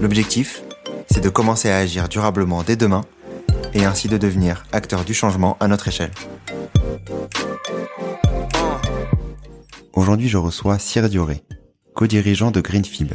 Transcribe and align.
L'objectif, 0.00 0.62
c'est 1.10 1.22
de 1.22 1.28
commencer 1.28 1.70
à 1.70 1.78
agir 1.78 2.08
durablement 2.08 2.62
dès 2.62 2.76
demain 2.76 3.04
et 3.74 3.84
ainsi 3.84 4.06
de 4.08 4.16
devenir 4.16 4.64
acteur 4.72 5.04
du 5.04 5.12
changement 5.12 5.56
à 5.58 5.66
notre 5.66 5.88
échelle. 5.88 6.12
Aujourd'hui, 9.92 10.28
je 10.28 10.38
reçois 10.38 10.78
Cyr 10.78 11.08
Dioré, 11.08 11.42
co-dirigeant 11.94 12.52
de 12.52 12.60
Greenfib, 12.60 13.12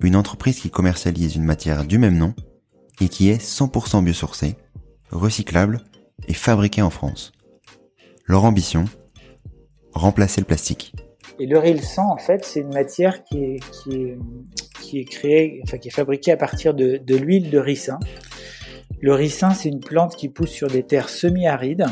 une 0.00 0.16
entreprise 0.16 0.58
qui 0.58 0.70
commercialise 0.70 1.36
une 1.36 1.44
matière 1.44 1.84
du 1.84 1.98
même 1.98 2.16
nom 2.16 2.34
et 3.00 3.08
qui 3.08 3.30
est 3.30 3.40
100% 3.40 4.02
biosourcée, 4.02 4.56
recyclable 5.10 5.80
et 6.26 6.34
fabriquée 6.34 6.82
en 6.82 6.90
France. 6.90 7.32
Leur 8.26 8.44
ambition 8.44 8.86
Remplacer 9.92 10.40
le 10.40 10.46
plastique. 10.46 10.94
Et 11.38 11.46
le 11.46 11.58
rilsan, 11.58 12.10
en 12.10 12.16
fait, 12.16 12.44
c'est 12.44 12.60
une 12.60 12.72
matière 12.72 13.24
qui 13.24 13.38
est, 13.38 14.18
qui 14.80 15.00
est 15.00 15.04
créée, 15.04 15.60
enfin, 15.64 15.78
qui 15.78 15.88
est 15.88 15.92
fabriquée 15.92 16.32
à 16.32 16.36
partir 16.36 16.74
de, 16.74 16.96
de 16.96 17.16
l'huile 17.16 17.50
de 17.50 17.58
ricin. 17.58 17.98
Le 19.00 19.14
ricin, 19.14 19.50
c'est 19.50 19.68
une 19.68 19.80
plante 19.80 20.16
qui 20.16 20.28
pousse 20.28 20.50
sur 20.50 20.68
des 20.68 20.82
terres 20.82 21.08
semi-arides. 21.08 21.86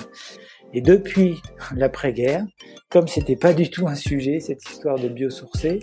Et 0.75 0.83
depuis 0.83 1.41
l'après-guerre, 1.75 2.45
comme 2.91 3.09
c'était 3.09 3.37
pas 3.37 3.55
du 3.55 3.71
tout 3.71 3.89
un 3.89 3.95
sujet, 3.95 4.39
cette 4.41 4.63
histoire 4.69 4.99
de 4.99 5.09
biosourcé, 5.09 5.81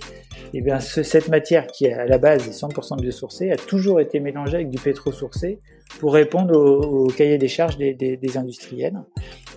eh 0.53 0.61
bien, 0.61 0.79
ce, 0.79 1.01
cette 1.01 1.27
matière 1.27 1.65
qui 1.65 1.87
à 1.87 2.05
la 2.05 2.19
base 2.19 2.47
est 2.47 2.51
100% 2.51 3.01
biosourcée 3.01 3.49
a 3.51 3.57
toujours 3.57 3.99
été 3.99 4.19
mélangée 4.19 4.55
avec 4.55 4.69
du 4.69 4.77
pétrosourcé 4.77 5.59
pour 5.99 6.13
répondre 6.13 6.55
au, 6.55 7.05
au 7.05 7.07
cahier 7.07 7.39
des 7.39 7.47
charges 7.47 7.77
des, 7.77 7.95
des, 7.95 8.17
des, 8.17 8.37
industriels. 8.37 8.99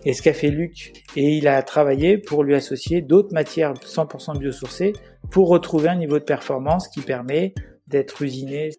Et 0.06 0.14
ce 0.14 0.22
qu'a 0.22 0.32
fait 0.32 0.50
Luc, 0.50 0.92
et 1.16 1.36
il 1.36 1.46
a 1.48 1.62
travaillé 1.62 2.16
pour 2.16 2.42
lui 2.42 2.54
associer 2.54 3.02
d'autres 3.02 3.34
matières 3.34 3.74
100% 3.74 4.38
biosourcées 4.38 4.94
pour 5.30 5.48
retrouver 5.48 5.88
un 5.88 5.96
niveau 5.96 6.18
de 6.18 6.24
performance 6.24 6.88
qui 6.88 7.00
permet 7.00 7.54
d'être 7.86 8.22
usiné. 8.22 8.70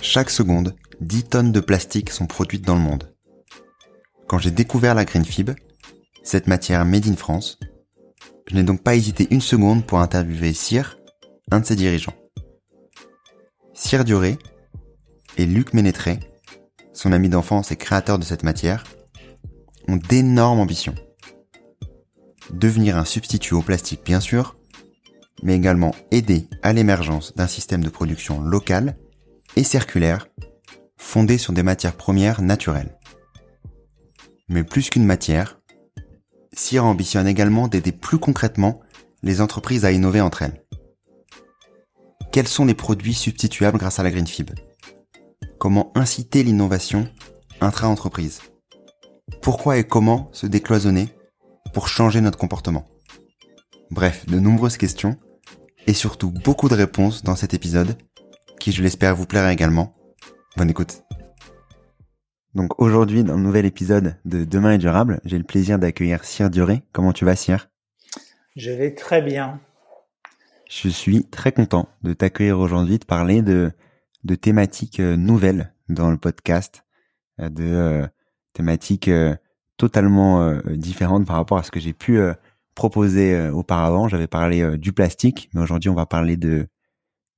Chaque 0.00 0.30
seconde, 0.30 0.74
10 1.00 1.24
tonnes 1.24 1.52
de 1.52 1.60
plastique 1.60 2.10
sont 2.10 2.26
produites 2.26 2.64
dans 2.64 2.74
le 2.74 2.80
monde. 2.80 3.14
Quand 4.26 4.38
j'ai 4.38 4.50
découvert 4.50 4.94
la 4.94 5.04
Green 5.04 5.24
Fib, 5.24 5.50
cette 6.22 6.46
matière 6.46 6.84
made 6.84 7.06
in 7.06 7.16
France, 7.16 7.58
je 8.46 8.54
n'ai 8.54 8.62
donc 8.62 8.82
pas 8.82 8.94
hésité 8.94 9.26
une 9.30 9.40
seconde 9.40 9.86
pour 9.86 10.00
interviewer 10.00 10.52
Cyr, 10.52 10.98
un 11.50 11.60
de 11.60 11.66
ses 11.66 11.76
dirigeants. 11.76 12.14
Cyr 13.72 14.04
Duré 14.04 14.38
et 15.36 15.46
Luc 15.46 15.72
Ménétré, 15.72 16.18
son 16.92 17.12
ami 17.12 17.28
d'enfance 17.28 17.70
et 17.72 17.76
créateur 17.76 18.18
de 18.18 18.24
cette 18.24 18.42
matière, 18.42 18.84
ont 19.86 19.96
d'énormes 19.96 20.60
ambitions. 20.60 20.94
Devenir 22.52 22.98
un 22.98 23.04
substitut 23.04 23.54
au 23.54 23.62
plastique 23.62 24.04
bien 24.04 24.20
sûr, 24.20 24.57
mais 25.42 25.54
également 25.54 25.94
aider 26.10 26.48
à 26.62 26.72
l'émergence 26.72 27.34
d'un 27.34 27.46
système 27.46 27.84
de 27.84 27.90
production 27.90 28.40
local 28.40 28.96
et 29.56 29.64
circulaire 29.64 30.28
fondé 30.96 31.38
sur 31.38 31.52
des 31.52 31.62
matières 31.62 31.96
premières 31.96 32.42
naturelles. 32.42 32.98
Mais 34.48 34.64
plus 34.64 34.90
qu'une 34.90 35.04
matière, 35.04 35.60
Cyr 36.52 36.84
ambitionne 36.84 37.26
également 37.26 37.68
d'aider 37.68 37.92
plus 37.92 38.18
concrètement 38.18 38.80
les 39.22 39.40
entreprises 39.40 39.84
à 39.84 39.92
innover 39.92 40.20
entre 40.20 40.42
elles. 40.42 40.64
Quels 42.32 42.48
sont 42.48 42.64
les 42.64 42.74
produits 42.74 43.14
substituables 43.14 43.78
grâce 43.78 43.98
à 43.98 44.02
la 44.02 44.10
Green 44.10 44.26
Fib? 44.26 44.50
Comment 45.58 45.92
inciter 45.94 46.42
l'innovation 46.42 47.08
intra-entreprise? 47.60 48.40
Pourquoi 49.42 49.78
et 49.78 49.84
comment 49.84 50.28
se 50.32 50.46
décloisonner 50.46 51.08
pour 51.72 51.88
changer 51.88 52.20
notre 52.20 52.38
comportement? 52.38 52.88
Bref, 53.90 54.26
de 54.26 54.38
nombreuses 54.38 54.76
questions 54.76 55.16
et 55.88 55.94
surtout 55.94 56.30
beaucoup 56.30 56.68
de 56.68 56.74
réponses 56.74 57.24
dans 57.24 57.34
cet 57.34 57.54
épisode 57.54 57.96
qui, 58.60 58.72
je 58.72 58.82
l'espère, 58.82 59.16
vous 59.16 59.24
plaira 59.24 59.52
également. 59.54 59.96
Bonne 60.58 60.68
écoute. 60.68 61.02
Donc 62.54 62.78
aujourd'hui, 62.78 63.24
dans 63.24 63.36
le 63.36 63.42
nouvel 63.42 63.64
épisode 63.64 64.16
de 64.26 64.44
Demain 64.44 64.72
est 64.72 64.78
durable, 64.78 65.18
j'ai 65.24 65.38
le 65.38 65.44
plaisir 65.44 65.78
d'accueillir 65.78 66.24
Cyr 66.24 66.50
Duré. 66.50 66.82
Comment 66.92 67.14
tu 67.14 67.24
vas, 67.24 67.36
Cyr? 67.36 67.70
Je 68.54 68.70
vais 68.70 68.94
très 68.94 69.22
bien. 69.22 69.60
Je 70.68 70.90
suis 70.90 71.24
très 71.24 71.52
content 71.52 71.88
de 72.02 72.12
t'accueillir 72.12 72.58
aujourd'hui, 72.58 72.98
de 72.98 73.06
parler 73.06 73.40
de, 73.40 73.72
de 74.24 74.34
thématiques 74.34 75.00
euh, 75.00 75.16
nouvelles 75.16 75.72
dans 75.88 76.10
le 76.10 76.18
podcast, 76.18 76.84
euh, 77.40 77.48
de 77.48 77.64
euh, 77.64 78.06
thématiques 78.52 79.10
totalement 79.78 80.52
différentes 80.66 81.24
par 81.24 81.36
rapport 81.36 81.58
à 81.58 81.62
ce 81.62 81.70
que 81.70 81.78
j'ai 81.78 81.92
pu 81.92 82.18
proposer 82.78 83.50
auparavant. 83.50 84.06
J'avais 84.06 84.28
parlé 84.28 84.78
du 84.78 84.92
plastique, 84.92 85.50
mais 85.52 85.60
aujourd'hui 85.60 85.90
on 85.90 85.94
va 85.94 86.06
parler 86.06 86.36
de, 86.36 86.68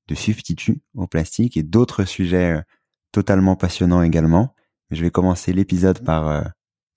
de 0.06 0.14
substituts 0.14 0.82
au 0.94 1.06
plastique 1.06 1.56
et 1.56 1.62
d'autres 1.62 2.04
sujets 2.04 2.62
totalement 3.10 3.56
passionnants 3.56 4.02
également. 4.02 4.54
Je 4.90 5.02
vais 5.02 5.10
commencer 5.10 5.54
l'épisode 5.54 6.04
par 6.04 6.52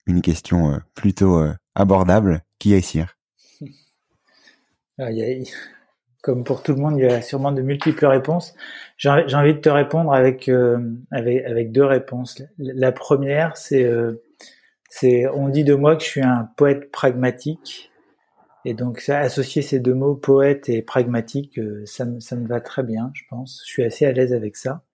une 0.06 0.20
question 0.20 0.78
plutôt 0.94 1.42
abordable. 1.74 2.42
Qui 2.58 2.74
est 2.74 2.80
Cyr? 2.80 3.16
Comme 6.22 6.44
pour 6.44 6.62
tout 6.62 6.72
le 6.72 6.80
monde, 6.80 6.98
il 6.98 7.04
y 7.04 7.06
a 7.06 7.20
sûrement 7.20 7.52
de 7.52 7.60
multiples 7.60 8.06
réponses. 8.06 8.54
J'ai 8.96 9.10
envie 9.10 9.52
de 9.52 9.58
te 9.58 9.68
répondre 9.68 10.14
avec, 10.14 10.48
euh, 10.48 10.78
avec, 11.10 11.44
avec 11.44 11.72
deux 11.72 11.84
réponses. 11.84 12.40
La 12.56 12.92
première, 12.92 13.58
c'est 13.58 13.84
euh, 13.84 14.24
c'est 14.88 15.26
on 15.28 15.50
dit 15.50 15.64
de 15.64 15.74
moi 15.74 15.96
que 15.96 16.02
je 16.02 16.08
suis 16.08 16.22
un 16.22 16.48
poète 16.56 16.90
pragmatique. 16.90 17.90
Et 18.64 18.74
donc, 18.74 19.00
ça, 19.00 19.18
associer 19.18 19.62
ces 19.62 19.80
deux 19.80 19.94
mots, 19.94 20.14
poète 20.14 20.68
et 20.68 20.82
pragmatique, 20.82 21.58
euh, 21.58 21.82
ça, 21.86 22.04
me, 22.04 22.20
ça 22.20 22.36
me 22.36 22.46
va 22.46 22.60
très 22.60 22.82
bien, 22.82 23.10
je 23.14 23.22
pense. 23.28 23.62
Je 23.66 23.70
suis 23.70 23.84
assez 23.84 24.06
à 24.06 24.12
l'aise 24.12 24.32
avec 24.32 24.56
ça. 24.56 24.84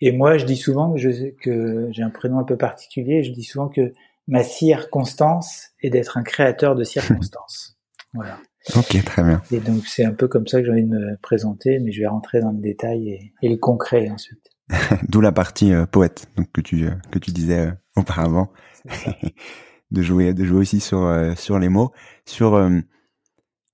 Et 0.00 0.12
moi, 0.12 0.38
je 0.38 0.44
dis 0.44 0.56
souvent 0.56 0.92
que 0.92 0.98
je, 0.98 1.30
que 1.42 1.88
j'ai 1.92 2.02
un 2.02 2.10
prénom 2.10 2.38
un 2.38 2.44
peu 2.44 2.56
particulier. 2.56 3.22
Je 3.22 3.32
dis 3.32 3.44
souvent 3.44 3.68
que 3.68 3.92
ma 4.28 4.42
circonstance 4.42 5.68
est 5.82 5.90
d'être 5.90 6.16
un 6.16 6.22
créateur 6.22 6.74
de 6.74 6.84
circonstances. 6.84 7.76
Voilà. 8.12 8.38
Ok, 8.74 9.04
très 9.04 9.22
bien. 9.22 9.40
Et 9.52 9.60
donc 9.60 9.86
c'est 9.86 10.04
un 10.04 10.12
peu 10.12 10.26
comme 10.26 10.48
ça 10.48 10.58
que 10.58 10.66
j'ai 10.66 10.72
envie 10.72 10.82
de 10.82 10.88
me 10.88 11.16
présenter, 11.22 11.78
mais 11.78 11.92
je 11.92 12.00
vais 12.00 12.08
rentrer 12.08 12.40
dans 12.40 12.50
le 12.50 12.58
détail 12.58 13.08
et, 13.08 13.32
et 13.40 13.48
le 13.48 13.56
concret 13.56 14.10
ensuite. 14.10 14.50
D'où 15.08 15.20
la 15.20 15.32
partie 15.32 15.72
euh, 15.72 15.86
poète, 15.86 16.28
donc 16.36 16.50
que 16.52 16.60
tu 16.60 16.86
euh, 16.86 16.90
que 17.10 17.20
tu 17.20 17.30
disais 17.30 17.68
euh, 17.68 17.72
auparavant, 17.96 18.52
de 19.90 20.02
jouer 20.02 20.34
de 20.34 20.44
jouer 20.44 20.60
aussi 20.60 20.80
sur 20.80 21.12
sur 21.36 21.58
les 21.58 21.68
mots, 21.68 21.92
sur 22.26 22.70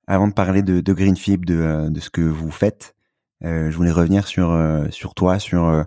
avant 0.06 0.28
de 0.28 0.32
parler 0.32 0.62
de, 0.62 0.80
de 0.80 0.92
Greenfib, 0.92 1.44
de 1.44 1.88
de 1.88 2.00
ce 2.00 2.10
que 2.10 2.20
vous 2.20 2.50
faites, 2.50 2.94
je 3.42 3.74
voulais 3.76 3.90
revenir 3.90 4.26
sur 4.26 4.56
sur 4.90 5.14
toi, 5.14 5.38
sur 5.38 5.84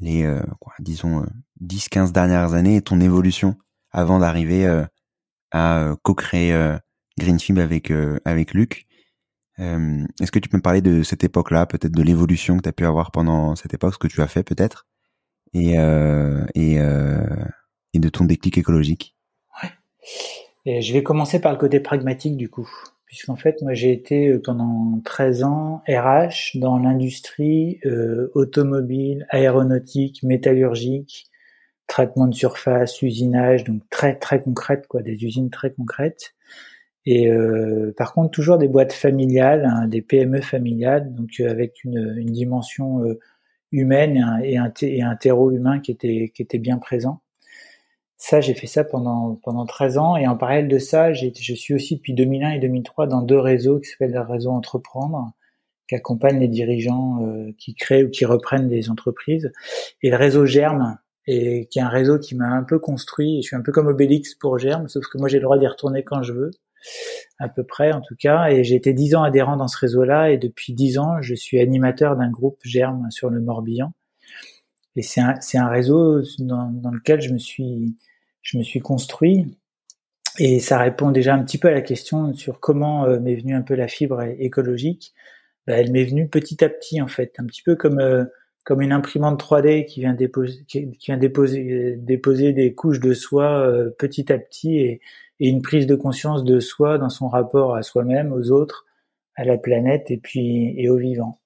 les 0.00 0.40
quoi, 0.60 0.74
disons 0.80 1.26
10-15 1.62 2.12
dernières 2.12 2.54
années 2.54 2.76
et 2.76 2.82
ton 2.82 3.00
évolution 3.00 3.56
avant 3.90 4.18
d'arriver 4.18 4.66
à 5.52 5.94
co-créer 6.02 6.78
Greenfib 7.18 7.58
avec 7.58 7.90
euh, 7.90 8.18
avec 8.24 8.54
Luc. 8.54 8.86
Euh, 9.58 10.06
est-ce 10.20 10.30
que 10.32 10.38
tu 10.38 10.48
peux 10.48 10.56
me 10.56 10.62
parler 10.62 10.80
de 10.80 11.02
cette 11.02 11.24
époque-là, 11.24 11.66
peut-être 11.66 11.92
de 11.92 12.02
l'évolution 12.02 12.56
que 12.56 12.62
tu 12.62 12.68
as 12.68 12.72
pu 12.72 12.86
avoir 12.86 13.10
pendant 13.10 13.56
cette 13.56 13.74
époque, 13.74 13.94
ce 13.94 13.98
que 13.98 14.06
tu 14.06 14.22
as 14.22 14.28
fait 14.28 14.44
peut-être, 14.44 14.86
et 15.52 15.78
euh, 15.78 16.46
et, 16.54 16.78
et 17.94 17.98
de 17.98 18.08
ton 18.08 18.24
déclic 18.24 18.58
écologique 18.58 19.14
Ouais. 19.62 19.70
Et 20.66 20.82
je 20.82 20.92
vais 20.92 21.02
commencer 21.02 21.40
par 21.40 21.52
le 21.52 21.58
côté 21.58 21.80
pragmatique 21.80 22.36
du 22.36 22.48
coup, 22.48 22.68
puisqu'en 23.06 23.36
fait 23.36 23.62
moi 23.62 23.74
j'ai 23.74 23.92
été 23.92 24.38
pendant 24.38 25.00
13 25.04 25.44
ans 25.44 25.82
RH 25.88 26.58
dans 26.58 26.78
l'industrie 26.78 27.80
automobile, 28.34 29.26
aéronautique, 29.30 30.22
métallurgique, 30.22 31.28
traitement 31.86 32.28
de 32.28 32.34
surface, 32.34 33.02
usinage, 33.02 33.64
donc 33.64 33.82
très 33.90 34.16
très 34.16 34.40
concrète 34.40 34.86
quoi, 34.86 35.02
des 35.02 35.24
usines 35.24 35.50
très 35.50 35.72
concrètes. 35.72 36.34
Et 37.10 37.30
euh, 37.30 37.94
par 37.96 38.12
contre, 38.12 38.30
toujours 38.32 38.58
des 38.58 38.68
boîtes 38.68 38.92
familiales, 38.92 39.64
hein, 39.64 39.88
des 39.88 40.02
PME 40.02 40.42
familiales, 40.42 41.14
donc 41.14 41.30
euh, 41.40 41.50
avec 41.50 41.82
une, 41.82 42.22
dimension 42.26 43.02
euh, 43.02 43.18
humaine 43.72 44.40
et, 44.44 44.58
un, 44.58 44.70
et 44.82 45.00
un, 45.00 45.16
terreau 45.16 45.50
humain 45.50 45.80
qui 45.80 45.90
était, 45.90 46.30
qui 46.34 46.42
était 46.42 46.58
bien 46.58 46.76
présent. 46.76 47.22
Ça, 48.18 48.40
j'ai 48.40 48.54
fait 48.54 48.66
ça 48.66 48.84
pendant, 48.84 49.36
pendant 49.42 49.64
13 49.64 49.98
ans. 49.98 50.16
Et 50.16 50.26
en 50.26 50.36
parallèle 50.36 50.68
de 50.68 50.78
ça, 50.78 51.12
je 51.12 51.54
suis 51.54 51.74
aussi 51.74 51.96
depuis 51.96 52.14
2001 52.14 52.50
et 52.52 52.58
2003 52.58 53.06
dans 53.06 53.22
deux 53.22 53.38
réseaux 53.38 53.78
qui 53.78 53.88
s'appellent 53.88 54.12
le 54.12 54.20
réseau 54.20 54.50
Entreprendre, 54.50 55.32
qui 55.88 55.94
accompagne 55.94 56.40
les 56.40 56.48
dirigeants 56.48 57.24
qui 57.58 57.74
créent 57.74 58.04
ou 58.04 58.10
qui 58.10 58.24
reprennent 58.24 58.68
des 58.68 58.90
entreprises. 58.90 59.52
Et 60.02 60.10
le 60.10 60.16
réseau 60.16 60.46
Germe, 60.46 60.98
et 61.28 61.66
qui 61.66 61.78
est 61.78 61.82
un 61.82 61.88
réseau 61.88 62.18
qui 62.18 62.34
m'a 62.34 62.48
un 62.48 62.64
peu 62.64 62.78
construit. 62.78 63.42
Je 63.42 63.48
suis 63.48 63.56
un 63.56 63.60
peu 63.60 63.70
comme 63.70 63.86
Obélix 63.86 64.34
pour 64.34 64.58
Germe, 64.58 64.88
sauf 64.88 65.06
que 65.06 65.18
moi 65.18 65.28
j'ai 65.28 65.36
le 65.36 65.42
droit 65.42 65.58
d'y 65.58 65.66
retourner 65.66 66.02
quand 66.02 66.22
je 66.22 66.32
veux, 66.32 66.50
à 67.38 67.50
peu 67.50 67.64
près 67.64 67.92
en 67.92 68.00
tout 68.00 68.16
cas. 68.18 68.48
Et 68.48 68.64
j'ai 68.64 68.74
été 68.74 68.94
dix 68.94 69.14
ans 69.14 69.22
adhérent 69.22 69.58
dans 69.58 69.68
ce 69.68 69.76
réseau-là, 69.76 70.30
et 70.30 70.38
depuis 70.38 70.72
dix 70.72 70.98
ans, 70.98 71.20
je 71.20 71.34
suis 71.34 71.60
animateur 71.60 72.16
d'un 72.16 72.30
groupe 72.30 72.58
Germe 72.64 73.10
sur 73.10 73.28
le 73.28 73.40
Morbihan. 73.40 73.92
Et 74.96 75.02
c'est 75.02 75.20
un, 75.20 75.34
un 75.54 75.68
réseau 75.68 76.22
dans, 76.38 76.70
dans, 76.72 76.90
lequel 76.90 77.20
je 77.20 77.32
me 77.32 77.38
suis, 77.38 77.94
je 78.42 78.58
me 78.58 78.62
suis 78.62 78.80
construit. 78.80 79.56
Et 80.38 80.60
ça 80.60 80.78
répond 80.78 81.10
déjà 81.10 81.34
un 81.34 81.42
petit 81.42 81.58
peu 81.58 81.68
à 81.68 81.72
la 81.72 81.80
question 81.80 82.32
sur 82.34 82.60
comment 82.60 83.04
euh, 83.04 83.18
m'est 83.18 83.34
venue 83.34 83.54
un 83.54 83.62
peu 83.62 83.74
la 83.74 83.88
fibre 83.88 84.22
écologique. 84.22 85.12
Bah, 85.66 85.74
elle 85.74 85.90
m'est 85.90 86.04
venue 86.04 86.28
petit 86.28 86.64
à 86.64 86.68
petit 86.68 87.02
en 87.02 87.08
fait, 87.08 87.34
un 87.38 87.44
petit 87.44 87.62
peu 87.62 87.76
comme 87.76 87.98
euh, 88.00 88.24
comme 88.64 88.82
une 88.82 88.92
imprimante 88.92 89.42
3D 89.42 89.86
qui 89.86 90.00
vient 90.00 90.12
déposer, 90.12 90.64
qui 90.68 90.86
vient 91.06 91.16
déposer, 91.16 91.96
déposer 91.96 92.52
des 92.52 92.74
couches 92.74 93.00
de 93.00 93.14
soie 93.14 93.66
euh, 93.66 93.90
petit 93.98 94.30
à 94.32 94.38
petit 94.38 94.78
et, 94.78 95.00
et, 95.40 95.48
une 95.48 95.62
prise 95.62 95.86
de 95.86 95.94
conscience 95.96 96.44
de 96.44 96.60
soi 96.60 96.98
dans 96.98 97.08
son 97.08 97.28
rapport 97.28 97.74
à 97.74 97.82
soi-même, 97.82 98.32
aux 98.32 98.50
autres, 98.50 98.86
à 99.36 99.44
la 99.44 99.56
planète 99.56 100.10
et 100.10 100.18
puis 100.18 100.74
et 100.76 100.88
aux 100.90 100.98
vivants. 100.98 101.40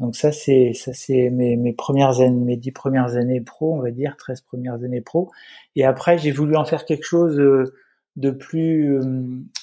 Donc 0.00 0.16
ça 0.16 0.32
c'est 0.32 0.72
ça 0.74 0.92
c'est 0.92 1.30
mes, 1.30 1.56
mes 1.56 1.72
premières 1.72 2.20
années, 2.20 2.44
mes 2.44 2.56
dix 2.56 2.72
premières 2.72 3.16
années 3.16 3.40
pro, 3.40 3.74
on 3.74 3.80
va 3.80 3.90
dire, 3.90 4.16
13 4.16 4.40
premières 4.42 4.82
années 4.82 5.00
pro. 5.00 5.30
Et 5.76 5.84
après 5.84 6.18
j'ai 6.18 6.32
voulu 6.32 6.56
en 6.56 6.64
faire 6.64 6.84
quelque 6.84 7.04
chose 7.04 7.38
euh, 7.38 7.74
de 8.16 8.30
plus 8.30 8.98
euh, 8.98 9.00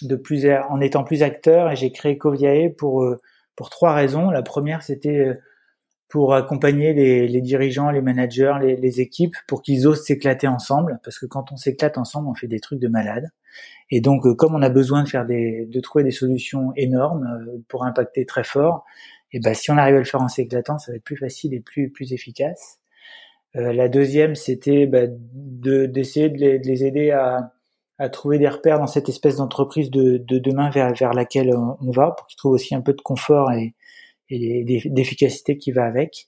de 0.02 0.16
plus 0.16 0.48
en 0.70 0.80
étant 0.82 1.04
plus 1.04 1.24
acteur 1.24 1.72
et 1.72 1.76
j'ai 1.76 1.92
créé 1.92 2.18
Coviae 2.18 2.70
pour 2.78 3.06
pour 3.56 3.70
trois 3.70 3.94
raisons. 3.94 4.30
La 4.32 4.42
première 4.42 4.84
c'était 4.84 5.38
pour 6.12 6.34
accompagner 6.34 6.94
les, 6.94 7.26
les, 7.26 7.40
dirigeants, 7.42 7.90
les 7.90 8.02
managers, 8.02 8.56
les, 8.62 8.76
les 8.76 9.00
équipes, 9.00 9.36
pour 9.48 9.62
qu'ils 9.62 9.88
osent 9.88 10.04
s'éclater 10.04 10.46
ensemble, 10.46 11.00
parce 11.06 11.18
que 11.18 11.26
quand 11.26 11.54
on 11.54 11.56
s'éclate 11.56 11.98
ensemble, 11.98 12.28
on 12.28 12.34
fait 12.34 12.48
des 12.48 12.60
trucs 12.60 12.80
de 12.80 12.90
malade. 12.90 13.30
Et 13.90 14.02
donc, 14.02 14.26
euh, 14.26 14.36
comme 14.36 14.54
on 14.54 14.62
a 14.62 14.70
besoin 14.70 15.04
de 15.04 15.08
faire 15.10 15.26
des, 15.26 15.66
de 15.66 15.80
trouver 15.80 16.04
des 16.04 16.12
solutions 16.12 16.74
énormes 16.76 17.24
euh, 17.24 17.64
pour 17.70 17.86
impacter 17.86 18.26
très 18.26 18.44
fort, 18.44 18.86
et 19.34 19.40
ben 19.40 19.54
si 19.54 19.72
on 19.72 19.78
arrive 19.78 19.96
à 19.96 20.00
le 20.00 20.06
faire 20.06 20.22
en 20.22 20.28
s'éclatant, 20.28 20.78
ça 20.78 20.92
va 20.92 20.98
être 20.98 21.04
plus 21.04 21.18
facile 21.18 21.54
et 21.54 21.60
plus 21.60 21.90
plus 21.90 22.14
efficace. 22.14 22.80
Euh, 23.56 23.74
la 23.74 23.90
deuxième, 23.90 24.36
c'était 24.36 24.86
bah, 24.88 25.08
de 25.08 25.86
d'essayer 25.86 26.30
de, 26.30 26.38
les, 26.38 26.60
de 26.60 26.68
les 26.68 26.86
aider 26.86 27.12
à, 27.12 27.54
à 27.98 28.10
trouver 28.10 28.40
des 28.40 28.48
repères 28.48 28.80
dans 28.80 28.88
cette 28.88 29.10
espèce 29.10 29.38
d'entreprise 29.38 29.92
de, 29.92 30.18
de 30.18 30.40
demain 30.40 30.70
vers 30.70 30.94
vers 30.94 31.14
laquelle 31.14 31.54
on 31.56 31.92
va, 31.92 32.12
pour 32.12 32.28
qu'ils 32.28 32.38
trouvent 32.38 32.54
aussi 32.54 32.76
un 32.76 32.82
peu 32.82 32.94
de 32.94 33.02
confort 33.02 33.52
et 33.52 33.76
et 34.32 34.64
d'efficacité 34.86 35.58
qui 35.58 35.72
va 35.72 35.86
avec. 35.86 36.28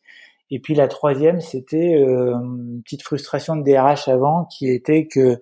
Et 0.51 0.59
puis 0.59 0.75
la 0.75 0.87
troisième, 0.87 1.41
c'était 1.41 1.95
euh, 1.95 2.33
une 2.35 2.81
petite 2.83 3.01
frustration 3.01 3.55
de 3.55 3.63
DRH 3.63 4.07
avant, 4.07 4.45
qui 4.45 4.69
était 4.69 5.07
que 5.07 5.39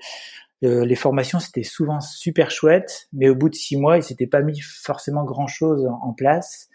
euh, 0.64 0.86
les 0.86 0.96
formations 0.96 1.40
c'était 1.40 1.64
souvent 1.64 2.00
super 2.00 2.52
chouette, 2.52 3.10
mais 3.14 3.30
au 3.30 3.36
bout 3.36 3.50
de 3.50 3.56
six 3.56 3.78
mois, 3.78 3.98
il 3.98 4.04
s'était 4.04 4.28
pas 4.28 4.42
mis 4.42 4.60
forcément 4.62 5.24
grand 5.24 5.48
chose 5.48 5.90
en 6.02 6.14
place. 6.14 6.70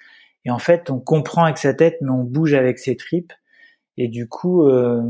Et 0.46 0.50
en 0.50 0.58
fait, 0.58 0.90
on 0.90 1.00
comprend 1.00 1.44
avec 1.44 1.58
sa 1.58 1.75
tête, 1.75 1.98
mais 2.00 2.10
on 2.10 2.22
bouge 2.22 2.54
avec 2.54 2.78
ses 2.78 2.96
tripes. 2.96 3.32
Et 3.98 4.06
du 4.06 4.28
coup, 4.28 4.62
euh, 4.62 5.02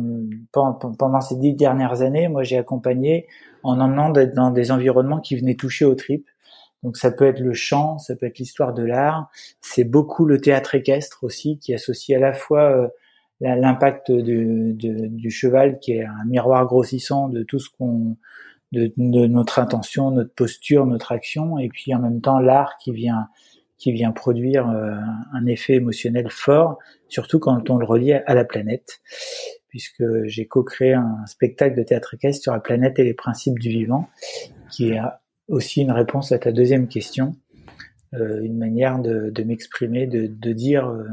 pendant, 0.50 1.20
ces 1.20 1.36
dix 1.36 1.52
dernières 1.52 2.00
années, 2.00 2.28
moi 2.28 2.42
j'ai 2.42 2.56
accompagné 2.56 3.26
en 3.62 3.78
emmenant 3.78 4.10
dans 4.10 4.50
des 4.50 4.70
environnements 4.70 5.20
qui 5.20 5.36
venaient 5.36 5.56
toucher 5.56 5.84
aux 5.84 5.94
tripes. 5.94 6.28
Donc 6.82 6.96
ça 6.96 7.10
peut 7.10 7.26
être 7.26 7.40
le 7.40 7.52
chant, 7.52 7.98
ça 7.98 8.16
peut 8.16 8.26
être 8.26 8.38
l'histoire 8.38 8.72
de 8.72 8.82
l'art. 8.82 9.28
C'est 9.60 9.84
beaucoup 9.84 10.24
le 10.24 10.40
théâtre 10.40 10.74
équestre 10.74 11.24
aussi, 11.24 11.58
qui 11.58 11.74
associe 11.74 12.16
à 12.16 12.20
la 12.20 12.32
fois 12.32 12.70
euh, 12.70 12.88
l'impact 13.40 14.10
du, 14.10 15.30
cheval, 15.30 15.78
qui 15.80 15.92
est 15.92 16.04
un 16.04 16.24
miroir 16.26 16.64
grossissant 16.64 17.28
de 17.28 17.42
tout 17.42 17.58
ce 17.58 17.68
qu'on, 17.68 18.16
de, 18.72 18.92
notre 18.96 19.58
intention, 19.58 20.12
notre 20.12 20.32
posture, 20.32 20.86
notre 20.86 21.12
action, 21.12 21.58
et 21.58 21.68
puis 21.68 21.94
en 21.94 21.98
même 21.98 22.22
temps 22.22 22.38
l'art 22.38 22.78
qui 22.78 22.92
vient 22.92 23.28
qui 23.78 23.92
vient 23.92 24.12
produire 24.12 24.68
euh, 24.68 24.94
un 25.32 25.46
effet 25.46 25.74
émotionnel 25.74 26.28
fort, 26.30 26.78
surtout 27.08 27.38
quand 27.38 27.70
on 27.70 27.76
le 27.76 27.84
relie 27.84 28.12
à 28.12 28.34
la 28.34 28.44
planète, 28.44 29.00
puisque 29.68 30.04
j'ai 30.24 30.46
co-créé 30.46 30.94
un 30.94 31.24
spectacle 31.26 31.76
de 31.76 31.82
théâtre 31.82 32.14
équestre 32.14 32.42
sur 32.42 32.52
la 32.52 32.60
planète 32.60 32.98
et 32.98 33.04
les 33.04 33.14
principes 33.14 33.58
du 33.58 33.68
vivant, 33.68 34.08
qui 34.70 34.90
est 34.90 35.00
aussi 35.48 35.82
une 35.82 35.92
réponse 35.92 36.32
à 36.32 36.38
ta 36.38 36.52
deuxième 36.52 36.88
question, 36.88 37.36
euh, 38.14 38.40
une 38.42 38.56
manière 38.56 38.98
de, 38.98 39.42
m'exprimer, 39.42 40.06
de, 40.06 40.26
de, 40.26 40.52
dire 40.52 40.88
euh, 40.88 41.04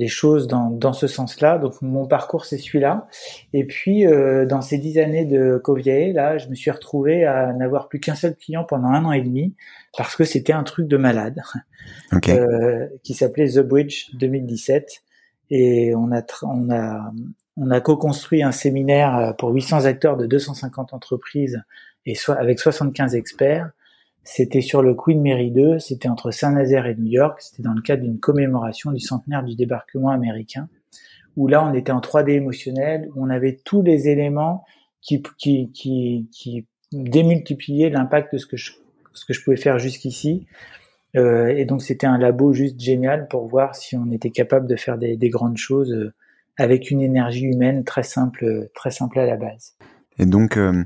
des 0.00 0.08
choses 0.08 0.46
dans, 0.46 0.70
dans 0.70 0.94
ce 0.94 1.06
sens-là. 1.06 1.58
Donc 1.58 1.82
mon 1.82 2.06
parcours 2.06 2.46
c'est 2.46 2.56
celui-là. 2.56 3.06
Et 3.52 3.64
puis 3.66 4.06
euh, 4.06 4.46
dans 4.46 4.62
ces 4.62 4.78
dix 4.78 4.98
années 4.98 5.26
de 5.26 5.60
Covier, 5.62 6.14
là, 6.14 6.38
je 6.38 6.48
me 6.48 6.54
suis 6.54 6.70
retrouvé 6.70 7.26
à 7.26 7.52
n'avoir 7.52 7.88
plus 7.88 8.00
qu'un 8.00 8.14
seul 8.14 8.34
client 8.34 8.64
pendant 8.64 8.88
un 8.88 9.04
an 9.04 9.12
et 9.12 9.20
demi 9.20 9.54
parce 9.96 10.16
que 10.16 10.24
c'était 10.24 10.54
un 10.54 10.64
truc 10.64 10.88
de 10.88 10.96
malade 10.96 11.40
okay. 12.12 12.38
Euh, 12.38 12.86
qui 13.04 13.12
s'appelait 13.12 13.50
The 13.50 13.60
Bridge 13.60 14.06
2017. 14.14 15.02
Et 15.50 15.94
on 15.94 16.10
a 16.12 16.22
on 16.44 16.70
a 16.70 17.12
on 17.58 17.70
a 17.70 17.80
co-construit 17.82 18.42
un 18.42 18.52
séminaire 18.52 19.34
pour 19.36 19.50
800 19.50 19.84
acteurs 19.84 20.16
de 20.16 20.24
250 20.24 20.94
entreprises 20.94 21.60
et 22.06 22.14
soit 22.14 22.36
avec 22.36 22.58
75 22.58 23.14
experts. 23.14 23.70
C'était 24.22 24.60
sur 24.60 24.82
le 24.82 24.94
Queen 24.94 25.22
Mary 25.22 25.50
2, 25.50 25.78
c'était 25.78 26.08
entre 26.08 26.30
Saint-Nazaire 26.30 26.86
et 26.86 26.94
New 26.94 27.10
York, 27.10 27.40
c'était 27.40 27.62
dans 27.62 27.72
le 27.72 27.80
cadre 27.80 28.02
d'une 28.02 28.20
commémoration 28.20 28.92
du 28.92 29.00
centenaire 29.00 29.42
du 29.42 29.56
débarquement 29.56 30.10
américain, 30.10 30.68
où 31.36 31.48
là 31.48 31.64
on 31.64 31.72
était 31.72 31.92
en 31.92 32.00
3D 32.00 32.30
émotionnel, 32.30 33.08
où 33.14 33.24
on 33.24 33.30
avait 33.30 33.58
tous 33.64 33.82
les 33.82 34.08
éléments 34.08 34.64
qui, 35.00 35.22
qui, 35.38 35.70
qui, 35.72 36.28
qui 36.32 36.66
démultipliaient 36.92 37.90
l'impact 37.90 38.34
de 38.34 38.38
ce 38.38 38.46
que 38.46 38.56
je, 38.56 38.72
ce 39.14 39.24
que 39.24 39.32
je 39.32 39.42
pouvais 39.42 39.56
faire 39.56 39.78
jusqu'ici. 39.78 40.46
Euh, 41.16 41.48
et 41.48 41.64
donc 41.64 41.82
c'était 41.82 42.06
un 42.06 42.18
labo 42.18 42.52
juste 42.52 42.78
génial 42.78 43.26
pour 43.26 43.48
voir 43.48 43.74
si 43.74 43.96
on 43.96 44.12
était 44.12 44.30
capable 44.30 44.68
de 44.68 44.76
faire 44.76 44.96
des, 44.96 45.16
des 45.16 45.28
grandes 45.28 45.56
choses 45.56 45.92
euh, 45.92 46.12
avec 46.56 46.90
une 46.90 47.00
énergie 47.00 47.46
humaine 47.46 47.84
très 47.84 48.02
simple, 48.02 48.68
très 48.74 48.90
simple 48.90 49.18
à 49.18 49.26
la 49.26 49.36
base. 49.36 49.74
Et 50.18 50.26
donc, 50.26 50.58
euh, 50.58 50.84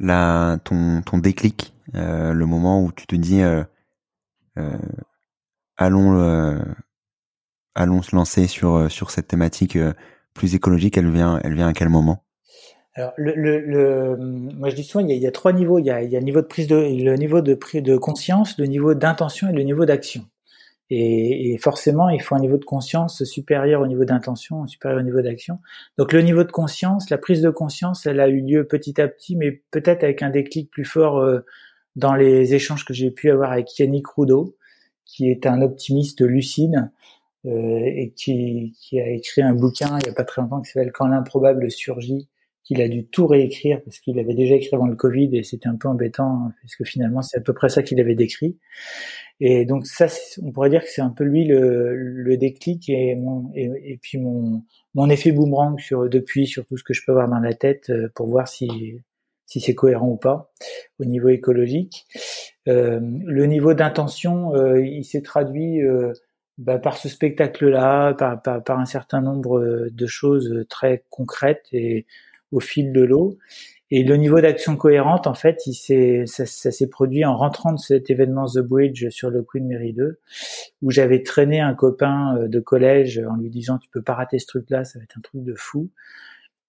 la, 0.00 0.58
ton, 0.64 1.02
ton 1.02 1.18
déclic, 1.18 1.71
euh, 1.94 2.32
le 2.32 2.46
moment 2.46 2.82
où 2.82 2.92
tu 2.92 3.06
te 3.06 3.16
dis 3.16 3.42
euh, 3.42 3.62
euh, 4.58 4.78
allons 5.76 6.62
allons 7.74 8.02
se 8.02 8.14
lancer 8.14 8.46
sur 8.46 8.90
sur 8.90 9.10
cette 9.10 9.28
thématique 9.28 9.78
plus 10.34 10.54
écologique, 10.54 10.96
elle 10.96 11.10
vient 11.10 11.40
elle 11.42 11.54
vient 11.54 11.68
à 11.68 11.72
quel 11.72 11.88
moment? 11.88 12.24
Alors, 12.94 13.14
moi 13.18 14.68
je 14.68 14.74
dis 14.74 14.84
souvent, 14.84 15.06
il 15.06 15.16
y, 15.16 15.26
a, 15.26 15.30
trois 15.32 15.54
niveaux. 15.54 15.78
Il 15.78 15.86
y 15.86 15.90
a, 15.90 16.02
il 16.02 16.10
y 16.10 16.16
a 16.16 16.18
le 16.18 16.26
niveau 16.26 16.42
de 16.42 16.46
prise 16.46 16.66
de, 16.66 16.76
le 16.76 17.16
niveau 17.16 17.40
de 17.40 17.54
prise 17.54 17.82
de 17.82 17.96
conscience, 17.96 18.58
le 18.58 18.66
niveau 18.66 18.92
d'intention 18.92 19.48
et 19.48 19.52
le 19.54 19.62
niveau 19.62 19.86
d'action. 19.86 20.26
Et, 20.94 21.56
forcément, 21.56 22.10
il 22.10 22.20
faut 22.20 22.34
un 22.34 22.40
niveau 22.40 22.58
de 22.58 22.66
conscience 22.66 23.24
supérieur 23.24 23.80
au 23.80 23.86
niveau 23.86 24.04
d'intention, 24.04 24.66
supérieur 24.66 25.00
au 25.00 25.02
niveau 25.02 25.22
d'action. 25.22 25.58
Donc 25.96 26.12
le 26.12 26.20
niveau 26.20 26.44
de 26.44 26.52
conscience, 26.52 27.08
la 27.08 27.16
prise 27.16 27.40
de 27.40 27.48
conscience, 27.48 28.04
elle 28.04 28.20
a 28.20 28.28
eu 28.28 28.42
lieu 28.42 28.66
petit 28.66 29.00
à 29.00 29.08
petit, 29.08 29.34
mais 29.34 29.62
peut-être 29.70 30.04
avec 30.04 30.20
un 30.20 30.28
déclic 30.28 30.70
plus 30.70 30.84
fort 30.84 31.24
dans 31.96 32.14
les 32.14 32.54
échanges 32.54 32.84
que 32.84 32.94
j'ai 32.94 33.10
pu 33.10 33.30
avoir 33.30 33.52
avec 33.52 33.78
Yannick 33.78 34.06
Roudot, 34.06 34.56
qui 35.04 35.30
est 35.30 35.46
un 35.46 35.62
optimiste 35.62 36.20
lucide 36.22 36.90
euh, 37.44 37.80
et 37.84 38.12
qui, 38.16 38.74
qui, 38.80 39.00
a 39.00 39.08
écrit 39.10 39.42
un 39.42 39.54
bouquin 39.54 39.98
il 39.98 40.04
n'y 40.04 40.10
a 40.10 40.14
pas 40.14 40.24
très 40.24 40.42
longtemps 40.42 40.62
qui 40.62 40.70
s'appelle 40.70 40.92
Quand 40.92 41.06
l'improbable 41.06 41.70
surgit, 41.70 42.28
qu'il 42.64 42.80
a 42.80 42.88
dû 42.88 43.06
tout 43.06 43.26
réécrire 43.26 43.82
parce 43.82 43.98
qu'il 43.98 44.18
avait 44.18 44.34
déjà 44.34 44.54
écrit 44.54 44.74
avant 44.74 44.86
le 44.86 44.94
Covid 44.94 45.36
et 45.36 45.42
c'était 45.42 45.68
un 45.68 45.76
peu 45.76 45.88
embêtant 45.88 46.46
hein, 46.46 46.52
puisque 46.60 46.84
finalement 46.84 47.22
c'est 47.22 47.38
à 47.38 47.40
peu 47.40 47.52
près 47.52 47.68
ça 47.68 47.82
qu'il 47.82 48.00
avait 48.00 48.14
décrit. 48.14 48.58
Et 49.40 49.64
donc 49.64 49.86
ça, 49.86 50.06
on 50.42 50.52
pourrait 50.52 50.70
dire 50.70 50.82
que 50.82 50.88
c'est 50.88 51.02
un 51.02 51.10
peu 51.10 51.24
lui 51.24 51.44
le, 51.44 51.96
le 51.96 52.36
déclic 52.36 52.88
et, 52.88 53.16
mon, 53.16 53.50
et, 53.54 53.98
puis 54.00 54.18
mon, 54.18 54.62
mon 54.94 55.10
effet 55.10 55.32
boomerang 55.32 55.80
sur 55.80 56.08
depuis 56.08 56.46
sur 56.46 56.64
tout 56.64 56.76
ce 56.76 56.84
que 56.84 56.94
je 56.94 57.02
peux 57.04 57.12
avoir 57.12 57.28
dans 57.28 57.40
la 57.40 57.54
tête 57.54 57.90
euh, 57.90 58.08
pour 58.14 58.28
voir 58.28 58.46
si 58.46 59.00
si 59.46 59.60
c'est 59.60 59.74
cohérent 59.74 60.08
ou 60.08 60.16
pas 60.16 60.52
au 60.98 61.04
niveau 61.04 61.28
écologique. 61.28 62.06
Euh, 62.68 63.00
le 63.02 63.46
niveau 63.46 63.74
d'intention, 63.74 64.54
euh, 64.54 64.80
il 64.80 65.04
s'est 65.04 65.22
traduit 65.22 65.82
euh, 65.82 66.12
bah, 66.58 66.78
par 66.78 66.96
ce 66.96 67.08
spectacle-là, 67.08 68.14
par, 68.14 68.40
par, 68.40 68.62
par, 68.62 68.78
un 68.78 68.86
certain 68.86 69.20
nombre 69.20 69.88
de 69.90 70.06
choses 70.06 70.64
très 70.68 71.04
concrètes 71.10 71.66
et 71.72 72.06
au 72.50 72.60
fil 72.60 72.92
de 72.92 73.02
l'eau. 73.02 73.38
Et 73.94 74.04
le 74.04 74.16
niveau 74.16 74.40
d'action 74.40 74.76
cohérente, 74.76 75.26
en 75.26 75.34
fait, 75.34 75.66
il 75.66 75.74
s'est, 75.74 76.24
ça, 76.24 76.46
s'est 76.46 76.88
produit 76.88 77.26
en 77.26 77.36
rentrant 77.36 77.74
de 77.74 77.78
cet 77.78 78.08
événement 78.08 78.46
The 78.46 78.60
Bridge 78.60 79.10
sur 79.10 79.28
le 79.28 79.42
Queen 79.42 79.68
Mary 79.68 79.92
2, 79.92 80.18
où 80.80 80.90
j'avais 80.90 81.22
traîné 81.22 81.60
un 81.60 81.74
copain 81.74 82.38
euh, 82.38 82.48
de 82.48 82.58
collège 82.58 83.18
en 83.18 83.36
lui 83.36 83.50
disant 83.50 83.76
tu 83.76 83.90
peux 83.90 84.00
pas 84.00 84.14
rater 84.14 84.38
ce 84.38 84.46
truc-là, 84.46 84.84
ça 84.84 84.98
va 84.98 85.02
être 85.02 85.18
un 85.18 85.20
truc 85.20 85.44
de 85.44 85.54
fou. 85.54 85.90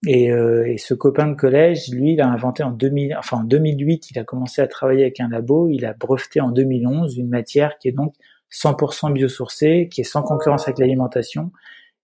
Et, 0.06 0.32
euh, 0.32 0.68
et, 0.68 0.78
ce 0.78 0.94
copain 0.94 1.28
de 1.28 1.36
collège, 1.36 1.90
lui, 1.90 2.14
il 2.14 2.22
a 2.22 2.28
inventé 2.28 2.62
en 2.64 2.72
2000, 2.72 3.16
enfin 3.18 3.38
en 3.38 3.44
2008, 3.44 4.12
il 4.12 4.20
a 4.20 4.24
commencé 4.24 4.62
à 4.62 4.68
travailler 4.68 5.04
avec 5.04 5.20
un 5.20 5.30
labo. 5.30 5.70
Il 5.70 5.86
a 5.86 5.94
breveté 5.94 6.42
en 6.42 6.52
2011 6.52 7.18
une 7.18 7.30
matière 7.30 7.78
qui 7.78 7.88
est 7.88 7.94
donc 7.94 8.14
100% 8.52 9.14
biosourcé, 9.14 9.88
qui 9.92 10.02
est 10.02 10.06
sans 10.06 10.24
concurrence 10.24 10.68
avec 10.68 10.80
l'alimentation 10.80 11.52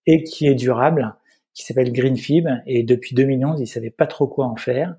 et 0.06 0.24
qui 0.24 0.46
est 0.46 0.54
durable, 0.54 1.14
qui 1.52 1.64
s'appelle 1.64 1.92
Greenfib. 1.92 2.48
Et 2.66 2.82
depuis 2.82 3.14
2011, 3.14 3.60
ils 3.60 3.66
savaient 3.66 3.90
pas 3.90 4.06
trop 4.06 4.26
quoi 4.26 4.46
en 4.46 4.56
faire. 4.56 4.96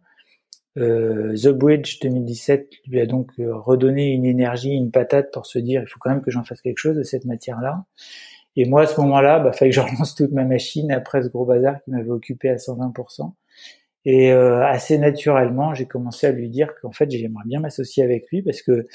Euh, 0.77 1.35
The 1.35 1.49
Bridge 1.49 1.99
2017 2.01 2.69
lui 2.87 3.01
a 3.01 3.05
donc 3.05 3.31
euh, 3.39 3.53
redonné 3.53 4.11
une 4.11 4.25
énergie, 4.25 4.71
une 4.71 4.91
patate 4.91 5.31
pour 5.33 5.45
se 5.45 5.59
dire 5.59 5.81
il 5.81 5.87
faut 5.87 5.99
quand 5.99 6.09
même 6.09 6.21
que 6.21 6.31
j'en 6.31 6.43
fasse 6.43 6.61
quelque 6.61 6.77
chose 6.77 6.95
de 6.95 7.03
cette 7.03 7.25
matière-là. 7.25 7.83
Et 8.55 8.65
moi 8.65 8.81
à 8.81 8.85
ce 8.87 8.99
moment-là, 9.01 9.39
bah 9.39 9.51
fallait 9.53 9.71
que 9.71 9.75
je 9.75 9.81
relance 9.91 10.15
toute 10.15 10.31
ma 10.31 10.43
machine 10.43 10.91
après 10.91 11.23
ce 11.23 11.29
gros 11.29 11.45
bazar 11.45 11.81
qui 11.83 11.91
m'avait 11.91 12.09
occupé 12.09 12.49
à 12.49 12.55
120%. 12.55 13.33
Et 14.03 14.31
euh, 14.31 14.65
assez 14.65 14.97
naturellement, 14.97 15.75
j'ai 15.75 15.85
commencé 15.85 16.25
à 16.25 16.31
lui 16.31 16.49
dire 16.49 16.73
qu'en 16.81 16.91
fait, 16.91 17.09
j'aimerais 17.11 17.43
bien 17.45 17.59
m'associer 17.59 18.03
avec 18.03 18.29
lui 18.31 18.41
parce 18.41 18.63
que 18.63 18.87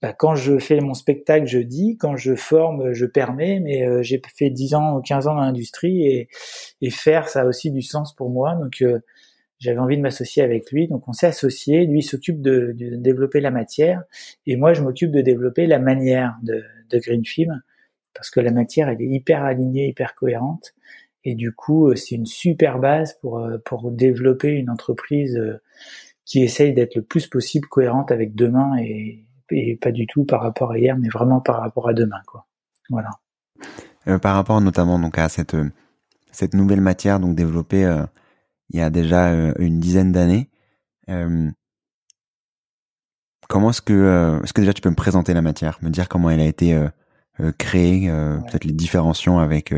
bah, 0.00 0.14
quand 0.14 0.34
je 0.36 0.58
fais 0.58 0.80
mon 0.80 0.94
spectacle, 0.94 1.46
je 1.46 1.58
dis, 1.58 1.98
quand 1.98 2.16
je 2.16 2.34
forme, 2.34 2.92
je 2.94 3.04
permets, 3.04 3.60
mais 3.60 3.86
euh, 3.86 4.02
j'ai 4.02 4.22
fait 4.34 4.48
10 4.48 4.74
ans 4.74 4.96
ou 4.96 5.02
15 5.02 5.26
ans 5.26 5.34
dans 5.34 5.42
l'industrie 5.42 6.06
et, 6.06 6.28
et, 6.80 6.90
faire, 6.90 7.28
ça 7.28 7.42
a 7.42 7.44
aussi 7.44 7.70
du 7.70 7.82
sens 7.82 8.14
pour 8.14 8.30
moi. 8.30 8.54
Donc, 8.54 8.80
euh, 8.80 9.00
j'avais 9.58 9.78
envie 9.78 9.98
de 9.98 10.02
m'associer 10.02 10.42
avec 10.42 10.72
lui. 10.72 10.88
Donc, 10.88 11.06
on 11.08 11.12
s'est 11.12 11.26
associé. 11.26 11.84
Lui 11.84 12.02
s'occupe 12.02 12.40
de, 12.40 12.72
de, 12.74 12.96
développer 12.96 13.40
la 13.40 13.50
matière 13.50 14.02
et 14.46 14.56
moi, 14.56 14.72
je 14.72 14.80
m'occupe 14.82 15.10
de 15.10 15.20
développer 15.20 15.66
la 15.66 15.78
manière 15.78 16.36
de, 16.42 16.62
de 16.88 16.98
Greenfilm 16.98 17.60
parce 18.14 18.30
que 18.30 18.40
la 18.40 18.52
matière, 18.52 18.88
elle 18.88 19.02
est 19.02 19.06
hyper 19.06 19.44
alignée, 19.44 19.88
hyper 19.88 20.14
cohérente. 20.14 20.74
Et 21.24 21.34
du 21.34 21.52
coup, 21.52 21.88
euh, 21.88 21.96
c'est 21.96 22.14
une 22.14 22.26
super 22.26 22.78
base 22.78 23.18
pour, 23.20 23.38
euh, 23.38 23.58
pour 23.64 23.90
développer 23.90 24.50
une 24.50 24.70
entreprise 24.70 25.36
euh, 25.36 25.60
qui 26.24 26.42
essaye 26.42 26.72
d'être 26.74 26.94
le 26.94 27.02
plus 27.02 27.26
possible 27.26 27.66
cohérente 27.68 28.10
avec 28.12 28.34
demain 28.34 28.76
et, 28.78 29.26
pas 29.80 29.92
du 29.92 30.06
tout 30.06 30.24
par 30.24 30.40
rapport 30.40 30.72
à 30.72 30.78
hier, 30.78 30.96
mais 30.98 31.08
vraiment 31.08 31.40
par 31.40 31.60
rapport 31.60 31.88
à 31.88 31.92
demain, 31.92 32.20
quoi. 32.26 32.46
Voilà. 32.90 33.10
Par 34.18 34.34
rapport 34.34 34.60
notamment 34.60 34.98
donc 34.98 35.16
à 35.16 35.28
cette 35.28 35.56
cette 36.32 36.54
nouvelle 36.54 36.80
matière 36.80 37.20
donc 37.20 37.36
développée 37.36 37.88
il 38.70 38.78
y 38.78 38.82
a 38.82 38.90
déjà 38.90 39.30
une 39.58 39.78
dizaine 39.78 40.10
d'années, 40.10 40.50
comment 43.48 43.70
est-ce 43.70 43.82
que 43.82 44.40
est-ce 44.42 44.52
que 44.52 44.62
déjà 44.62 44.72
tu 44.72 44.80
peux 44.80 44.90
me 44.90 44.96
présenter 44.96 45.34
la 45.34 45.42
matière, 45.42 45.78
me 45.82 45.90
dire 45.90 46.08
comment 46.08 46.30
elle 46.30 46.40
a 46.40 46.46
été 46.46 46.76
créée, 47.58 48.08
peut-être 48.08 48.64
les 48.64 48.72
différenciations 48.72 49.38
avec 49.38 49.72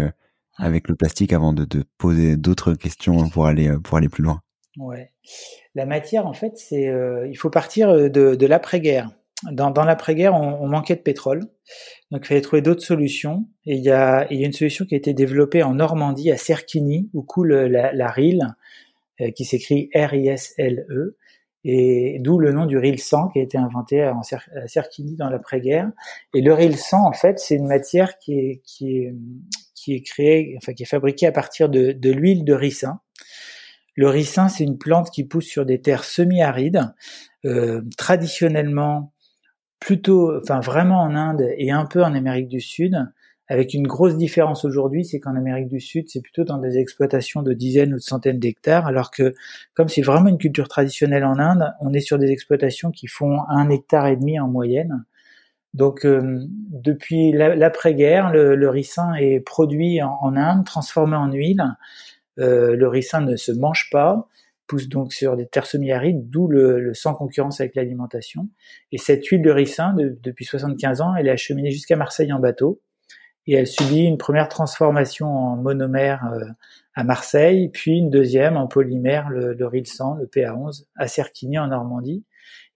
avec 0.59 0.89
le 0.89 0.97
plastique 0.97 1.33
avant 1.33 1.53
de, 1.53 1.65
de 1.65 1.85
poser 1.99 2.37
d'autres 2.37 2.75
questions 2.75 3.29
pour 3.29 3.47
aller 3.47 3.69
euh, 3.69 3.79
pour 3.79 3.99
aller 3.99 4.09
plus 4.09 4.23
loin. 4.23 4.41
Ouais. 4.79 5.13
La 5.75 5.87
matière, 5.87 6.27
en 6.27 6.33
fait, 6.33 6.53
c'est 6.57 6.89
euh, 6.89 7.27
il 7.29 7.37
faut 7.37 7.51
partir 7.51 7.91
euh, 7.91 8.09
de, 8.09 8.35
de 8.35 8.47
l'après-guerre. 8.47 9.11
Dans, 9.53 9.71
dans 9.71 9.85
l'après-guerre, 9.85 10.35
on, 10.35 10.63
on, 10.63 10.67
manquait 10.67 10.97
de 10.97 11.03
pétrole, 11.03 11.41
donc 12.11 12.23
il 12.25 12.27
fallait 12.27 12.41
trouver 12.41 12.63
d'autres 12.63 12.83
solutions. 12.83 13.47
Et 13.67 13.75
il 13.75 13.83
y 13.83 13.91
a, 13.91 14.27
il 14.31 14.41
y 14.41 14.45
a 14.45 14.47
une 14.47 14.55
solution 14.55 14.87
qui 14.87 14.95
a 14.95 14.99
été 14.99 15.13
développée 15.13 15.63
en 15.63 15.75
Normandie, 15.75 16.31
à 16.31 16.39
Cerquigny, 16.39 17.11
où 17.13 17.23
coule 17.23 17.53
la, 17.53 17.93
la 17.93 18.11
Rille, 18.11 18.47
qui 19.35 19.45
s'écrit 19.45 19.91
R-I-S-L-E, 19.95 21.17
d'où 22.21 22.39
le 22.39 22.53
nom 22.53 22.67
du 22.67 22.79
Ril 22.79 23.01
100 23.01 23.29
qui 23.29 23.41
a 23.41 23.43
été 23.43 23.59
inventé 23.59 24.03
à, 24.03 24.15
Cerquigny 24.67 25.17
dans 25.17 25.29
l'après-guerre. 25.29 25.91
Et 26.35 26.41
le 26.41 26.53
Ril 26.53 26.77
100, 26.77 27.07
en 27.07 27.13
fait, 27.13 27.39
c'est 27.39 27.57
une 27.57 27.67
matière 27.67 28.19
qui 28.19 28.39
est, 28.39 28.63
qui 28.65 28.99
est, 28.99 29.15
qui 29.75 29.95
est 29.95 30.03
créé, 30.03 30.55
enfin 30.59 30.73
qui 30.73 30.85
est 30.85 30.87
fabriqué 30.87 31.27
à 31.27 31.33
partir 31.33 31.69
de, 31.69 31.93
de 31.93 32.11
l'huile 32.11 32.45
de 32.45 32.55
ricin. 32.55 33.01
Le 33.97 34.09
ricin, 34.09 34.49
c'est 34.49 34.65
une 34.65 34.79
plante 34.79 35.11
qui 35.11 35.25
pousse 35.25 35.47
sur 35.47 35.65
des 35.65 35.81
terres 35.81 36.05
semi-arides, 36.05 36.93
euh, 37.45 37.83
traditionnellement 37.97 39.13
plutôt, 39.81 40.37
enfin 40.37 40.61
vraiment 40.61 41.01
en 41.01 41.15
Inde 41.15 41.49
et 41.57 41.71
un 41.71 41.87
peu 41.87 42.03
en 42.03 42.15
Amérique 42.15 42.49
du 42.49 42.61
Sud, 42.61 42.97
avec 43.49 43.75
une 43.75 43.87
grosse 43.87 44.17
différence 44.17 44.65
aujourd'hui, 44.65 45.05
c'est 45.05 45.21
qu'en 45.21 45.37
Amérique 45.37 45.69
du 45.69 45.81
Sud, 45.81 46.09
c'est 46.09 46.21
plutôt 46.21 46.45
dans 46.45 46.59
des 46.59 46.79
exploitations 46.79 47.43
de 47.43 47.53
dizaines 47.53 47.93
ou 47.93 47.97
de 47.97 48.03
centaines 48.03 48.39
d'hectares, 48.39 48.87
alors 48.87 49.11
que 49.11 49.35
comme 49.75 49.89
c'est 49.89 50.03
vraiment 50.03 50.29
une 50.29 50.39
culture 50.39 50.69
traditionnelle 50.69 51.25
en 51.25 51.39
Inde, 51.39 51.73
on 51.81 51.93
est 51.93 52.01
sur 52.01 52.19
des 52.19 52.31
exploitations 52.31 52.91
qui 52.91 53.07
font 53.07 53.41
un 53.49 53.71
hectare 53.71 54.09
et 54.09 54.17
demi 54.17 54.41
en 54.41 54.49
moyenne. 54.49 55.05
Donc 55.75 56.07
euh, 56.07 56.41
depuis 56.71 57.33
l'après-guerre, 57.33 58.33
le, 58.33 58.69
ricin 58.69 59.15
est 59.15 59.41
produit 59.41 60.01
en, 60.03 60.35
Inde, 60.35 60.65
transformé 60.65 61.17
en 61.17 61.31
huile. 61.31 61.63
Euh, 62.39 62.75
le 62.75 62.89
ricin 62.89 63.21
ne 63.21 63.37
se 63.37 63.53
mange 63.53 63.91
pas, 63.93 64.27
pousse 64.67 64.89
donc 64.89 65.13
sur 65.13 65.37
des 65.37 65.47
terres 65.47 65.67
semi-arides, 65.67 66.31
d'où 66.31 66.49
le, 66.49 66.93
sans 66.95 67.15
concurrence 67.15 67.61
avec 67.61 67.75
l'alimentation. 67.77 68.49
Et 68.91 68.99
cette 68.99 69.25
huile 69.27 69.43
de 69.43 69.51
ricin, 69.51 69.95
depuis 70.23 70.45
75 70.45 71.01
ans, 71.01 71.15
elle 71.15 71.29
est 71.29 71.31
acheminée 71.31 71.71
jusqu'à 71.71 71.97
Marseille 71.97 72.33
en 72.33 72.41
bateau. 72.41 72.81
Et 73.47 73.55
elle 73.55 73.67
subit 73.67 74.05
une 74.05 74.19
première 74.19 74.49
transformation 74.49 75.29
en 75.29 75.57
monomère 75.57 76.25
euh, 76.33 76.45
à 76.95 77.05
Marseille, 77.05 77.69
puis 77.69 77.99
une 77.99 78.11
deuxième 78.11 78.57
en 78.57 78.67
polymère, 78.67 79.29
le, 79.29 79.55
le 79.55 79.67
RIL100, 79.67 80.19
le 80.19 80.27
PA11, 80.27 80.85
à 80.97 81.07
Cerquigny 81.09 81.59
en 81.59 81.69
Normandie. 81.69 82.25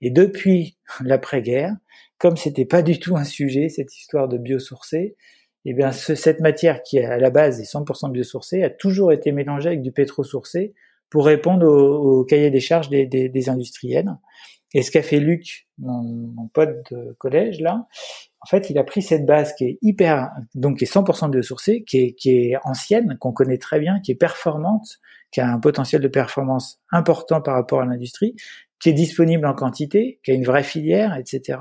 Et 0.00 0.10
depuis 0.10 0.76
l'après-guerre, 1.00 1.76
comme 2.18 2.36
c'était 2.36 2.66
pas 2.66 2.82
du 2.82 2.98
tout 2.98 3.16
un 3.16 3.24
sujet, 3.24 3.68
cette 3.68 3.96
histoire 3.96 4.28
de 4.28 4.38
biosourcé, 4.38 5.16
eh 5.64 5.74
bien, 5.74 5.92
cette 5.92 6.40
matière 6.40 6.82
qui 6.82 6.98
à 7.00 7.18
la 7.18 7.30
base 7.30 7.60
est 7.60 7.70
100% 7.70 8.10
biosourcée 8.10 8.62
a 8.62 8.70
toujours 8.70 9.12
été 9.12 9.30
mélangée 9.30 9.68
avec 9.68 9.82
du 9.82 9.92
pétrosourcé 9.92 10.74
pour 11.10 11.26
répondre 11.26 11.66
au, 11.66 12.24
cahier 12.24 12.50
des 12.50 12.60
charges 12.60 12.88
des, 12.88 13.06
des, 13.06 13.28
des, 13.28 13.48
industriels. 13.48 14.08
Et 14.72 14.82
ce 14.82 14.90
qu'a 14.90 15.02
fait 15.02 15.18
Luc, 15.18 15.66
mon, 15.78 16.02
mon, 16.02 16.48
pote 16.48 16.90
de 16.92 17.14
collège 17.18 17.60
là, 17.60 17.88
en 18.42 18.46
fait, 18.46 18.70
il 18.70 18.78
a 18.78 18.84
pris 18.84 19.02
cette 19.02 19.26
base 19.26 19.52
qui 19.54 19.64
est 19.64 19.78
hyper, 19.82 20.30
donc 20.54 20.78
qui 20.78 20.84
est 20.84 20.92
100% 20.92 21.30
biosourcée, 21.30 21.84
qui 21.86 21.98
est, 21.98 22.12
qui 22.14 22.30
est 22.30 22.56
ancienne, 22.64 23.18
qu'on 23.20 23.32
connaît 23.32 23.58
très 23.58 23.80
bien, 23.80 24.00
qui 24.00 24.12
est 24.12 24.16
performante, 24.16 24.98
qui 25.30 25.40
a 25.40 25.48
un 25.48 25.60
potentiel 25.60 26.00
de 26.00 26.08
performance 26.08 26.80
important 26.90 27.42
par 27.42 27.54
rapport 27.54 27.80
à 27.80 27.84
l'industrie, 27.84 28.34
qui 28.80 28.88
est 28.88 28.94
disponible 28.94 29.46
en 29.46 29.54
quantité, 29.54 30.20
qui 30.24 30.30
a 30.30 30.34
une 30.34 30.44
vraie 30.44 30.62
filière, 30.62 31.16
etc. 31.16 31.58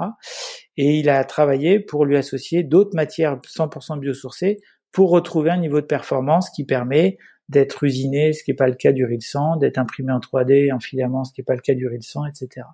Et 0.78 1.00
il 1.00 1.10
a 1.10 1.24
travaillé 1.26 1.82
pour 1.82 2.06
lui 2.06 2.16
associer 2.16 2.64
d'autres 2.64 2.96
matières 2.96 3.38
100% 3.38 4.00
biosourcées 4.00 4.60
pour 4.94 5.10
retrouver 5.10 5.52
un 5.52 5.58
niveau 5.58 5.82
de 5.82 5.86
performance 5.86 6.50
qui 6.50 6.64
permet 6.64 7.18
d'être 7.50 7.84
usiné, 7.84 8.32
ce 8.32 8.44
qui 8.44 8.52
n'est 8.52 8.56
pas 8.56 8.68
le 8.68 8.76
cas 8.76 8.92
du 8.92 9.04
RIL 9.04 9.22
100, 9.22 9.58
d'être 9.58 9.80
imprimé 9.80 10.14
en 10.14 10.20
3D, 10.20 10.74
en 10.74 10.80
filament, 10.80 11.26
ce 11.26 11.34
qui 11.34 11.42
n'est 11.42 11.46
pas 11.46 11.56
le 11.56 11.62
cas 11.62 11.74
du 11.74 11.88
RIL 11.88 12.04
100, 12.04 12.28
etc. 12.28 12.66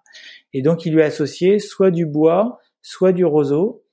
Et 0.53 0.61
donc 0.61 0.85
il 0.85 0.93
lui 0.93 1.01
a 1.01 1.05
associé 1.05 1.59
soit 1.59 1.91
du 1.91 2.05
bois, 2.05 2.59
soit 2.81 3.13
du 3.13 3.25
roseau 3.25 3.84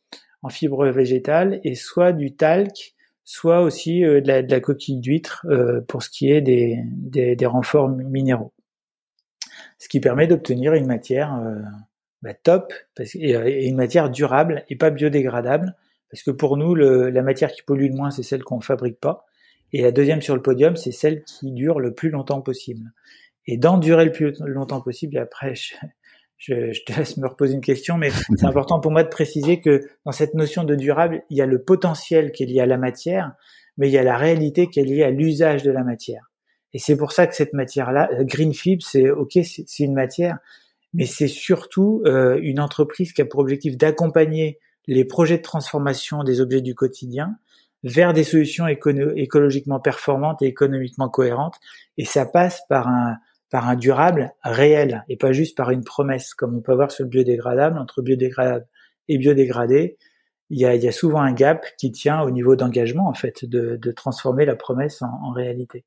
en 0.42 0.48
fibre 0.48 0.86
végétale, 0.88 1.60
et 1.64 1.74
soit 1.74 2.12
du 2.12 2.34
talc, 2.34 2.94
soit 3.24 3.62
aussi 3.62 4.04
euh, 4.04 4.20
de, 4.20 4.28
la, 4.28 4.60
coquille 4.60 4.98
d'huître 4.98 5.46
euh, 5.48 5.80
pour 5.82 6.02
ce 6.02 6.10
qui 6.10 6.30
est 6.30 6.40
des, 6.40 6.82
des 6.86 7.46
renforts 7.46 7.88
minéraux 7.88 8.52
ce 9.82 9.88
qui 9.88 9.98
permet 9.98 10.28
d'obtenir 10.28 10.74
une 10.74 10.86
matière 10.86 11.34
euh, 11.34 11.56
bah, 12.22 12.34
top 12.34 12.72
et, 13.00 13.66
une 13.66 13.74
matière 13.74 14.10
durable 14.10 14.64
et 14.68 14.76
pas 14.76 14.90
biodégradable. 14.90 15.74
Parce 16.08 16.22
que 16.22 16.30
pour 16.30 16.56
nous, 16.56 16.76
la 16.76 17.22
matière 17.22 17.50
qui 17.50 17.62
pollue 17.62 17.88
le 17.88 17.94
moins, 17.94 18.12
c'est 18.12 18.22
celle 18.22 18.44
qu'on 18.44 18.60
fabrique 18.60 19.00
pas. 19.00 19.26
Et 19.72 19.82
la 19.82 19.90
deuxième 19.90 20.20
sur 20.20 20.36
le 20.36 20.42
podium, 20.42 20.76
c'est 20.76 20.92
celle 20.92 21.24
qui 21.24 21.50
dure 21.50 21.80
le 21.80 21.94
plus 21.94 22.10
longtemps 22.10 22.42
possible. 22.42 22.92
Et 23.46 23.56
d'en 23.56 23.76
durer 23.76 24.04
le 24.04 24.12
plus 24.12 24.34
longtemps 24.40 24.82
possible, 24.82 25.18
après, 25.18 25.54
je, 26.42 26.72
je, 26.72 26.84
te 26.84 26.92
laisse 26.92 27.16
me 27.18 27.28
reposer 27.28 27.54
une 27.54 27.60
question, 27.60 27.96
mais 27.96 28.10
c'est 28.36 28.46
important 28.46 28.80
pour 28.80 28.90
moi 28.90 29.04
de 29.04 29.08
préciser 29.08 29.60
que 29.60 29.80
dans 30.04 30.12
cette 30.12 30.34
notion 30.34 30.64
de 30.64 30.74
durable, 30.74 31.22
il 31.30 31.36
y 31.36 31.40
a 31.40 31.46
le 31.46 31.62
potentiel 31.62 32.32
qui 32.32 32.42
est 32.42 32.46
lié 32.46 32.60
à 32.60 32.66
la 32.66 32.78
matière, 32.78 33.32
mais 33.78 33.88
il 33.88 33.92
y 33.92 33.98
a 33.98 34.02
la 34.02 34.16
réalité 34.16 34.68
qui 34.68 34.80
est 34.80 34.84
liée 34.84 35.04
à 35.04 35.10
l'usage 35.10 35.62
de 35.62 35.70
la 35.70 35.84
matière. 35.84 36.30
Et 36.74 36.78
c'est 36.78 36.96
pour 36.96 37.12
ça 37.12 37.26
que 37.26 37.34
cette 37.34 37.52
matière-là, 37.52 38.10
euh, 38.12 38.24
Green 38.24 38.52
c'est 38.80 39.10
ok, 39.10 39.38
c'est 39.44 39.78
une 39.78 39.94
matière, 39.94 40.38
mais 40.94 41.06
c'est 41.06 41.28
surtout 41.28 42.02
euh, 42.06 42.38
une 42.42 42.60
entreprise 42.60 43.12
qui 43.12 43.22
a 43.22 43.24
pour 43.24 43.40
objectif 43.40 43.76
d'accompagner 43.76 44.58
les 44.88 45.04
projets 45.04 45.38
de 45.38 45.42
transformation 45.42 46.24
des 46.24 46.40
objets 46.40 46.60
du 46.60 46.74
quotidien 46.74 47.36
vers 47.84 48.12
des 48.12 48.24
solutions 48.24 48.66
écologiquement 48.68 49.80
performantes 49.80 50.42
et 50.42 50.46
économiquement 50.46 51.08
cohérentes. 51.08 51.56
Et 51.98 52.04
ça 52.04 52.26
passe 52.26 52.62
par 52.68 52.88
un 52.88 53.16
par 53.52 53.68
un 53.68 53.76
durable 53.76 54.32
réel 54.42 55.04
et 55.10 55.18
pas 55.18 55.32
juste 55.32 55.58
par 55.58 55.70
une 55.70 55.84
promesse, 55.84 56.32
comme 56.32 56.56
on 56.56 56.62
peut 56.62 56.74
voir 56.74 56.90
sur 56.90 57.04
le 57.04 57.10
biodégradable. 57.10 57.78
Entre 57.78 58.00
biodégradable 58.00 58.66
et 59.08 59.18
biodégradé, 59.18 59.98
il 60.48 60.58
y 60.58 60.64
a, 60.66 60.92
souvent 60.92 61.20
un 61.20 61.34
gap 61.34 61.66
qui 61.76 61.92
tient 61.92 62.22
au 62.22 62.30
niveau 62.30 62.56
d'engagement 62.56 63.08
en 63.08 63.14
fait, 63.14 63.44
de, 63.44 63.78
transformer 63.92 64.46
la 64.46 64.56
promesse 64.56 65.02
en, 65.02 65.30
réalité 65.32 65.84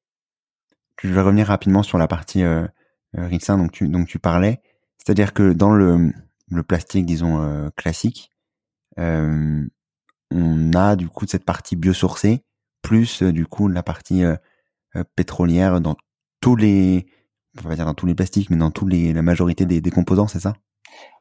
je 1.04 1.10
vais 1.10 1.22
revenir 1.22 1.48
rapidement 1.48 1.84
sur 1.84 1.98
la 1.98 2.08
partie 2.08 2.42
euh, 2.42 2.66
euh 3.18 3.30
dont 3.50 3.68
tu, 3.68 3.90
dont 3.90 4.06
tu 4.06 4.18
parlais. 4.18 4.62
C'est-à-dire 4.98 5.34
que 5.34 5.52
dans 5.52 5.74
le, 5.74 6.14
le 6.50 6.64
plastique, 6.64 7.06
disons, 7.06 7.42
euh, 7.42 7.70
classique, 7.76 8.32
euh, 8.98 9.68
on 10.32 10.72
a 10.74 10.96
du 10.96 11.10
coup 11.10 11.26
cette 11.28 11.44
partie 11.44 11.76
biosourcée, 11.76 12.46
plus 12.82 13.24
du 13.24 13.46
coup 13.46 13.68
la 13.68 13.84
partie 13.84 14.24
pétrolière 15.16 15.82
dans 15.82 15.98
tous 16.40 16.56
les, 16.56 17.06
on 17.64 17.70
va 17.70 17.76
dire 17.76 17.86
dans 17.86 17.94
tous 17.94 18.06
les 18.06 18.16
plastiques, 18.16 18.50
mais 18.50 18.58
dans 18.58 18.72
tous 18.72 18.88
les, 18.88 19.14
la 19.14 19.22
majorité 19.22 19.66
des, 19.66 19.82
des 19.82 19.92
composants, 19.92 20.28
c'est 20.28 20.40
ça? 20.40 20.54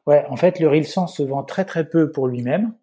Ouais, 0.05 0.25
en 0.29 0.35
fait, 0.35 0.59
le 0.59 0.67
Rilsan 0.67 1.07
se 1.07 1.23
vend 1.23 1.43
très 1.43 1.65
très 1.65 1.87
peu 1.87 2.11
pour 2.11 2.27
lui-même. 2.27 2.73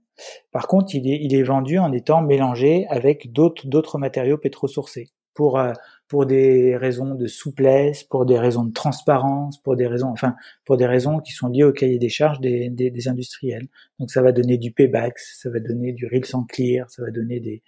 Par 0.51 0.67
contre, 0.67 0.95
il 0.95 1.09
est, 1.11 1.19
il 1.23 1.35
est 1.35 1.43
vendu 1.43 1.79
en 1.79 1.93
étant 1.93 2.23
mélangé 2.23 2.87
avec 2.89 3.33
d'autres 3.33 3.99
matériaux 3.99 4.39
pétrosourcés 4.39 5.11
pour 5.35 5.59
euh, 5.59 5.73
pour 6.09 6.27
des 6.27 6.77
raisons 6.77 7.15
de 7.15 7.27
souplesse, 7.27 8.05
pour 8.05 8.27
des 8.27 8.39
raisons 8.39 8.65
de 8.65 8.73
transparence, 8.73 9.57
pour 9.63 9.77
des 9.77 9.87
raisons 9.87 10.09
enfin 10.09 10.35
pour 10.67 10.77
des 10.77 10.85
raisons 10.87 11.21
qui 11.21 11.33
sont 11.33 11.49
liées 11.49 11.65
au 11.65 11.73
cahier 11.73 11.99
des 11.99 12.11
charges 12.11 12.41
des, 12.41 12.69
des, 12.69 12.91
des 12.91 13.09
industriels. 13.09 13.69
Donc 13.99 14.11
ça 14.11 14.21
va 14.21 14.33
donner 14.33 14.59
du 14.59 14.73
Pebax, 14.73 15.39
ça 15.41 15.49
va 15.49 15.59
donner 15.59 15.93
du 15.93 16.07
Rilsan 16.07 16.45
Clear, 16.45 16.91
ça 16.91 17.03
va 17.03 17.11
donner 17.11 17.41
des, 17.41 17.63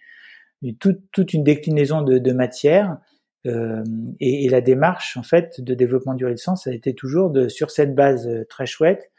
toute, 0.74 1.00
toute 1.10 1.32
une 1.32 1.42
déclinaison 1.42 2.02
de, 2.02 2.18
de 2.18 2.32
matières 2.32 2.98
euh, 3.46 3.84
et, 4.20 4.48
la 4.48 4.60
démarche 4.60 5.16
en 5.16 5.22
fait 5.22 5.60
de 5.60 5.74
développement 5.74 6.14
du 6.14 6.24
Rilsan, 6.24 6.56
ça 6.56 6.70
a 6.70 6.72
été 6.72 6.94
toujours 6.94 7.30
de 7.30 7.48
sur 7.48 7.70
cette 7.70 7.94
base 7.94 8.26
euh, 8.26 8.44
très 8.48 8.66
chouette 8.66 9.10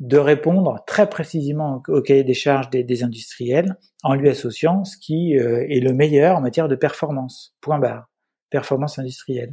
de 0.00 0.18
répondre 0.18 0.82
très 0.86 1.08
précisément 1.08 1.82
au 1.88 2.02
cahier 2.02 2.24
des 2.24 2.34
charges 2.34 2.68
des, 2.70 3.02
industriels 3.04 3.76
en 4.02 4.14
lui 4.14 4.28
associant 4.28 4.84
ce 4.84 4.96
qui 4.96 5.38
euh, 5.38 5.64
est 5.68 5.80
le 5.80 5.92
meilleur 5.92 6.36
en 6.36 6.40
matière 6.40 6.68
de 6.68 6.74
performance. 6.74 7.54
Point 7.60 7.78
barre. 7.78 8.10
Performance 8.50 8.98
industrielle. 8.98 9.52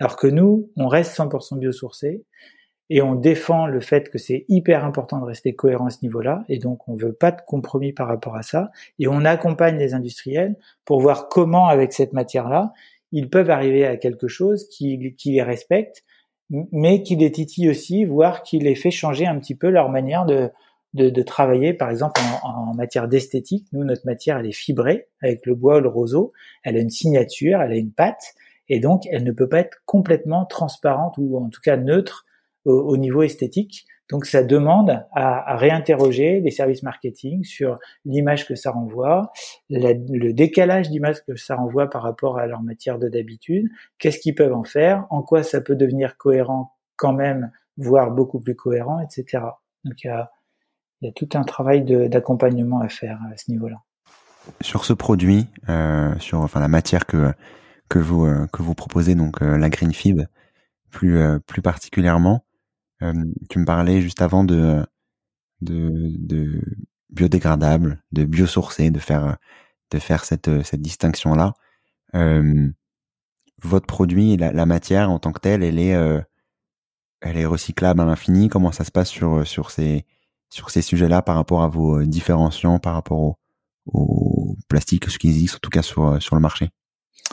Alors 0.00 0.16
que 0.16 0.26
nous, 0.26 0.70
on 0.76 0.88
reste 0.88 1.16
100% 1.16 1.58
biosourcé 1.58 2.24
et 2.90 3.00
on 3.00 3.14
défend 3.14 3.66
le 3.66 3.80
fait 3.80 4.10
que 4.10 4.18
c'est 4.18 4.44
hyper 4.48 4.84
important 4.84 5.18
de 5.18 5.24
rester 5.24 5.54
cohérent 5.54 5.86
à 5.86 5.90
ce 5.90 5.98
niveau-là 6.02 6.44
et 6.48 6.58
donc 6.58 6.88
on 6.88 6.96
veut 6.96 7.12
pas 7.12 7.30
de 7.30 7.40
compromis 7.46 7.92
par 7.92 8.08
rapport 8.08 8.36
à 8.36 8.42
ça 8.42 8.70
et 8.98 9.08
on 9.08 9.24
accompagne 9.24 9.78
les 9.78 9.94
industriels 9.94 10.56
pour 10.84 11.00
voir 11.00 11.28
comment 11.28 11.68
avec 11.68 11.92
cette 11.92 12.12
matière-là 12.12 12.72
ils 13.12 13.28
peuvent 13.28 13.50
arriver 13.50 13.86
à 13.86 13.96
quelque 13.96 14.28
chose 14.28 14.68
qui, 14.68 15.14
les 15.24 15.42
respecte 15.42 16.02
mais 16.70 17.02
qui 17.02 17.16
les 17.16 17.32
titille 17.32 17.70
aussi, 17.70 18.04
voire 18.04 18.42
qui 18.42 18.58
les 18.58 18.74
fait 18.74 18.90
changer 18.90 19.26
un 19.26 19.38
petit 19.38 19.54
peu 19.54 19.70
leur 19.70 19.88
manière 19.88 20.26
de, 20.26 21.22
travailler, 21.22 21.72
par 21.72 21.88
exemple 21.88 22.20
en, 22.42 22.74
matière 22.74 23.08
d'esthétique. 23.08 23.66
Nous, 23.72 23.84
notre 23.84 24.04
matière, 24.04 24.38
elle 24.38 24.46
est 24.46 24.52
fibrée 24.52 25.08
avec 25.22 25.46
le 25.46 25.54
bois 25.54 25.78
ou 25.78 25.80
le 25.80 25.88
roseau, 25.88 26.32
elle 26.62 26.76
a 26.76 26.80
une 26.80 26.90
signature, 26.90 27.62
elle 27.62 27.72
a 27.72 27.76
une 27.76 27.92
patte, 27.92 28.34
et 28.68 28.80
donc 28.80 29.04
elle 29.10 29.24
ne 29.24 29.32
peut 29.32 29.48
pas 29.48 29.60
être 29.60 29.78
complètement 29.86 30.44
transparente 30.44 31.14
ou 31.16 31.38
en 31.38 31.48
tout 31.48 31.60
cas 31.62 31.76
neutre 31.76 32.26
au 32.64 32.96
niveau 32.96 33.22
esthétique. 33.22 33.86
Donc 34.12 34.26
ça 34.26 34.42
demande 34.42 35.02
à, 35.12 35.56
réinterroger 35.56 36.40
les 36.40 36.50
services 36.50 36.82
marketing 36.82 37.44
sur 37.44 37.78
l'image 38.04 38.46
que 38.46 38.54
ça 38.54 38.70
renvoie, 38.70 39.32
le 39.70 40.32
décalage 40.32 40.90
d'image 40.90 41.24
que 41.24 41.34
ça 41.34 41.56
renvoie 41.56 41.88
par 41.88 42.02
rapport 42.02 42.38
à 42.38 42.46
leur 42.46 42.60
matière 42.60 42.98
de 42.98 43.08
d'habitude, 43.08 43.70
qu'est-ce 43.98 44.18
qu'ils 44.18 44.34
peuvent 44.34 44.52
en 44.52 44.64
faire, 44.64 45.06
en 45.08 45.22
quoi 45.22 45.42
ça 45.42 45.62
peut 45.62 45.76
devenir 45.76 46.18
cohérent 46.18 46.74
quand 46.96 47.14
même, 47.14 47.52
voire 47.78 48.10
beaucoup 48.10 48.38
plus 48.38 48.54
cohérent, 48.54 49.00
etc. 49.00 49.44
Donc 49.86 50.04
il 50.04 50.08
y 50.08 50.10
a, 50.10 50.30
tout 51.16 51.30
un 51.32 51.42
travail 51.42 51.82
d'accompagnement 52.10 52.80
à 52.80 52.90
faire 52.90 53.18
à 53.32 53.36
ce 53.38 53.50
niveau-là. 53.50 53.78
Sur 54.60 54.84
ce 54.84 54.92
produit, 54.92 55.46
euh, 55.70 56.14
sur 56.18 56.40
enfin 56.40 56.60
la 56.60 56.68
matière 56.68 57.06
que 57.06 57.32
que 57.88 57.98
vous 57.98 58.26
euh, 58.26 58.46
que 58.52 58.60
vous 58.60 58.74
proposez 58.74 59.14
donc 59.14 59.40
euh, 59.40 59.56
la 59.56 59.70
green 59.70 59.94
fib 59.94 60.20
plus 60.90 61.18
plus 61.46 61.62
particulièrement, 61.62 62.44
tu 63.48 63.58
me 63.58 63.64
parlais 63.64 64.00
juste 64.00 64.22
avant 64.22 64.44
de, 64.44 64.84
biodégradable, 67.10 68.02
de 68.12 68.24
biosourcé, 68.24 68.90
de 68.90 68.98
faire, 68.98 69.38
cette, 70.24 70.48
distinction-là. 70.74 71.54
Euh, 72.14 72.68
votre 73.62 73.86
produit, 73.86 74.36
la, 74.36 74.66
matière 74.66 75.10
en 75.10 75.18
tant 75.18 75.32
que 75.32 75.40
telle, 75.40 75.62
elle 75.62 75.78
est, 75.78 75.94
euh, 75.94 76.20
elle 77.20 77.36
est 77.36 77.46
recyclable 77.46 78.00
à 78.00 78.04
l'infini? 78.04 78.48
Comment 78.48 78.72
ça 78.72 78.84
se 78.84 78.90
passe 78.90 79.08
sur, 79.08 79.70
ces, 79.70 80.04
sujets-là 80.50 81.22
par 81.22 81.36
rapport 81.36 81.62
à 81.62 81.68
vos 81.68 82.02
différenciants, 82.02 82.78
par 82.78 82.94
rapport 82.94 83.20
au, 83.20 83.36
au 83.86 84.56
plastique, 84.68 85.10
ce 85.10 85.18
qui 85.18 85.28
existe 85.28 85.56
en 85.56 85.58
tout 85.58 85.70
cas 85.70 85.82
sur, 85.82 86.18
le 86.34 86.40
marché? 86.40 86.70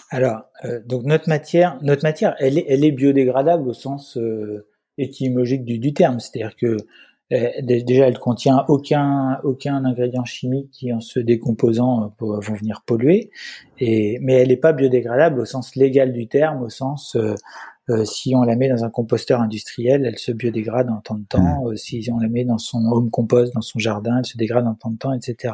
Alors, 0.09 0.43
euh, 0.65 0.81
donc 0.85 1.03
notre 1.03 1.29
matière, 1.29 1.77
notre 1.81 2.03
matière, 2.03 2.35
elle 2.39 2.57
est, 2.57 2.91
biodégradable 2.91 3.67
au 3.67 3.73
sens 3.73 4.17
euh, 4.17 4.67
étymologique 4.99 5.63
du, 5.63 5.79
du 5.79 5.93
terme, 5.93 6.19
c'est-à-dire 6.19 6.55
que 6.55 6.77
euh, 7.31 7.49
déjà 7.61 8.07
elle 8.07 8.17
contient 8.17 8.65
aucun 8.69 9.39
aucun 9.43 9.85
ingrédient 9.85 10.25
chimique 10.25 10.71
qui 10.71 10.91
en 10.91 10.99
se 10.99 11.19
décomposant 11.19 12.15
euh, 12.21 12.39
vont 12.39 12.55
venir 12.55 12.81
polluer. 12.85 13.29
Et 13.77 14.17
mais 14.21 14.33
elle 14.33 14.47
n'est 14.47 14.57
pas 14.57 14.73
biodégradable 14.73 15.39
au 15.39 15.45
sens 15.45 15.75
légal 15.75 16.11
du 16.11 16.27
terme 16.27 16.63
au 16.63 16.69
sens 16.69 17.15
euh, 17.15 17.35
si 18.03 18.35
on 18.35 18.41
la 18.41 18.55
met 18.55 18.67
dans 18.67 18.83
un 18.83 18.89
composteur 18.89 19.41
industriel 19.41 20.05
elle 20.05 20.17
se 20.17 20.31
biodégrade 20.31 20.89
en 20.89 21.01
temps 21.01 21.19
de 21.19 21.25
temps. 21.25 21.69
Mmh. 21.69 21.77
si 21.77 22.09
on 22.11 22.17
la 22.17 22.29
met 22.29 22.45
dans 22.45 22.57
son 22.57 22.83
home 22.85 23.11
compost 23.11 23.53
dans 23.53 23.61
son 23.61 23.77
jardin 23.77 24.17
elle 24.17 24.25
se 24.25 24.37
dégrade 24.37 24.65
en 24.65 24.73
temps 24.73 24.91
de 24.91 24.97
temps 24.97 25.13
etc 25.13 25.53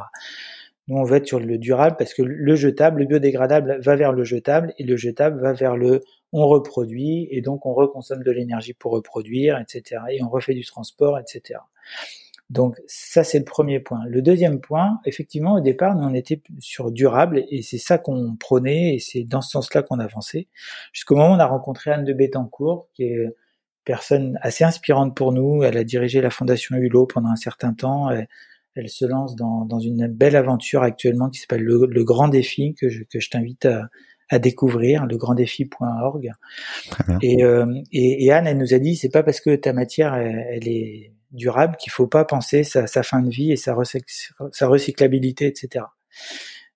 nous 0.88 0.98
on 0.98 1.04
va 1.04 1.18
être 1.18 1.28
sur 1.28 1.40
le 1.40 1.58
durable 1.58 1.96
parce 1.98 2.14
que 2.14 2.22
le 2.24 2.56
jetable 2.56 3.02
le 3.02 3.06
biodégradable 3.06 3.80
va 3.82 3.96
vers 3.98 4.14
le 4.14 4.24
jetable 4.24 4.74
et 4.78 4.84
le 4.84 4.96
jetable 4.96 5.42
va 5.42 5.52
vers 5.52 5.76
le 5.76 6.02
on 6.36 6.48
reproduit 6.48 7.28
et 7.32 7.42
donc 7.42 7.66
on 7.66 7.74
reconsomme 7.74 8.24
de 8.24 8.32
l'énergie 8.32 8.74
pour 8.74 8.92
reproduire, 8.92 9.58
etc. 9.58 10.02
Et 10.12 10.22
on 10.22 10.30
refait 10.30 10.54
du 10.54 10.66
transport, 10.66 11.18
etc. 11.18 11.60
Donc 12.50 12.76
ça 12.86 13.24
c'est 13.24 13.40
le 13.40 13.46
premier 13.46 13.80
point. 13.80 14.02
Le 14.08 14.22
deuxième 14.22 14.60
point, 14.60 15.00
effectivement 15.06 15.56
au 15.56 15.62
départ 15.62 15.96
nous 15.96 16.04
on 16.04 16.14
était 16.14 16.42
sur 16.60 16.92
durable 16.92 17.44
et 17.50 17.62
c'est 17.62 17.78
ça 17.78 17.98
qu'on 17.98 18.36
prônait 18.36 18.96
et 18.96 19.00
c'est 19.00 19.24
dans 19.24 19.42
ce 19.42 19.50
sens-là 19.52 19.82
qu'on 19.82 20.00
avançait. 20.00 20.48
Jusqu'au 20.92 21.16
moment 21.16 21.32
où 21.32 21.36
on 21.38 21.40
a 21.40 21.48
rencontré 21.48 21.92
Anne 21.92 22.04
de 22.04 22.14
Bettencourt 22.14 22.90
qui 22.94 23.04
est 23.04 23.26
personne 23.86 24.38
assez 24.42 24.64
inspirante 24.64 25.16
pour 25.16 25.32
nous. 25.32 25.64
Elle 25.64 25.78
a 25.78 25.84
dirigé 25.84 26.20
la 26.20 26.32
fondation 26.32 26.76
Hulot 26.76 27.06
pendant 27.06 27.30
un 27.30 27.36
certain 27.36 27.74
temps. 27.74 28.10
Elle, 28.10 28.90
se 28.90 29.06
lance 29.06 29.36
dans, 29.36 29.80
une 29.80 30.08
belle 30.08 30.36
aventure 30.36 30.84
actuellement 30.84 31.30
qui 31.30 31.40
s'appelle 31.40 31.64
le, 31.64 32.04
Grand 32.04 32.28
Défi 32.28 32.74
que 32.74 32.90
je 32.90 33.30
t'invite 33.30 33.66
à, 33.66 33.90
à 34.30 34.40
découvrir, 34.40 35.06
legranddéfi.org. 35.06 36.32
Et, 37.22 37.44
euh, 37.44 37.66
et, 37.92 38.26
et, 38.26 38.32
Anne, 38.32 38.48
elle 38.48 38.58
nous 38.58 38.74
a 38.74 38.80
dit, 38.80 38.96
c'est 38.96 39.10
pas 39.10 39.24
parce 39.24 39.40
que 39.40 39.56
ta 39.56 39.74
matière, 39.74 40.16
elle, 40.16 40.68
est 40.68 41.12
durable 41.32 41.76
qu'il 41.78 41.92
faut 41.92 42.08
pas 42.08 42.26
penser 42.26 42.64
sa, 42.64 42.88
sa 42.88 43.04
fin 43.04 43.22
de 43.22 43.30
vie 43.30 43.52
et 43.52 43.56
sa, 43.56 43.76
sa 44.52 44.68
recyclabilité, 44.68 45.48
etc. 45.48 45.86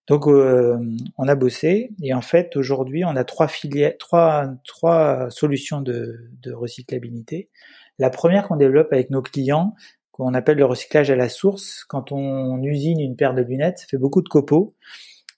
Donc, 0.08 0.28
euh, 0.28 0.78
on 1.18 1.28
a 1.28 1.36
bossé 1.36 1.92
et 2.02 2.14
en 2.14 2.22
fait, 2.22 2.56
aujourd'hui, 2.56 3.06
on 3.06 3.16
a 3.16 3.24
trois 3.24 3.48
filières, 3.48 3.94
trois, 4.00 4.48
trois 4.66 5.30
solutions 5.30 5.82
de, 5.82 6.32
de 6.42 6.52
recyclabilité. 6.52 7.50
La 8.00 8.10
première 8.10 8.48
qu'on 8.48 8.56
développe 8.56 8.92
avec 8.92 9.12
nos 9.12 9.22
clients, 9.22 9.76
qu'on 10.12 10.34
appelle 10.34 10.58
le 10.58 10.66
recyclage 10.66 11.12
à 11.12 11.16
la 11.16 11.30
source, 11.30 11.86
quand 11.88 12.12
on 12.12 12.62
usine 12.64 13.00
une 13.00 13.16
paire 13.16 13.34
de 13.34 13.42
lunettes, 13.42 13.80
ça 13.80 13.86
fait 13.88 13.98
beaucoup 13.98 14.22
de 14.22 14.28
copeaux. 14.28 14.76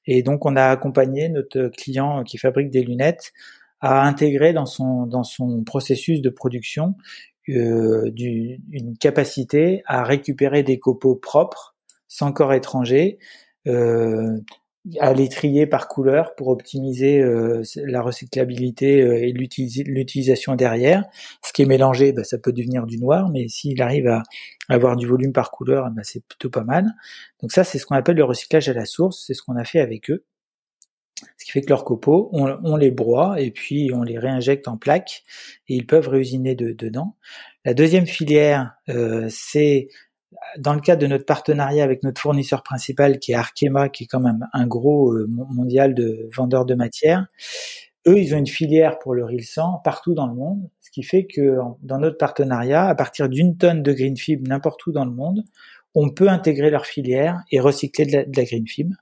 Et 0.05 0.23
donc, 0.23 0.45
on 0.45 0.55
a 0.55 0.65
accompagné 0.65 1.29
notre 1.29 1.67
client 1.67 2.23
qui 2.23 2.37
fabrique 2.37 2.69
des 2.69 2.83
lunettes 2.83 3.33
à 3.79 4.05
intégrer 4.05 4.53
dans 4.53 4.65
son, 4.65 5.05
dans 5.05 5.23
son 5.23 5.63
processus 5.63 6.21
de 6.21 6.29
production 6.29 6.95
euh, 7.49 8.11
une 8.15 8.97
capacité 8.99 9.81
à 9.85 10.03
récupérer 10.03 10.63
des 10.63 10.79
copeaux 10.79 11.15
propres, 11.15 11.75
sans 12.07 12.31
corps 12.31 12.53
étranger, 12.53 13.17
euh, 13.67 14.37
à 14.99 15.13
les 15.13 15.29
trier 15.29 15.67
par 15.67 15.87
couleur 15.87 16.33
pour 16.35 16.47
optimiser 16.47 17.21
euh, 17.21 17.61
la 17.75 18.01
recyclabilité 18.01 19.01
euh, 19.01 19.21
et 19.21 19.31
l'utilisation 19.31 20.55
derrière. 20.55 21.05
Ce 21.45 21.53
qui 21.53 21.61
est 21.61 21.67
mélangé, 21.67 22.13
bah, 22.13 22.23
ça 22.23 22.37
peut 22.37 22.51
devenir 22.51 22.87
du 22.87 22.97
noir, 22.97 23.29
mais 23.29 23.47
s'il 23.47 23.81
arrive 23.81 24.07
à 24.07 24.23
avoir 24.69 24.95
du 24.95 25.05
volume 25.05 25.33
par 25.33 25.51
couleur, 25.51 25.89
bah, 25.91 26.01
c'est 26.03 26.25
plutôt 26.25 26.49
pas 26.49 26.63
mal. 26.63 26.87
Donc 27.41 27.51
ça, 27.51 27.63
c'est 27.63 27.77
ce 27.77 27.85
qu'on 27.85 27.95
appelle 27.95 28.17
le 28.17 28.23
recyclage 28.23 28.69
à 28.69 28.73
la 28.73 28.85
source. 28.85 29.23
C'est 29.27 29.33
ce 29.33 29.43
qu'on 29.43 29.55
a 29.55 29.63
fait 29.63 29.79
avec 29.79 30.09
eux. 30.09 30.25
Ce 31.37 31.45
qui 31.45 31.51
fait 31.51 31.61
que 31.61 31.69
leurs 31.69 31.85
copeaux, 31.85 32.29
on, 32.33 32.75
les 32.75 32.89
broie 32.89 33.39
et 33.39 33.51
puis 33.51 33.91
on 33.93 34.01
les 34.01 34.17
réinjecte 34.17 34.67
en 34.67 34.77
plaques 34.77 35.23
et 35.67 35.75
ils 35.75 35.85
peuvent 35.85 36.07
réusiner 36.07 36.55
de, 36.55 36.71
dedans. 36.71 37.15
La 37.63 37.75
deuxième 37.75 38.07
filière, 38.07 38.73
euh, 38.89 39.27
c'est 39.29 39.89
dans 40.57 40.73
le 40.73 40.81
cadre 40.81 41.01
de 41.01 41.07
notre 41.07 41.25
partenariat 41.25 41.83
avec 41.83 42.03
notre 42.03 42.21
fournisseur 42.21 42.63
principal 42.63 43.19
qui 43.19 43.31
est 43.31 43.35
Arkema, 43.35 43.89
qui 43.89 44.03
est 44.03 44.07
quand 44.07 44.19
même 44.19 44.47
un 44.53 44.67
gros 44.67 45.11
euh, 45.11 45.27
mondial 45.27 45.93
de 45.93 46.29
vendeurs 46.35 46.65
de 46.65 46.75
matières, 46.75 47.27
eux, 48.07 48.17
ils 48.17 48.33
ont 48.33 48.37
une 48.37 48.47
filière 48.47 48.97
pour 48.99 49.13
le 49.13 49.23
Rilsan 49.23 49.79
partout 49.83 50.13
dans 50.13 50.27
le 50.27 50.33
monde, 50.33 50.69
ce 50.79 50.89
qui 50.89 51.03
fait 51.03 51.25
que 51.25 51.57
dans 51.83 51.99
notre 51.99 52.17
partenariat, 52.17 52.87
à 52.87 52.95
partir 52.95 53.29
d'une 53.29 53.57
tonne 53.57 53.83
de 53.83 53.93
green 53.93 54.17
fib 54.17 54.47
n'importe 54.47 54.85
où 54.87 54.91
dans 54.91 55.05
le 55.05 55.11
monde, 55.11 55.43
on 55.93 56.09
peut 56.09 56.29
intégrer 56.29 56.69
leur 56.69 56.85
filière 56.85 57.43
et 57.51 57.59
recycler 57.59 58.05
de 58.05 58.37
la, 58.37 58.43
green 58.43 58.67
fib. 58.67 58.93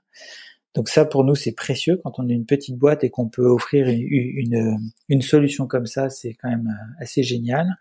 Donc 0.74 0.88
ça, 0.88 1.04
pour 1.04 1.24
nous, 1.24 1.34
c'est 1.34 1.52
précieux 1.52 2.00
quand 2.02 2.18
on 2.18 2.28
a 2.28 2.32
une 2.32 2.46
petite 2.46 2.76
boîte 2.76 3.02
et 3.02 3.10
qu'on 3.10 3.28
peut 3.28 3.46
offrir 3.46 3.88
une, 3.88 4.92
une, 5.08 5.22
solution 5.22 5.66
comme 5.66 5.86
ça, 5.86 6.10
c'est 6.10 6.34
quand 6.34 6.48
même 6.48 6.68
euh, 6.68 7.02
assez 7.02 7.24
génial. 7.24 7.76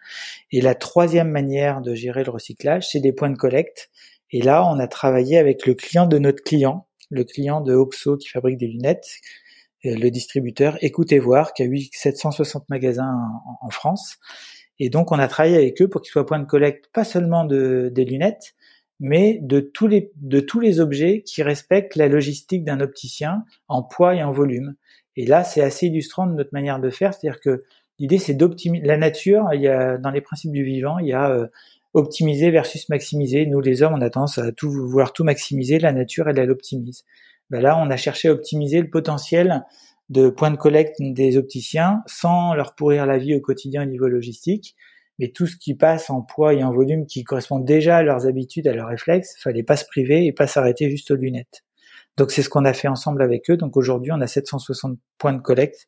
Et 0.52 0.60
la 0.62 0.73
troisième 0.73 1.30
manière 1.30 1.82
de 1.82 1.93
gérer 1.93 2.23
le 2.23 2.32
recyclage, 2.32 2.88
c'est 2.89 2.99
des 2.99 3.13
points 3.13 3.30
de 3.30 3.38
collecte. 3.38 3.91
Et 4.32 4.41
là, 4.41 4.65
on 4.67 4.80
a 4.80 4.88
travaillé 4.88 5.38
avec 5.38 5.67
le 5.67 5.75
client 5.75 6.08
de 6.08 6.17
notre 6.17 6.43
client, 6.43 6.88
le 7.12 7.23
client 7.23 7.62
de 7.62 7.73
Oxo 7.73 8.17
qui 8.17 8.30
fabrique 8.30 8.58
des 8.58 8.67
lunettes, 8.67 9.08
le 9.84 10.10
distributeur 10.10 10.78
Écoutez 10.82 11.19
voir, 11.19 11.54
qui 11.54 11.63
a 11.63 11.65
eu 11.65 11.80
760 11.91 12.69
magasins 12.69 13.13
en, 13.62 13.67
en, 13.67 13.69
France. 13.69 14.17
Et 14.80 14.89
donc, 14.89 15.12
on 15.12 15.19
a 15.19 15.28
travaillé 15.28 15.58
avec 15.58 15.82
eux 15.82 15.88
pour 15.88 16.02
qu'ils 16.02 16.12
soient 16.12 16.25
points 16.25 16.39
de 16.39 16.45
collecte, 16.45 16.89
pas 16.93 17.04
seulement 17.04 17.45
de, 17.45 17.91
des 17.93 18.06
lunettes, 18.06 18.56
mais 19.00 19.40
de 19.42 19.60
tous 19.60 19.88
les 19.88 20.12
de 20.18 20.40
tous 20.40 20.60
les 20.60 20.80
objets 20.80 21.24
qui 21.26 21.44
respectent 21.44 21.96
la 21.96 22.08
logistique 22.08 22.64
d'un 22.64 22.80
opticien 22.80 23.44
en 23.68 23.84
poids 23.84 24.16
et 24.16 24.24
en 24.24 24.32
volume. 24.32 24.76
Et 25.16 25.26
là, 25.26 25.44
c'est 25.44 25.62
assez 25.62 25.88
illustrant 25.88 26.28
de 26.28 26.34
notre 26.34 26.54
manière 26.54 26.80
de 26.80 26.90
faire, 26.90 27.14
c'est-à-dire 27.14 27.40
que 27.40 27.64
l'idée 27.98 28.18
c'est 28.18 28.34
d'optimiser 28.34 28.86
la 28.86 28.98
nature. 28.98 29.50
Il 29.54 29.62
y 29.62 29.68
a 29.68 29.98
dans 29.98 30.12
les 30.12 30.22
principes 30.22 30.52
du 30.52 30.64
vivant, 30.64 31.00
il 31.00 31.08
y 31.08 31.14
a 31.14 31.30
euh, 31.30 31.48
optimiser 31.94 32.52
versus 32.52 32.88
maximiser. 32.90 33.46
Nous, 33.46 33.60
les 33.60 33.82
hommes, 33.82 33.94
on 33.94 34.02
a 34.02 34.10
tendance 34.10 34.38
à 34.38 34.52
tout 34.52 34.72
vouloir 34.72 35.14
tout 35.14 35.24
maximiser. 35.24 35.80
La 35.80 35.92
nature, 35.92 36.30
elle, 36.30 36.40
elle 36.40 36.52
optimise. 36.52 37.06
Ben 37.50 37.62
là, 37.62 37.78
on 37.78 37.90
a 37.90 37.98
cherché 37.98 38.28
à 38.28 38.32
optimiser 38.32 38.82
le 38.82 38.90
potentiel 38.90 39.66
de 40.10 40.30
points 40.30 40.52
de 40.52 40.58
collecte 40.58 40.98
des 41.00 41.38
opticiens 41.38 42.02
sans 42.08 42.54
leur 42.54 42.76
pourrir 42.76 43.06
la 43.06 43.18
vie 43.18 43.36
au 43.36 43.42
quotidien 43.42 43.84
au 43.84 43.86
niveau 43.86 44.08
logistique. 44.08 44.76
Mais 45.19 45.29
tout 45.29 45.47
ce 45.47 45.58
qui 45.58 45.75
passe 45.75 46.10
en 46.10 46.21
poids 46.21 46.53
et 46.53 46.63
en 46.63 46.71
volume 46.71 47.05
qui 47.05 47.23
correspond 47.23 47.60
déjà 47.60 47.97
à 47.97 48.03
leurs 48.03 48.25
habitudes, 48.25 48.67
à 48.67 48.73
leurs 48.73 48.88
réflexes, 48.88 49.36
fallait 49.38 49.63
pas 49.63 49.75
se 49.75 49.86
priver 49.86 50.25
et 50.25 50.32
pas 50.32 50.47
s'arrêter 50.47 50.89
juste 50.89 51.12
aux 51.12 51.15
lunettes. 51.15 51.63
Donc 52.17 52.32
c'est 52.32 52.41
ce 52.41 52.49
qu'on 52.49 52.65
a 52.65 52.73
fait 52.73 52.88
ensemble 52.88 53.21
avec 53.21 53.49
eux. 53.49 53.58
Donc 53.58 53.77
aujourd'hui, 53.77 54.12
on 54.12 54.21
a 54.21 54.27
760 54.27 54.97
points 55.17 55.34
de 55.34 55.41
collecte 55.41 55.88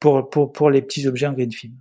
pour, 0.00 0.30
pour, 0.30 0.52
pour 0.52 0.70
les 0.70 0.82
petits 0.82 1.06
objets 1.06 1.26
en 1.26 1.32
green 1.32 1.52
film. 1.52 1.74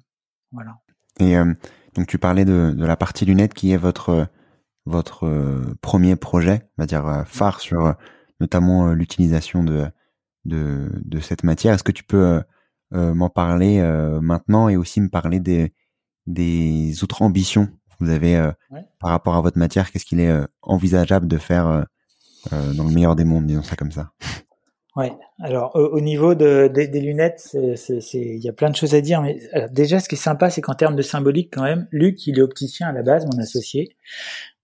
Voilà. 0.52 0.78
Et 1.20 1.38
euh, 1.38 1.54
donc 1.96 2.08
tu 2.08 2.18
parlais 2.18 2.46
de, 2.46 2.74
de, 2.76 2.86
la 2.86 2.96
partie 2.96 3.26
lunettes 3.26 3.54
qui 3.54 3.72
est 3.72 3.78
votre 3.78 4.28
votre 4.86 5.26
euh, 5.26 5.76
premier 5.82 6.16
projet, 6.16 6.62
on 6.78 6.84
va 6.84 6.86
dire 6.86 7.06
euh, 7.08 7.24
phare 7.26 7.60
sur 7.60 7.96
notamment 8.40 8.94
l'utilisation 8.94 9.64
de 9.64 9.86
de, 10.46 11.20
cette 11.20 11.44
matière. 11.44 11.74
Est-ce 11.74 11.84
que 11.84 11.92
tu 11.92 12.06
peux 12.06 12.42
m'en 12.92 13.30
parler 13.30 13.82
maintenant 14.22 14.70
et 14.70 14.78
aussi 14.78 15.02
me 15.02 15.10
parler 15.10 15.42
des, 15.42 15.74
des 16.28 17.04
autres 17.04 17.22
ambitions 17.22 17.68
que 17.68 18.06
vous 18.06 18.12
avez 18.12 18.52
par 19.00 19.10
rapport 19.10 19.36
à 19.36 19.42
votre 19.42 19.58
matière? 19.58 19.92
Qu'est-ce 19.92 20.06
qu'il 20.06 20.20
est 20.20 20.34
envisageable 20.62 21.28
de 21.28 21.38
faire 21.38 21.86
dans 22.52 22.84
le 22.84 22.94
meilleur 22.94 23.16
des 23.16 23.26
mondes, 23.26 23.48
disons 23.48 23.64
ça 23.64 23.76
comme 23.76 23.92
ça? 23.92 24.12
Ouais. 24.98 25.14
Alors 25.40 25.76
au, 25.76 26.02
niveau 26.02 26.34
de, 26.34 26.68
des 26.74 27.00
lunettes, 27.00 27.56
il 27.56 28.44
y 28.44 28.50
a 28.50 28.54
plein 28.54 28.72
de 28.72 28.76
choses 28.76 28.96
à 28.96 29.02
dire. 29.02 29.22
Mais 29.22 29.40
déjà, 29.70 30.00
ce 30.00 30.10
qui 30.10 30.16
est 30.16 30.18
sympa, 30.18 30.50
c'est 30.50 30.62
qu'en 30.62 30.74
termes 30.74 30.96
de 30.96 31.04
symbolique, 31.04 31.54
quand 31.54 31.62
même, 31.62 31.88
Luc, 31.92 32.26
il 32.26 32.40
est 32.40 32.42
opticien 32.42 32.88
à 32.88 32.92
la 32.92 33.04
base, 33.04 33.28
mon 33.28 33.40
associé. 33.40 33.96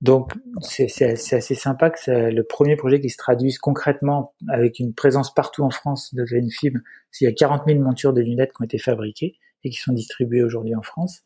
Donc 0.01 0.33
c'est 0.61 1.01
assez 1.03 1.55
sympa 1.55 1.91
que 1.91 1.99
c'est 1.99 2.31
le 2.31 2.43
premier 2.43 2.75
projet 2.75 2.99
qui 2.99 3.11
se 3.11 3.17
traduise 3.17 3.59
concrètement 3.59 4.33
avec 4.49 4.79
une 4.79 4.95
présence 4.95 5.33
partout 5.33 5.63
en 5.63 5.69
France 5.69 6.15
de 6.15 6.23
Greenfib. 6.23 6.79
Il 7.21 7.25
y 7.25 7.27
a 7.27 7.31
40 7.31 7.63
000 7.67 7.79
montures 7.79 8.11
de 8.11 8.21
lunettes 8.21 8.53
qui 8.53 8.61
ont 8.61 8.65
été 8.65 8.79
fabriquées 8.79 9.37
et 9.63 9.69
qui 9.69 9.77
sont 9.77 9.93
distribuées 9.93 10.43
aujourd'hui 10.43 10.75
en 10.75 10.81
France. 10.81 11.21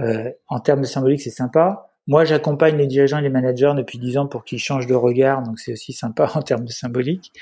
Euh, 0.00 0.30
en 0.48 0.60
termes 0.60 0.80
de 0.80 0.86
symbolique, 0.86 1.20
c'est 1.20 1.30
sympa. 1.30 1.90
Moi, 2.06 2.24
j'accompagne 2.24 2.76
les 2.76 2.86
dirigeants 2.86 3.18
et 3.18 3.22
les 3.22 3.28
managers 3.28 3.72
depuis 3.76 3.98
10 3.98 4.18
ans 4.18 4.26
pour 4.26 4.44
qu'ils 4.44 4.58
changent 4.58 4.86
de 4.86 4.94
regard, 4.94 5.42
donc 5.42 5.58
c'est 5.58 5.72
aussi 5.72 5.92
sympa 5.92 6.30
en 6.34 6.42
termes 6.42 6.64
de 6.64 6.72
symbolique. 6.72 7.32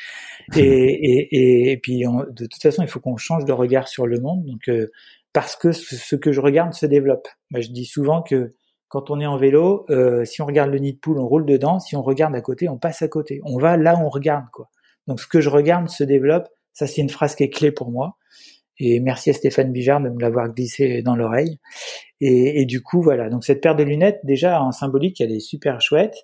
Et, 0.57 0.63
et, 0.63 1.71
et, 1.73 1.77
puis, 1.79 2.01
de 2.01 2.47
toute 2.47 2.61
façon, 2.61 2.83
il 2.83 2.89
faut 2.89 3.01
qu'on 3.01 3.17
change 3.17 3.45
de 3.45 3.53
regard 3.53 3.89
sur 3.89 4.07
le 4.07 4.21
monde, 4.21 4.45
donc 4.45 4.69
euh, 4.69 4.91
parce 5.33 5.57
que 5.57 5.73
ce, 5.73 6.17
que 6.17 6.33
je 6.33 6.41
regarde 6.41 6.73
se 6.73 6.87
développe. 6.87 7.29
Moi, 7.51 7.61
je 7.61 7.69
dis 7.69 7.85
souvent 7.85 8.23
que 8.23 8.53
quand 8.89 9.11
on 9.11 9.21
est 9.21 9.27
en 9.27 9.37
vélo, 9.37 9.87
euh, 9.91 10.25
si 10.25 10.43
on 10.43 10.47
regarde 10.47 10.71
le 10.71 10.79
nid 10.79 10.95
de 10.95 10.99
poule, 10.99 11.19
on 11.19 11.29
roule 11.29 11.45
dedans. 11.45 11.79
Si 11.79 11.95
on 11.95 12.03
regarde 12.03 12.35
à 12.35 12.41
côté, 12.41 12.69
on 12.69 12.79
passe 12.79 13.03
à 13.03 13.09
côté. 13.09 13.41
On 13.45 13.59
va 13.59 13.77
là 13.77 13.95
où 13.97 14.01
on 14.01 14.09
regarde, 14.09 14.47
quoi. 14.53 14.71
Donc, 15.07 15.21
ce 15.21 15.27
que 15.27 15.41
je 15.41 15.51
regarde 15.51 15.89
se 15.89 16.05
développe. 16.05 16.49
Ça, 16.73 16.87
c'est 16.87 17.03
une 17.03 17.11
phrase 17.11 17.35
qui 17.35 17.43
est 17.43 17.51
clé 17.51 17.73
pour 17.73 17.91
moi. 17.91 18.17
Et 18.79 19.01
merci 19.01 19.31
à 19.31 19.33
Stéphane 19.33 19.73
Bijard 19.73 20.01
de 20.01 20.09
me 20.09 20.21
l'avoir 20.21 20.49
glissé 20.49 21.03
dans 21.03 21.17
l'oreille. 21.17 21.59
Et, 22.21 22.61
et, 22.61 22.67
du 22.67 22.83
coup, 22.83 23.03
voilà. 23.03 23.31
Donc, 23.31 23.45
cette 23.45 23.61
paire 23.61 23.77
de 23.77 23.83
lunettes, 23.83 24.21
déjà 24.25 24.63
en 24.63 24.73
symbolique, 24.73 25.21
elle 25.21 25.33
est 25.33 25.41
super 25.41 25.81
chouette. 25.81 26.17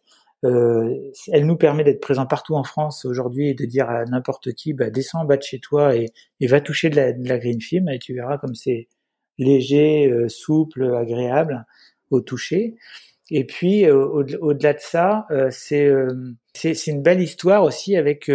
Euh, 0.45 0.95
elle 1.33 1.47
nous 1.47 1.57
permet 1.57 1.85
d'être 1.85 2.01
présent 2.01 2.27
partout 2.27 2.55
en 2.55 2.65
France 2.65 3.05
aujourd'hui 3.07 3.49
et 3.49 3.55
de 3.55 3.65
dire 3.65 3.89
à 3.89 4.05
n'importe 4.05 4.53
qui, 4.53 4.75
bah, 4.75 4.91
descends 4.91 5.23
en 5.23 5.25
bas 5.25 5.39
de 5.39 5.43
chez 5.43 5.59
toi 5.59 5.97
et, 5.97 6.11
et 6.41 6.47
va 6.47 6.61
toucher 6.61 6.91
de 6.91 6.97
la, 6.97 7.13
de 7.13 7.27
la 7.27 7.39
green 7.39 7.63
film 7.63 7.89
et 7.89 7.99
tu 7.99 8.15
verras 8.15 8.37
comme 8.37 8.55
c'est 8.55 8.89
léger, 9.39 10.07
euh, 10.07 10.29
souple, 10.29 10.95
agréable 10.95 11.65
au 12.11 12.21
toucher. 12.21 12.75
Et 13.31 13.45
puis 13.45 13.87
euh, 13.87 14.05
au-delà 14.41 14.75
de 14.75 14.81
ça, 14.81 15.27
euh, 15.31 15.51
euh, 15.73 16.33
c'est 16.53 16.75
c'est 16.75 16.91
une 16.91 17.03
belle 17.03 17.23
histoire 17.23 17.63
aussi 17.63 17.97
avec 17.97 18.31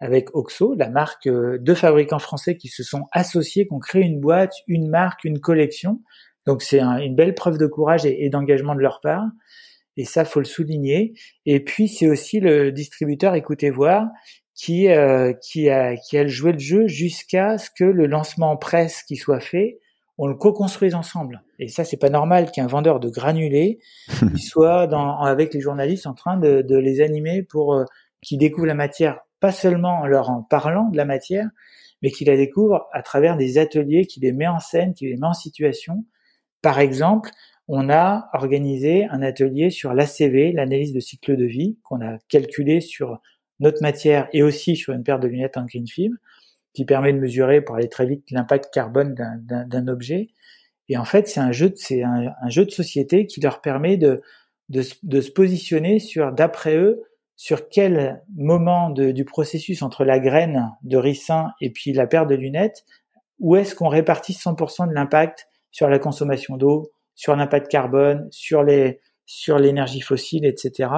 avec 0.00 0.34
Oxo, 0.34 0.74
la 0.74 0.90
marque 0.90 1.28
de 1.28 1.74
fabricants 1.74 2.18
français 2.18 2.56
qui 2.56 2.68
se 2.68 2.82
sont 2.82 3.06
associés, 3.12 3.66
qui 3.66 3.72
ont 3.72 3.78
créé 3.78 4.02
une 4.02 4.20
boîte, 4.20 4.52
une 4.66 4.88
marque, 4.88 5.24
une 5.24 5.40
collection. 5.40 6.02
Donc 6.46 6.62
c'est 6.62 6.80
une 6.80 7.14
belle 7.14 7.34
preuve 7.34 7.58
de 7.58 7.66
courage 7.66 8.04
et, 8.06 8.28
d'engagement 8.28 8.74
de 8.74 8.80
leur 8.80 9.00
part. 9.00 9.24
Et 9.96 10.04
ça, 10.04 10.24
faut 10.24 10.40
le 10.40 10.44
souligner. 10.44 11.14
Et 11.46 11.60
puis 11.60 11.88
c'est 11.88 12.08
aussi 12.08 12.40
le 12.40 12.72
distributeur 12.72 13.34
Écoutez 13.34 13.70
voir 13.70 14.08
qui 14.54 14.88
qui 15.42 15.70
a 15.70 15.96
qui 15.96 16.18
a 16.18 16.26
joué 16.26 16.52
le 16.52 16.58
jeu 16.58 16.86
jusqu'à 16.86 17.58
ce 17.58 17.70
que 17.70 17.84
le 17.84 18.06
lancement 18.06 18.56
presse 18.56 19.02
qui 19.02 19.16
soit 19.16 19.40
fait 19.40 19.78
on 20.18 20.26
le 20.26 20.34
co-construise 20.34 20.94
ensemble. 20.94 21.42
Et 21.58 21.68
ça, 21.68 21.84
c'est 21.84 21.96
pas 21.96 22.10
normal 22.10 22.50
qu'un 22.50 22.66
vendeur 22.66 23.00
de 23.00 23.08
granulés 23.08 23.78
soit 24.36 24.86
dans, 24.86 25.18
avec 25.20 25.54
les 25.54 25.60
journalistes 25.60 26.06
en 26.06 26.14
train 26.14 26.36
de, 26.36 26.76
les 26.76 27.00
animer 27.00 27.42
pour 27.42 27.74
euh, 27.74 27.84
qu'ils 28.22 28.38
découvrent 28.38 28.66
la 28.66 28.74
matière, 28.74 29.20
pas 29.40 29.52
seulement 29.52 30.00
en 30.00 30.06
leur 30.06 30.30
en 30.30 30.42
parlant 30.42 30.88
de 30.88 30.96
la 30.96 31.04
matière, 31.04 31.48
mais 32.02 32.10
qu'ils 32.10 32.28
la 32.28 32.36
découvrent 32.36 32.86
à 32.92 33.02
travers 33.02 33.36
des 33.36 33.58
ateliers 33.58 34.06
qui 34.06 34.20
les 34.20 34.32
met 34.32 34.46
en 34.46 34.60
scène, 34.60 34.94
qui 34.94 35.06
les 35.06 35.16
met 35.16 35.26
en 35.26 35.34
situation. 35.34 36.04
Par 36.64 36.80
exemple, 36.80 37.28
on 37.68 37.90
a 37.90 38.30
organisé 38.32 39.04
un 39.10 39.20
atelier 39.20 39.68
sur 39.68 39.92
l'ACV, 39.92 40.52
l'analyse 40.52 40.94
de 40.94 41.00
cycle 41.00 41.36
de 41.36 41.44
vie, 41.44 41.76
qu'on 41.82 42.00
a 42.00 42.16
calculé 42.30 42.80
sur 42.80 43.20
notre 43.60 43.82
matière 43.82 44.30
et 44.32 44.42
aussi 44.42 44.74
sur 44.74 44.94
une 44.94 45.02
paire 45.02 45.20
de 45.20 45.28
lunettes 45.28 45.58
en 45.58 45.66
green 45.66 45.86
film 45.86 46.16
qui 46.72 46.86
permet 46.86 47.12
de 47.12 47.18
mesurer 47.18 47.60
pour 47.60 47.76
aller 47.76 47.90
très 47.90 48.06
vite 48.06 48.30
l'impact 48.30 48.72
carbone 48.72 49.14
d'un 49.14 49.88
objet. 49.88 50.28
Et 50.88 50.96
en 50.96 51.04
fait, 51.04 51.28
c'est 51.28 51.38
un 51.38 51.52
jeu, 51.52 51.68
de 51.68 52.70
société 52.70 53.26
qui 53.26 53.42
leur 53.42 53.60
permet 53.60 53.98
de, 53.98 54.22
se 54.72 55.30
positionner 55.30 55.98
sur, 55.98 56.32
d'après 56.32 56.76
eux, 56.78 57.02
sur 57.36 57.68
quel 57.68 58.22
moment 58.34 58.88
du 58.88 59.24
processus 59.26 59.82
entre 59.82 60.06
la 60.06 60.18
graine 60.18 60.70
de 60.82 60.96
ricin 60.96 61.52
et 61.60 61.68
puis 61.68 61.92
la 61.92 62.06
paire 62.06 62.26
de 62.26 62.34
lunettes, 62.34 62.86
où 63.38 63.54
est-ce 63.54 63.74
qu'on 63.74 63.88
répartit 63.88 64.32
100% 64.32 64.88
de 64.88 64.94
l'impact 64.94 65.46
sur 65.74 65.88
la 65.88 65.98
consommation 65.98 66.56
d'eau, 66.56 66.92
sur 67.16 67.34
l'impact 67.34 67.68
carbone, 67.68 68.28
sur 68.30 68.62
les 68.62 69.00
sur 69.26 69.58
l'énergie 69.58 70.02
fossile, 70.02 70.46
etc. 70.46 70.88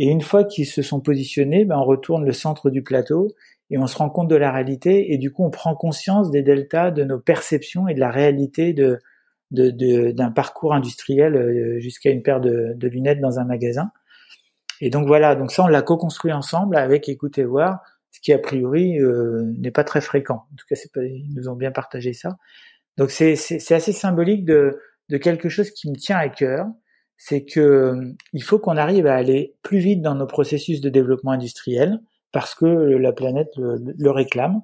Et 0.00 0.06
une 0.06 0.20
fois 0.20 0.42
qu'ils 0.42 0.66
se 0.66 0.82
sont 0.82 1.00
positionnés, 1.00 1.64
ben 1.64 1.76
on 1.78 1.84
retourne 1.84 2.24
le 2.24 2.32
centre 2.32 2.70
du 2.70 2.82
plateau 2.82 3.28
et 3.70 3.78
on 3.78 3.86
se 3.86 3.96
rend 3.96 4.10
compte 4.10 4.26
de 4.26 4.34
la 4.34 4.50
réalité 4.50 5.12
et 5.12 5.18
du 5.18 5.30
coup 5.30 5.44
on 5.44 5.50
prend 5.50 5.76
conscience 5.76 6.32
des 6.32 6.42
deltas 6.42 6.90
de 6.90 7.04
nos 7.04 7.20
perceptions 7.20 7.86
et 7.86 7.94
de 7.94 8.00
la 8.00 8.10
réalité 8.10 8.72
de 8.72 8.98
d'un 9.52 9.70
de, 9.70 10.32
parcours 10.34 10.74
industriel 10.74 11.36
euh, 11.36 11.78
jusqu'à 11.78 12.10
une 12.10 12.22
paire 12.22 12.40
de, 12.40 12.72
de, 12.74 12.88
lunettes 12.88 13.20
dans 13.20 13.38
un 13.38 13.44
magasin. 13.44 13.90
Et 14.80 14.90
donc 14.90 15.06
voilà, 15.06 15.36
donc 15.36 15.52
ça 15.52 15.62
on 15.62 15.68
l'a 15.68 15.82
co-construit 15.82 16.32
ensemble 16.32 16.76
avec 16.76 17.08
Écoutez 17.08 17.44
voir, 17.44 17.78
ce 18.10 18.20
qui 18.20 18.32
a 18.32 18.38
priori 18.38 18.98
euh, 18.98 19.44
n'est 19.58 19.70
pas 19.70 19.84
très 19.84 20.00
fréquent. 20.00 20.46
En 20.52 20.56
tout 20.56 20.66
cas, 20.68 20.76
pas, 20.92 21.04
ils 21.04 21.32
nous 21.34 21.48
ont 21.48 21.56
bien 21.56 21.70
partagé 21.70 22.12
ça. 22.12 22.36
Donc 22.96 23.10
c'est 23.10 23.34
assez 23.72 23.92
symbolique 23.92 24.44
de 24.44 24.78
de 25.10 25.16
quelque 25.18 25.48
chose 25.48 25.70
qui 25.70 25.90
me 25.90 25.96
tient 25.96 26.16
à 26.16 26.28
cœur, 26.28 26.66
c'est 27.16 27.44
que 27.44 28.14
il 28.32 28.42
faut 28.42 28.58
qu'on 28.58 28.76
arrive 28.76 29.06
à 29.06 29.14
aller 29.14 29.56
plus 29.62 29.78
vite 29.78 30.00
dans 30.00 30.14
nos 30.14 30.26
processus 30.26 30.80
de 30.80 30.88
développement 30.88 31.32
industriel 31.32 32.00
parce 32.32 32.54
que 32.54 32.64
la 32.64 33.12
planète 33.12 33.50
le, 33.56 34.10
réclame. 34.10 34.62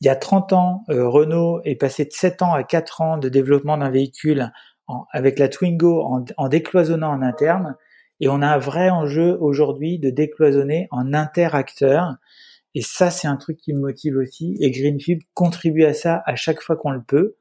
Il 0.00 0.06
y 0.06 0.10
a 0.10 0.16
30 0.16 0.52
ans, 0.52 0.84
euh, 0.90 1.08
Renault 1.08 1.60
est 1.64 1.76
passé 1.76 2.04
de 2.04 2.12
7 2.12 2.42
ans 2.42 2.52
à 2.52 2.64
4 2.64 3.00
ans 3.00 3.18
de 3.18 3.28
développement 3.28 3.78
d'un 3.78 3.90
véhicule 3.90 4.52
avec 5.12 5.38
la 5.38 5.48
Twingo 5.48 6.02
en, 6.02 6.24
en, 6.36 6.48
décloisonnant 6.48 7.10
en 7.10 7.22
interne. 7.22 7.76
Et 8.20 8.28
on 8.28 8.42
a 8.42 8.48
un 8.48 8.58
vrai 8.58 8.90
enjeu 8.90 9.36
aujourd'hui 9.40 9.98
de 9.98 10.10
décloisonner 10.10 10.88
en 10.90 11.14
interacteur. 11.14 12.16
Et 12.76 12.82
ça, 12.82 13.10
c'est 13.10 13.26
un 13.26 13.38
truc 13.38 13.56
qui 13.56 13.72
me 13.72 13.80
motive 13.80 14.18
aussi. 14.18 14.54
Et 14.60 14.70
Greenfield 14.70 15.22
contribue 15.32 15.84
à 15.84 15.94
ça 15.94 16.22
à 16.26 16.36
chaque 16.36 16.60
fois 16.60 16.76
qu'on 16.76 16.90
le 16.90 17.02
peut. 17.02 17.36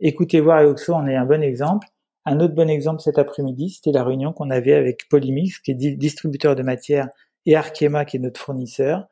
Écoutez 0.00 0.40
voir 0.40 0.62
et 0.62 0.66
Oxo 0.66 0.92
en 0.94 1.06
est 1.06 1.14
un 1.14 1.24
bon 1.24 1.44
exemple. 1.44 1.86
Un 2.24 2.40
autre 2.40 2.54
bon 2.54 2.68
exemple 2.68 3.00
cet 3.00 3.16
après-midi, 3.16 3.70
c'était 3.70 3.92
la 3.92 4.02
réunion 4.02 4.32
qu'on 4.32 4.50
avait 4.50 4.74
avec 4.74 5.08
Polymix, 5.08 5.60
qui 5.60 5.70
est 5.70 5.74
distributeur 5.74 6.56
de 6.56 6.64
matières 6.64 7.08
et 7.46 7.54
Arkema 7.54 8.04
qui 8.04 8.16
est 8.16 8.20
notre 8.20 8.40
fournisseur, 8.40 9.06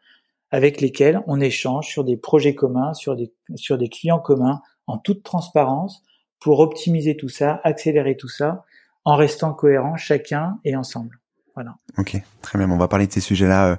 avec 0.50 0.80
lesquels 0.80 1.22
on 1.28 1.40
échange 1.40 1.86
sur 1.86 2.02
des 2.02 2.16
projets 2.16 2.56
communs, 2.56 2.92
sur 2.92 3.14
des, 3.14 3.32
sur 3.54 3.78
des 3.78 3.88
clients 3.88 4.18
communs, 4.18 4.62
en 4.88 4.98
toute 4.98 5.22
transparence, 5.22 6.02
pour 6.40 6.58
optimiser 6.58 7.16
tout 7.16 7.28
ça, 7.28 7.60
accélérer 7.62 8.16
tout 8.16 8.28
ça, 8.28 8.64
en 9.04 9.14
restant 9.14 9.54
cohérents 9.54 9.96
chacun 9.96 10.58
et 10.64 10.74
ensemble. 10.74 11.20
Voilà. 11.54 11.76
Ok, 11.98 12.20
très 12.40 12.58
bien. 12.58 12.68
On 12.68 12.78
va 12.78 12.88
parler 12.88 13.06
de 13.06 13.12
ces 13.12 13.20
sujets-là 13.20 13.72
euh, 13.72 13.76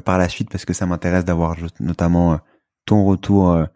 par 0.00 0.18
la 0.18 0.28
suite 0.28 0.50
parce 0.50 0.64
que 0.64 0.72
ça 0.72 0.86
m'intéresse 0.86 1.24
d'avoir 1.24 1.56
notamment 1.80 2.34
euh, 2.34 2.36
ton 2.86 3.04
retour 3.04 3.66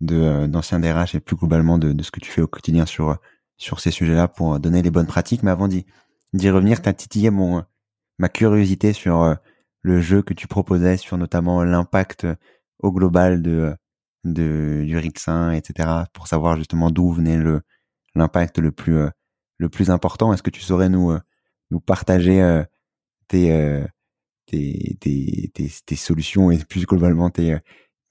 de 0.00 0.46
d'ancien 0.46 0.80
DRH 0.80 1.14
et 1.14 1.20
plus 1.20 1.36
globalement 1.36 1.78
de, 1.78 1.92
de, 1.92 2.02
ce 2.02 2.10
que 2.10 2.20
tu 2.20 2.30
fais 2.30 2.42
au 2.42 2.46
quotidien 2.48 2.86
sur 2.86 3.18
sur 3.56 3.80
ces 3.80 3.90
sujets-là 3.90 4.28
pour 4.28 4.60
donner 4.60 4.82
les 4.82 4.90
bonnes 4.90 5.06
pratiques. 5.06 5.42
Mais 5.42 5.50
avant 5.50 5.68
d'y 5.68 5.86
d'y 6.32 6.50
revenir, 6.50 6.82
t'as 6.82 6.92
titillé 6.92 7.30
mon 7.30 7.64
ma 8.18 8.28
curiosité 8.28 8.92
sur 8.92 9.36
le 9.82 10.00
jeu 10.00 10.22
que 10.22 10.34
tu 10.34 10.48
proposais, 10.48 10.96
sur 10.96 11.18
notamment 11.18 11.62
l'impact 11.64 12.26
au 12.80 12.92
global 12.92 13.42
de, 13.42 13.74
de 14.24 14.84
du 14.86 14.98
Rixin, 14.98 15.52
etc. 15.52 16.04
Pour 16.12 16.26
savoir 16.28 16.56
justement 16.56 16.90
d'où 16.90 17.12
venait 17.12 17.38
le 17.38 17.62
l'impact 18.14 18.58
le 18.58 18.72
plus 18.72 18.98
le 19.58 19.68
plus 19.68 19.90
important. 19.90 20.32
Est-ce 20.32 20.42
que 20.42 20.50
tu 20.50 20.62
saurais 20.62 20.88
nous 20.88 21.16
nous 21.70 21.80
partager 21.80 22.64
tes, 23.28 23.84
tes, 24.46 25.96
solutions 25.96 26.50
et 26.50 26.58
plus 26.58 26.86
globalement 26.86 27.30
tes, 27.30 27.56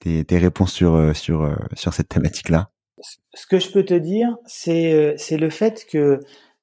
tes, 0.00 0.38
réponses 0.38 0.72
sur, 0.72 1.16
sur, 1.16 1.56
sur 1.74 1.94
cette 1.94 2.08
thématique-là? 2.08 2.70
Ce 3.34 3.46
que 3.46 3.58
je 3.58 3.70
peux 3.70 3.84
te 3.84 3.94
dire, 3.94 4.36
c'est, 4.46 5.14
c'est 5.18 5.36
le 5.36 5.50
fait 5.50 5.86
que, 5.90 6.20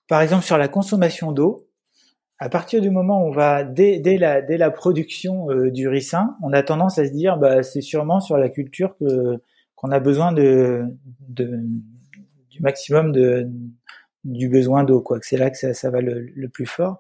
par 0.08 0.22
exemple, 0.22 0.44
sur 0.44 0.58
la 0.58 0.68
consommation 0.68 1.32
d'eau, 1.32 1.68
à 2.44 2.50
partir 2.50 2.82
du 2.82 2.90
moment 2.90 3.24
où 3.24 3.28
on 3.28 3.32
va 3.32 3.64
dès, 3.64 4.00
dès 4.00 4.18
la 4.18 4.42
dès 4.42 4.58
la 4.58 4.70
production 4.70 5.50
euh, 5.50 5.72
du 5.72 5.88
ricin, 5.88 6.36
on 6.44 6.52
a 6.52 6.62
tendance 6.62 6.98
à 6.98 7.06
se 7.06 7.12
dire 7.12 7.38
bah 7.38 7.64
c'est 7.64 7.80
sûrement 7.80 8.20
sur 8.20 8.38
la 8.38 8.50
culture 8.50 8.98
qu'on 8.98 9.92
a 9.92 10.00
besoin 10.02 10.34
de, 10.34 10.84
de 11.30 11.62
du 12.50 12.62
maximum 12.62 13.14
de 13.14 13.48
du 14.26 14.50
besoin 14.50 14.84
d'eau 14.84 15.00
quoi 15.00 15.22
que 15.22 15.26
c'est 15.26 15.38
là 15.38 15.52
que 15.52 15.58
ça, 15.58 15.74
ça 15.74 15.90
va 15.90 16.02
le, 16.02 16.20
le, 16.36 16.50
plus 16.50 16.66
fort. 16.66 17.00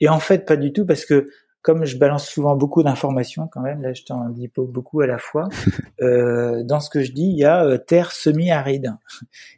Et 0.00 0.08
en 0.08 0.20
fait 0.20 0.44
pas 0.44 0.56
du 0.56 0.72
tout 0.72 0.86
parce 0.86 1.04
que 1.04 1.28
comme 1.64 1.84
je 1.86 1.96
balance 1.96 2.28
souvent 2.28 2.54
beaucoup 2.56 2.82
d'informations 2.82 3.48
quand 3.48 3.62
même, 3.62 3.80
là 3.80 3.94
je 3.94 4.04
t'en 4.04 4.28
dis 4.28 4.50
beaucoup 4.54 5.00
à 5.00 5.06
la 5.06 5.16
fois, 5.16 5.48
euh, 6.02 6.62
dans 6.62 6.78
ce 6.78 6.90
que 6.90 7.02
je 7.02 7.10
dis, 7.10 7.24
il 7.24 7.38
y 7.38 7.44
a 7.44 7.64
euh, 7.64 7.78
terre 7.78 8.12
semi-aride. 8.12 8.94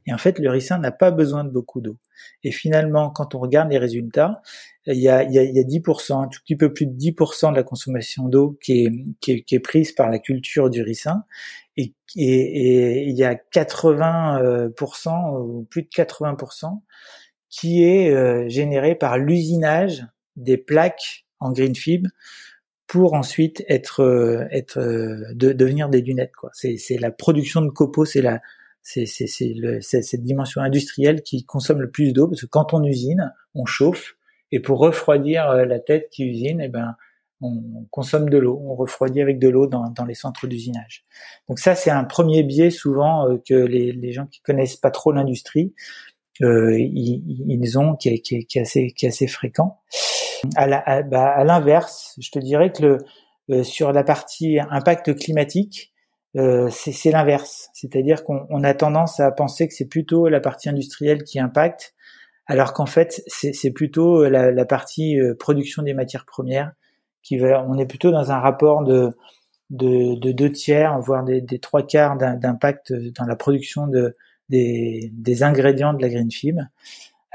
Et 0.06 0.14
en 0.14 0.18
fait, 0.18 0.38
le 0.38 0.48
ricin 0.48 0.78
n'a 0.78 0.92
pas 0.92 1.10
besoin 1.10 1.42
de 1.42 1.50
beaucoup 1.50 1.80
d'eau. 1.80 1.96
Et 2.44 2.52
finalement, 2.52 3.10
quand 3.10 3.34
on 3.34 3.40
regarde 3.40 3.72
les 3.72 3.78
résultats, 3.78 4.40
il 4.86 4.98
y 4.98 5.08
a, 5.08 5.24
il 5.24 5.32
y 5.32 5.38
a, 5.40 5.42
il 5.42 5.56
y 5.56 5.58
a 5.58 5.64
10%, 5.64 6.22
un 6.22 6.28
tout 6.28 6.38
petit 6.44 6.54
peu 6.54 6.72
plus 6.72 6.86
de 6.86 6.96
10% 6.96 7.50
de 7.50 7.56
la 7.56 7.64
consommation 7.64 8.28
d'eau 8.28 8.56
qui 8.62 8.84
est, 8.84 8.92
qui, 9.20 9.32
est, 9.32 9.42
qui 9.42 9.56
est, 9.56 9.60
prise 9.60 9.90
par 9.90 10.08
la 10.08 10.20
culture 10.20 10.70
du 10.70 10.82
ricin. 10.82 11.24
Et, 11.76 11.92
et, 12.14 12.24
et 12.24 13.08
il 13.08 13.16
y 13.16 13.24
a 13.24 13.34
80%, 13.34 15.40
ou 15.40 15.66
plus 15.68 15.82
de 15.82 15.88
80%, 15.88 16.70
qui 17.50 17.82
est 17.82 18.14
euh, 18.14 18.48
généré 18.48 18.94
par 18.94 19.18
l'usinage 19.18 20.06
des 20.36 20.56
plaques 20.56 21.25
en 21.46 21.52
green 21.52 21.74
fib 21.74 22.09
pour 22.87 23.14
ensuite 23.14 23.64
être 23.68 24.00
euh, 24.00 24.46
être 24.50 24.78
euh, 24.78 25.32
de, 25.35 25.52
devenir 25.52 25.88
des 25.88 26.00
lunettes 26.00 26.35
quoi. 26.37 26.50
C'est 26.52 26.76
c'est 26.76 26.98
la 26.98 27.11
production 27.11 27.62
de 27.62 27.70
copeaux, 27.70 28.04
c'est 28.04 28.22
la 28.22 28.40
c'est 28.82 29.06
c'est 29.06 29.26
c'est 29.26 30.02
cette 30.02 30.22
dimension 30.22 30.61
industrielle 30.61 31.22
qui 31.22 31.44
consomme 31.44 31.80
le 31.80 31.90
plus 31.90 32.12
d'eau 32.12 32.28
parce 32.28 32.42
que 32.42 32.46
quand 32.46 32.74
on 32.74 32.85
usine, 32.85 33.32
on 33.54 33.66
chauffe 33.66 34.16
et 34.52 34.61
pour 34.61 34.78
refroidir 34.78 35.50
euh, 35.50 35.64
la 35.64 35.80
tête 35.80 36.09
qui 36.11 36.24
usine, 36.24 36.61
eh 36.61 36.68
ben 36.68 36.94
on 37.42 37.87
consomme 37.90 38.30
de 38.30 38.38
l'eau, 38.38 38.59
on 38.64 38.74
refroidit 38.74 39.20
avec 39.20 39.38
de 39.38 39.48
l'eau 39.48 39.66
dans, 39.66 39.90
dans 39.90 40.06
les 40.06 40.14
centres 40.14 40.46
d'usinage. 40.46 41.04
Donc 41.50 41.59
ça, 41.59 41.74
c'est 41.74 41.90
un 41.90 42.04
premier 42.04 42.42
biais 42.42 42.70
souvent 42.70 43.37
que 43.46 43.52
les, 43.52 43.92
les 43.92 44.12
gens 44.12 44.24
qui 44.24 44.40
connaissent 44.40 44.76
pas 44.76 44.90
trop 44.90 45.12
l'industrie, 45.12 45.74
ils, 46.40 47.22
ils, 47.46 47.78
ont, 47.78 47.94
qui 47.94 48.09
est, 48.09 48.20
qui, 48.20 48.37
est 48.37 48.59
assez, 48.59 48.90
qui 48.92 49.04
est 49.04 49.11
assez 49.11 49.26
fréquent. 49.26 49.82
À 50.57 51.03
bah, 51.03 51.44
l'inverse, 51.44 52.14
je 52.18 52.31
te 52.31 52.38
dirais 52.38 52.72
que 52.72 52.83
le, 52.83 52.99
euh, 53.51 53.62
sur 53.62 53.92
la 53.92 54.05
partie 54.05 54.59
impact 54.70 55.16
climatique, 55.16 55.92
euh, 56.37 56.68
c'est 56.70 57.11
l'inverse. 57.11 57.70
C'est-à-dire 57.72 58.25
qu'on 58.25 58.64
a 58.64 58.75
tendance 58.75 59.20
à 59.20 59.31
penser 59.31 59.68
que 59.68 59.75
c'est 59.75 59.88
plutôt 59.88 60.29
la 60.29 60.40
partie 60.40 60.68
industrielle 60.68 61.22
qui 61.22 61.38
impacte, 61.38 61.94
alors 62.46 62.72
qu'en 62.72 62.87
fait, 62.87 63.22
c'est 63.27 63.70
plutôt 63.70 64.29
la, 64.29 64.51
la, 64.53 64.64
partie 64.64 65.18
euh, 65.20 65.35
production 65.35 65.83
des 65.83 65.94
matières 65.94 66.27
premières 66.27 66.72
qui 67.22 67.38
va. 67.38 67.64
On 67.68 67.79
est 67.79 67.87
plutôt 67.87 68.11
dans 68.11 68.31
un 68.33 68.38
rapport 68.38 68.85
de 68.85 69.16
de, 69.70 70.14
de 70.18 70.33
deux 70.33 70.53
tiers, 70.53 70.99
voire 71.01 71.25
des, 71.25 71.40
des 71.40 71.59
trois 71.59 71.85
quarts 71.85 72.16
d'impact 72.16 72.92
dans 72.92 73.25
la 73.25 73.35
production 73.35 73.88
de, 73.88 74.16
des, 74.49 75.11
des 75.12 75.42
ingrédients 75.42 75.92
de 75.92 76.01
la 76.01 76.09
green 76.09 76.31
fibre 76.31 76.62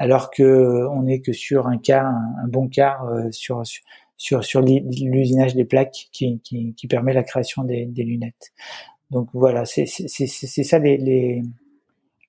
alors 0.02 0.32
que 0.32 0.88
on 0.88 1.04
n'est 1.04 1.20
que 1.20 1.32
sur 1.32 1.68
un 1.68 1.78
cas, 1.78 2.02
un, 2.02 2.48
bon 2.48 2.66
quart 2.66 3.04
euh, 3.04 3.30
sur, 3.30 3.62
sur 4.16 4.42
sur 4.42 4.60
l'usinage 4.60 5.54
des 5.54 5.64
plaques 5.64 6.08
qui, 6.10 6.40
qui, 6.40 6.74
qui, 6.74 6.86
permet 6.88 7.12
la 7.12 7.22
création 7.22 7.62
des, 7.62 7.86
des 7.86 8.02
lunettes. 8.02 8.52
Donc 9.12 9.28
voilà, 9.32 9.64
c'est 9.64 9.86
ça 9.86 10.78
les, 10.80 10.96
les, 10.96 11.42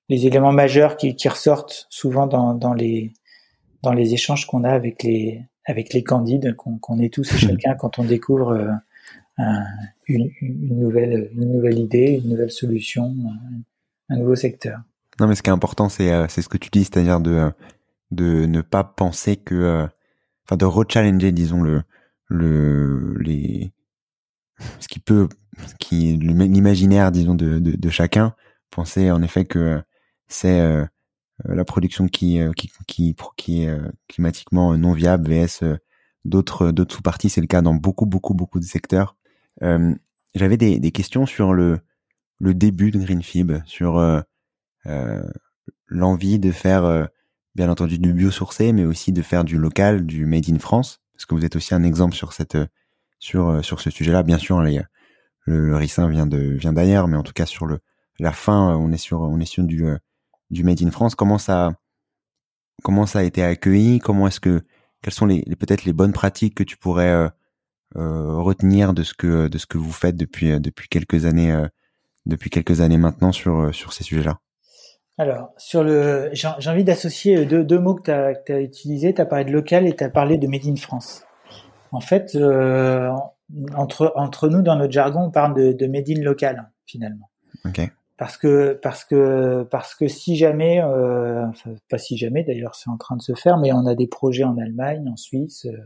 les 0.08 0.26
éléments 0.26 0.52
majeurs 0.52 0.96
qui, 0.96 1.16
qui 1.16 1.28
ressortent 1.28 1.88
souvent 1.90 2.28
dans, 2.28 2.54
dans 2.54 2.74
les 2.74 3.12
dans 3.82 3.92
les 3.92 4.14
échanges 4.14 4.46
qu'on 4.46 4.62
a 4.62 4.70
avec 4.70 5.02
les 5.02 5.42
avec 5.66 5.92
les 5.94 6.04
candides 6.04 6.54
qu'on 6.54 7.00
est 7.00 7.12
tous 7.12 7.34
et 7.34 7.38
chacun 7.38 7.74
quand 7.74 7.98
on 7.98 8.04
découvre 8.04 8.52
euh, 8.52 8.70
un, 9.38 9.64
une, 10.06 10.30
une, 10.40 10.78
nouvelle 10.78 11.28
une 11.34 11.52
nouvelle 11.52 11.80
idée, 11.80 12.20
une 12.22 12.30
nouvelle 12.30 12.52
solution, 12.52 13.12
un 14.10 14.16
nouveau 14.16 14.36
secteur. 14.36 14.78
Non, 15.20 15.28
mais 15.28 15.34
ce 15.34 15.42
qui 15.42 15.50
est 15.50 15.52
important, 15.52 15.88
c'est 15.88 16.12
euh, 16.12 16.26
c'est 16.28 16.42
ce 16.42 16.48
que 16.48 16.58
tu 16.58 16.70
dis, 16.70 16.84
c'est-à-dire 16.84 17.20
de 17.20 17.30
euh, 17.30 17.50
de 18.10 18.46
ne 18.46 18.60
pas 18.62 18.84
penser 18.84 19.36
que, 19.36 19.54
euh, 19.54 19.86
enfin, 20.46 20.56
de 20.56 20.64
rechallenger, 20.64 21.32
disons 21.32 21.62
le 21.62 21.82
le 22.28 23.16
les 23.20 23.72
ce 24.80 24.88
qui 24.88 25.00
peut, 25.00 25.28
qui 25.80 26.16
l'imaginaire, 26.16 27.12
disons 27.12 27.34
de, 27.34 27.58
de, 27.58 27.72
de 27.76 27.90
chacun, 27.90 28.34
penser 28.70 29.10
en 29.10 29.22
effet 29.22 29.44
que 29.44 29.82
c'est 30.28 30.60
la 31.44 31.64
production 31.64 32.06
qui 32.08 32.38
qui 32.56 32.70
qui, 32.86 33.16
qui 33.36 33.64
est 33.64 33.78
climatiquement 34.08 34.76
non 34.78 34.92
viable 34.92 35.28
vs 35.30 35.78
d'autres 36.24 36.70
d'autres 36.70 36.94
sous-parties. 36.96 37.30
C'est 37.30 37.40
le 37.40 37.46
cas 37.48 37.62
dans 37.62 37.74
beaucoup 37.74 38.06
beaucoup 38.06 38.34
beaucoup 38.34 38.60
de 38.60 38.64
secteurs. 38.64 39.16
J'avais 39.60 40.56
des, 40.56 40.78
des 40.80 40.92
questions 40.92 41.26
sur 41.26 41.52
le 41.52 41.80
le 42.40 42.54
début 42.54 42.90
de 42.90 42.98
Greenfib, 42.98 43.52
sur 43.66 43.98
euh, 43.98 44.20
l'envie 45.86 46.38
de 46.38 46.50
faire, 46.50 46.84
euh, 46.84 47.04
bien 47.54 47.70
entendu, 47.70 47.98
du 47.98 48.12
biosourcé, 48.12 48.72
mais 48.72 48.84
aussi 48.84 49.12
de 49.12 49.22
faire 49.22 49.44
du 49.44 49.58
local, 49.58 50.06
du 50.06 50.26
made 50.26 50.50
in 50.50 50.58
France, 50.58 51.00
parce 51.12 51.26
que 51.26 51.34
vous 51.34 51.44
êtes 51.44 51.56
aussi 51.56 51.74
un 51.74 51.82
exemple 51.84 52.14
sur 52.14 52.32
cette, 52.32 52.58
sur 53.18 53.48
euh, 53.48 53.62
sur 53.62 53.80
ce 53.80 53.90
sujet-là. 53.90 54.22
Bien 54.22 54.38
sûr, 54.38 54.60
le, 54.62 54.82
le 55.46 55.76
ricin 55.76 56.08
vient 56.08 56.26
de 56.26 56.38
vient 56.38 56.72
d'ailleurs, 56.72 57.08
mais 57.08 57.16
en 57.16 57.22
tout 57.22 57.32
cas 57.32 57.46
sur 57.46 57.66
le 57.66 57.78
la 58.18 58.32
fin, 58.32 58.76
on 58.76 58.92
est 58.92 58.98
sur 58.98 59.20
on 59.20 59.40
est 59.40 59.44
sur 59.44 59.64
du 59.64 59.84
du 60.50 60.64
made 60.64 60.82
in 60.82 60.90
France. 60.90 61.14
Comment 61.14 61.38
ça 61.38 61.72
comment 62.82 63.06
ça 63.06 63.20
a 63.20 63.22
été 63.22 63.42
accueilli? 63.42 63.98
Comment 64.00 64.26
est-ce 64.28 64.40
que 64.40 64.62
quelles 65.02 65.14
sont 65.14 65.26
les, 65.26 65.42
peut-être 65.58 65.84
les 65.84 65.92
bonnes 65.92 66.12
pratiques 66.12 66.54
que 66.54 66.64
tu 66.64 66.76
pourrais 66.76 67.30
euh, 67.96 68.36
retenir 68.38 68.94
de 68.94 69.02
ce 69.02 69.14
que 69.14 69.48
de 69.48 69.58
ce 69.58 69.66
que 69.66 69.78
vous 69.78 69.92
faites 69.92 70.16
depuis 70.16 70.58
depuis 70.60 70.88
quelques 70.88 71.26
années 71.26 71.56
depuis 72.26 72.50
quelques 72.50 72.80
années 72.80 72.98
maintenant 72.98 73.32
sur 73.32 73.74
sur 73.74 73.92
ces 73.92 74.04
sujets-là? 74.04 74.40
Alors, 75.16 75.52
sur 75.56 75.84
le, 75.84 76.30
j'ai 76.32 76.70
envie 76.70 76.82
d'associer 76.82 77.46
deux, 77.46 77.62
deux, 77.62 77.78
mots 77.78 77.94
que 77.94 78.02
tu 78.44 78.52
as, 78.52 78.60
utilisés. 78.60 79.14
Tu 79.14 79.20
as 79.20 79.26
parlé 79.26 79.44
de 79.44 79.52
local 79.52 79.86
et 79.86 79.94
tu 79.94 80.02
as 80.02 80.10
parlé 80.10 80.38
de 80.38 80.48
Made 80.48 80.66
in 80.66 80.76
France. 80.76 81.24
En 81.92 82.00
fait, 82.00 82.34
euh, 82.34 83.12
entre, 83.76 84.12
entre 84.16 84.48
nous, 84.48 84.62
dans 84.62 84.76
notre 84.76 84.92
jargon, 84.92 85.26
on 85.26 85.30
parle 85.30 85.54
de, 85.54 85.72
de 85.72 85.86
Made 85.86 86.10
in 86.10 86.20
local, 86.20 86.68
finalement. 86.86 87.30
Okay. 87.64 87.90
Parce 88.16 88.36
que, 88.36 88.78
parce 88.82 89.04
que, 89.04 89.62
parce 89.70 89.94
que 89.94 90.08
si 90.08 90.36
jamais, 90.36 90.82
euh, 90.82 91.46
enfin, 91.46 91.70
pas 91.88 91.98
si 91.98 92.16
jamais 92.16 92.42
d'ailleurs, 92.42 92.74
c'est 92.74 92.90
en 92.90 92.96
train 92.96 93.16
de 93.16 93.22
se 93.22 93.34
faire, 93.34 93.58
mais 93.58 93.72
on 93.72 93.86
a 93.86 93.94
des 93.94 94.08
projets 94.08 94.44
en 94.44 94.56
Allemagne, 94.58 95.08
en 95.08 95.16
Suisse, 95.16 95.66
euh, 95.66 95.84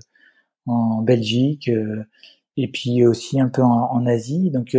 en 0.67 1.03
Belgique, 1.03 1.69
euh, 1.69 2.05
et 2.57 2.69
puis 2.69 3.07
aussi 3.07 3.41
un 3.41 3.49
peu 3.49 3.63
en, 3.63 3.91
en 3.93 4.07
Asie. 4.07 4.51
Donc, 4.51 4.77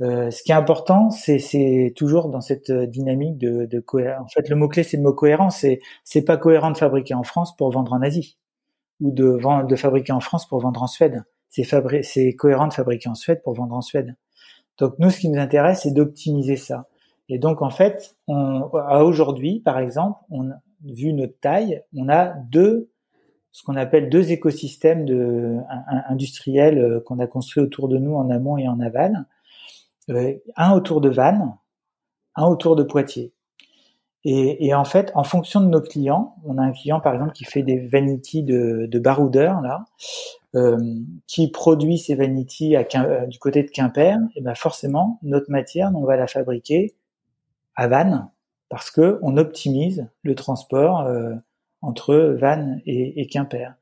euh, 0.00 0.30
ce 0.30 0.42
qui 0.42 0.52
est 0.52 0.54
important, 0.54 1.10
c'est 1.10 1.92
toujours 1.96 2.28
dans 2.28 2.40
cette 2.40 2.70
euh, 2.70 2.86
dynamique 2.86 3.36
de, 3.36 3.66
de 3.66 3.80
cohérence. 3.80 4.26
En 4.26 4.28
fait, 4.28 4.48
le 4.48 4.54
mot 4.54 4.68
clé, 4.68 4.84
c'est 4.84 4.96
le 4.96 5.02
mot 5.02 5.12
cohérence. 5.12 5.58
C'est 5.58 5.80
c'est 6.04 6.22
pas 6.22 6.36
cohérent 6.36 6.70
de 6.70 6.76
fabriquer 6.76 7.14
en 7.14 7.24
France 7.24 7.56
pour 7.56 7.70
vendre 7.70 7.92
en 7.92 8.02
Asie 8.02 8.38
ou 9.00 9.10
de 9.10 9.24
vendre, 9.24 9.66
de 9.66 9.76
fabriquer 9.76 10.12
en 10.12 10.20
France 10.20 10.46
pour 10.46 10.60
vendre 10.60 10.82
en 10.82 10.86
Suède. 10.86 11.24
C'est 11.48 12.34
cohérent 12.34 12.68
de 12.68 12.74
fabriquer 12.74 13.08
en 13.08 13.14
Suède 13.14 13.42
pour 13.42 13.54
vendre 13.54 13.74
en 13.74 13.80
Suède. 13.80 14.14
Donc 14.78 14.94
nous, 14.98 15.10
ce 15.10 15.18
qui 15.18 15.28
nous 15.28 15.40
intéresse, 15.40 15.82
c'est 15.82 15.92
d'optimiser 15.92 16.56
ça. 16.56 16.88
Et 17.28 17.38
donc 17.38 17.62
en 17.62 17.70
fait, 17.70 18.16
on, 18.28 18.68
à 18.74 19.02
aujourd'hui, 19.02 19.60
par 19.60 19.78
exemple, 19.78 20.20
on 20.30 20.50
vu 20.84 21.12
notre 21.12 21.38
taille, 21.40 21.82
on 21.96 22.08
a 22.08 22.26
deux 22.50 22.90
ce 23.50 23.64
qu'on 23.64 23.74
appelle 23.74 24.08
deux 24.08 24.30
écosystèmes 24.30 25.04
de, 25.04 25.56
industriels 26.08 26.78
euh, 26.78 27.00
qu'on 27.00 27.18
a 27.18 27.26
construits 27.26 27.62
autour 27.62 27.88
de 27.88 27.98
nous 27.98 28.14
en 28.14 28.30
amont 28.30 28.56
et 28.56 28.68
en 28.68 28.78
aval 28.78 29.26
un 30.56 30.72
autour 30.72 31.00
de 31.00 31.08
Vannes, 31.08 31.56
un 32.34 32.46
autour 32.46 32.76
de 32.76 32.82
Poitiers. 32.82 33.32
Et, 34.24 34.74
en 34.74 34.84
fait, 34.84 35.10
en 35.14 35.24
fonction 35.24 35.60
de 35.60 35.68
nos 35.68 35.80
clients, 35.80 36.34
on 36.44 36.58
a 36.58 36.62
un 36.62 36.72
client 36.72 37.00
par 37.00 37.14
exemple 37.14 37.32
qui 37.32 37.44
fait 37.44 37.62
des 37.62 37.78
vanities 37.78 38.42
de, 38.42 38.86
de 38.90 38.98
baroudeur 38.98 39.62
là, 39.62 39.84
euh, 40.54 40.76
qui 41.26 41.50
produit 41.50 41.98
ces 41.98 42.14
vanities 42.14 42.76
à 42.76 42.84
euh, 42.96 43.26
du 43.26 43.38
côté 43.38 43.62
de 43.62 43.70
Quimper. 43.70 44.18
Et 44.34 44.42
ben 44.42 44.54
forcément, 44.54 45.18
notre 45.22 45.50
matière, 45.50 45.90
on 45.94 46.04
va 46.04 46.16
la 46.16 46.26
fabriquer 46.26 46.94
à 47.76 47.86
Vannes 47.86 48.28
parce 48.68 48.90
que 48.90 49.18
on 49.22 49.36
optimise 49.36 50.08
le 50.24 50.34
transport 50.34 51.02
euh, 51.02 51.34
entre 51.80 52.14
Vannes 52.38 52.82
et, 52.86 53.20
et, 53.20 53.26
Quimper. 53.28 53.74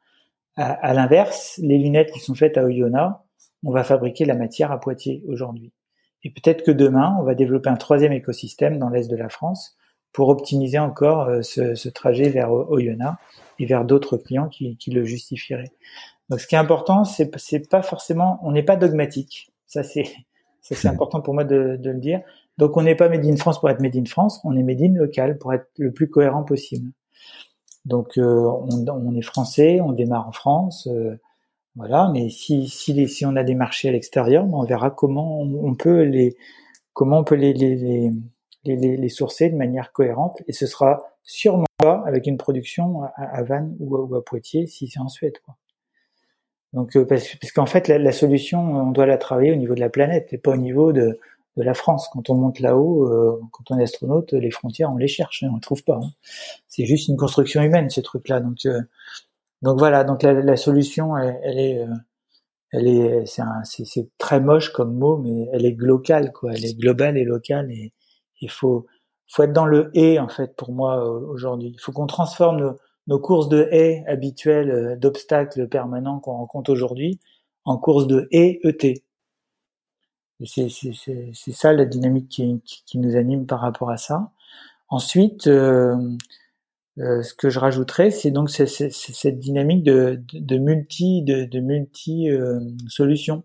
À, 0.56 0.94
l'inverse, 0.94 1.58
les 1.62 1.76
lunettes 1.76 2.12
qui 2.12 2.20
sont 2.20 2.34
faites 2.34 2.56
à 2.56 2.64
Oyonnax, 2.64 3.16
on 3.64 3.72
va 3.72 3.84
fabriquer 3.84 4.24
la 4.24 4.34
matière 4.34 4.70
à 4.72 4.80
Poitiers 4.80 5.22
aujourd'hui. 5.28 5.72
Et 6.24 6.30
peut-être 6.30 6.64
que 6.64 6.70
demain, 6.70 7.16
on 7.20 7.22
va 7.22 7.34
développer 7.34 7.68
un 7.68 7.76
troisième 7.76 8.12
écosystème 8.12 8.78
dans 8.78 8.88
l'est 8.88 9.08
de 9.08 9.16
la 9.16 9.28
France 9.28 9.76
pour 10.12 10.28
optimiser 10.28 10.78
encore 10.78 11.28
euh, 11.28 11.42
ce, 11.42 11.74
ce 11.74 11.88
trajet 11.88 12.30
vers 12.30 12.50
Oyonnax 12.50 13.16
et 13.58 13.66
vers 13.66 13.84
d'autres 13.84 14.16
clients 14.16 14.48
qui, 14.48 14.76
qui, 14.76 14.90
le 14.90 15.04
justifieraient. 15.04 15.72
Donc, 16.28 16.40
ce 16.40 16.46
qui 16.46 16.54
est 16.54 16.58
important, 16.58 17.04
c'est, 17.04 17.30
c'est 17.38 17.68
pas 17.68 17.82
forcément, 17.82 18.40
on 18.42 18.52
n'est 18.52 18.62
pas 18.62 18.76
dogmatique. 18.76 19.52
Ça, 19.66 19.82
c'est, 19.82 20.04
ça, 20.62 20.74
c'est 20.74 20.88
important 20.88 21.20
pour 21.20 21.34
moi 21.34 21.44
de, 21.44 21.76
de 21.78 21.90
le 21.90 21.98
dire. 21.98 22.20
Donc, 22.58 22.76
on 22.76 22.82
n'est 22.82 22.94
pas 22.94 23.08
Made 23.08 23.26
in 23.26 23.36
France 23.36 23.60
pour 23.60 23.68
être 23.70 23.80
Made 23.80 23.96
in 23.96 24.06
France, 24.06 24.40
on 24.44 24.56
est 24.56 24.62
Made 24.62 24.82
in 24.82 24.94
local 24.94 25.38
pour 25.38 25.52
être 25.52 25.68
le 25.76 25.92
plus 25.92 26.08
cohérent 26.08 26.42
possible. 26.42 26.90
Donc, 27.84 28.18
euh, 28.18 28.22
on, 28.24 28.84
on, 28.88 29.14
est 29.14 29.22
français, 29.22 29.80
on 29.80 29.92
démarre 29.92 30.26
en 30.26 30.32
France, 30.32 30.88
euh, 30.90 31.16
voilà. 31.76 32.10
Mais 32.12 32.28
si 32.30 32.68
si, 32.68 33.08
si 33.08 33.26
on 33.26 33.36
a 33.36 33.44
des 33.44 33.54
marchés 33.54 33.88
à 33.88 33.92
l'extérieur, 33.92 34.44
ben, 34.44 34.58
on 34.58 34.64
verra 34.64 34.90
comment 34.90 35.40
on, 35.40 35.74
peut 35.74 36.02
les 36.02 36.36
comment 36.92 37.18
on 37.20 37.24
peut 37.24 37.34
les 37.36 37.52
les, 37.52 37.76
les 37.76 38.10
les, 38.64 38.96
les, 38.96 39.08
sourcer 39.08 39.48
de 39.48 39.56
manière 39.56 39.92
cohérente. 39.92 40.42
Et 40.48 40.52
ce 40.52 40.66
sera 40.66 41.04
sûrement 41.22 41.66
pas 41.78 42.02
avec 42.06 42.26
une 42.26 42.36
production 42.36 43.02
à, 43.02 43.22
à 43.22 43.42
Vannes 43.44 43.76
ou 43.78 44.16
à, 44.16 44.24
Poitiers 44.24 44.66
si 44.66 44.88
c'est 44.88 44.98
en 44.98 45.08
Suède. 45.08 45.38
Quoi. 45.44 45.56
Donc, 46.72 46.96
euh, 46.96 47.06
parce, 47.06 47.36
parce 47.36 47.52
qu'en 47.52 47.66
fait, 47.66 47.88
la, 47.88 47.98
la, 47.98 48.12
solution, 48.12 48.60
on 48.60 48.90
doit 48.90 49.06
la 49.06 49.18
travailler 49.18 49.52
au 49.52 49.56
niveau 49.56 49.74
de 49.74 49.80
la 49.80 49.88
planète 49.88 50.32
et 50.32 50.38
pas 50.38 50.52
au 50.52 50.56
niveau 50.56 50.92
de, 50.92 51.18
de 51.56 51.62
la 51.62 51.74
France. 51.74 52.08
Quand 52.12 52.28
on 52.30 52.34
monte 52.34 52.60
là-haut, 52.60 53.08
euh, 53.08 53.40
quand 53.50 53.70
on 53.70 53.78
est 53.78 53.82
astronaute, 53.82 54.32
les 54.32 54.50
frontières, 54.50 54.92
on 54.92 54.96
les 54.96 55.08
cherche, 55.08 55.42
hein, 55.42 55.48
on 55.52 55.56
ne 55.56 55.60
trouve 55.60 55.82
pas. 55.84 56.00
Hein. 56.02 56.10
C'est 56.68 56.84
juste 56.84 57.08
une 57.08 57.16
construction 57.16 57.62
humaine, 57.62 57.88
ce 57.90 58.00
truc-là. 58.00 58.40
Donc, 58.40 58.58
euh, 58.66 58.80
donc 59.66 59.80
voilà. 59.80 60.04
Donc 60.04 60.22
la, 60.22 60.56
solution, 60.56 61.16
elle, 61.16 61.58
est, 61.58 61.82
euh, 61.82 61.92
elle 62.70 62.86
est, 62.86 63.24
c'est 63.26 64.08
très 64.16 64.38
moche 64.38 64.70
comme 64.72 64.94
mot, 64.96 65.16
mais 65.16 65.48
elle 65.52 65.66
est 65.66 65.74
locale, 65.76 66.30
quoi. 66.32 66.52
Elle 66.54 66.64
est 66.64 66.78
globale 66.78 67.18
et 67.18 67.24
locale. 67.24 67.72
Et 67.72 67.92
il 68.40 68.48
faut, 68.48 68.86
faut 69.26 69.42
être 69.42 69.52
dans 69.52 69.66
le 69.66 69.90
et 69.94 70.20
en 70.20 70.28
fait 70.28 70.54
pour 70.54 70.70
moi 70.72 71.04
aujourd'hui. 71.04 71.72
Il 71.74 71.80
faut 71.80 71.90
qu'on 71.90 72.06
transforme 72.06 72.76
nos, 73.08 73.18
courses 73.18 73.48
de 73.48 73.68
et 73.72 74.04
habituelles, 74.06 74.98
d'obstacles 75.00 75.66
permanents 75.66 76.20
qu'on 76.20 76.36
rencontre 76.36 76.70
aujourd'hui, 76.70 77.18
en 77.64 77.76
courses 77.76 78.06
de 78.06 78.28
et 78.30 78.60
ET 78.62 79.02
c'est 80.44 81.52
ça 81.52 81.72
la 81.72 81.86
dynamique 81.86 82.28
qui, 82.28 82.60
qui, 82.62 82.98
nous 82.98 83.16
anime 83.16 83.46
par 83.46 83.60
rapport 83.60 83.90
à 83.90 83.96
ça. 83.96 84.30
Ensuite, 84.88 85.46
euh, 85.46 85.96
euh, 86.98 87.22
ce 87.22 87.34
que 87.34 87.50
je 87.50 87.58
rajouterais, 87.58 88.10
c'est 88.10 88.30
donc 88.30 88.50
cette 88.50 89.38
dynamique 89.38 89.82
de, 89.82 90.18
multi 90.58 91.22
de, 91.22 91.60
multi 91.60 92.30
euh, 92.30 92.60
solutions. 92.88 93.44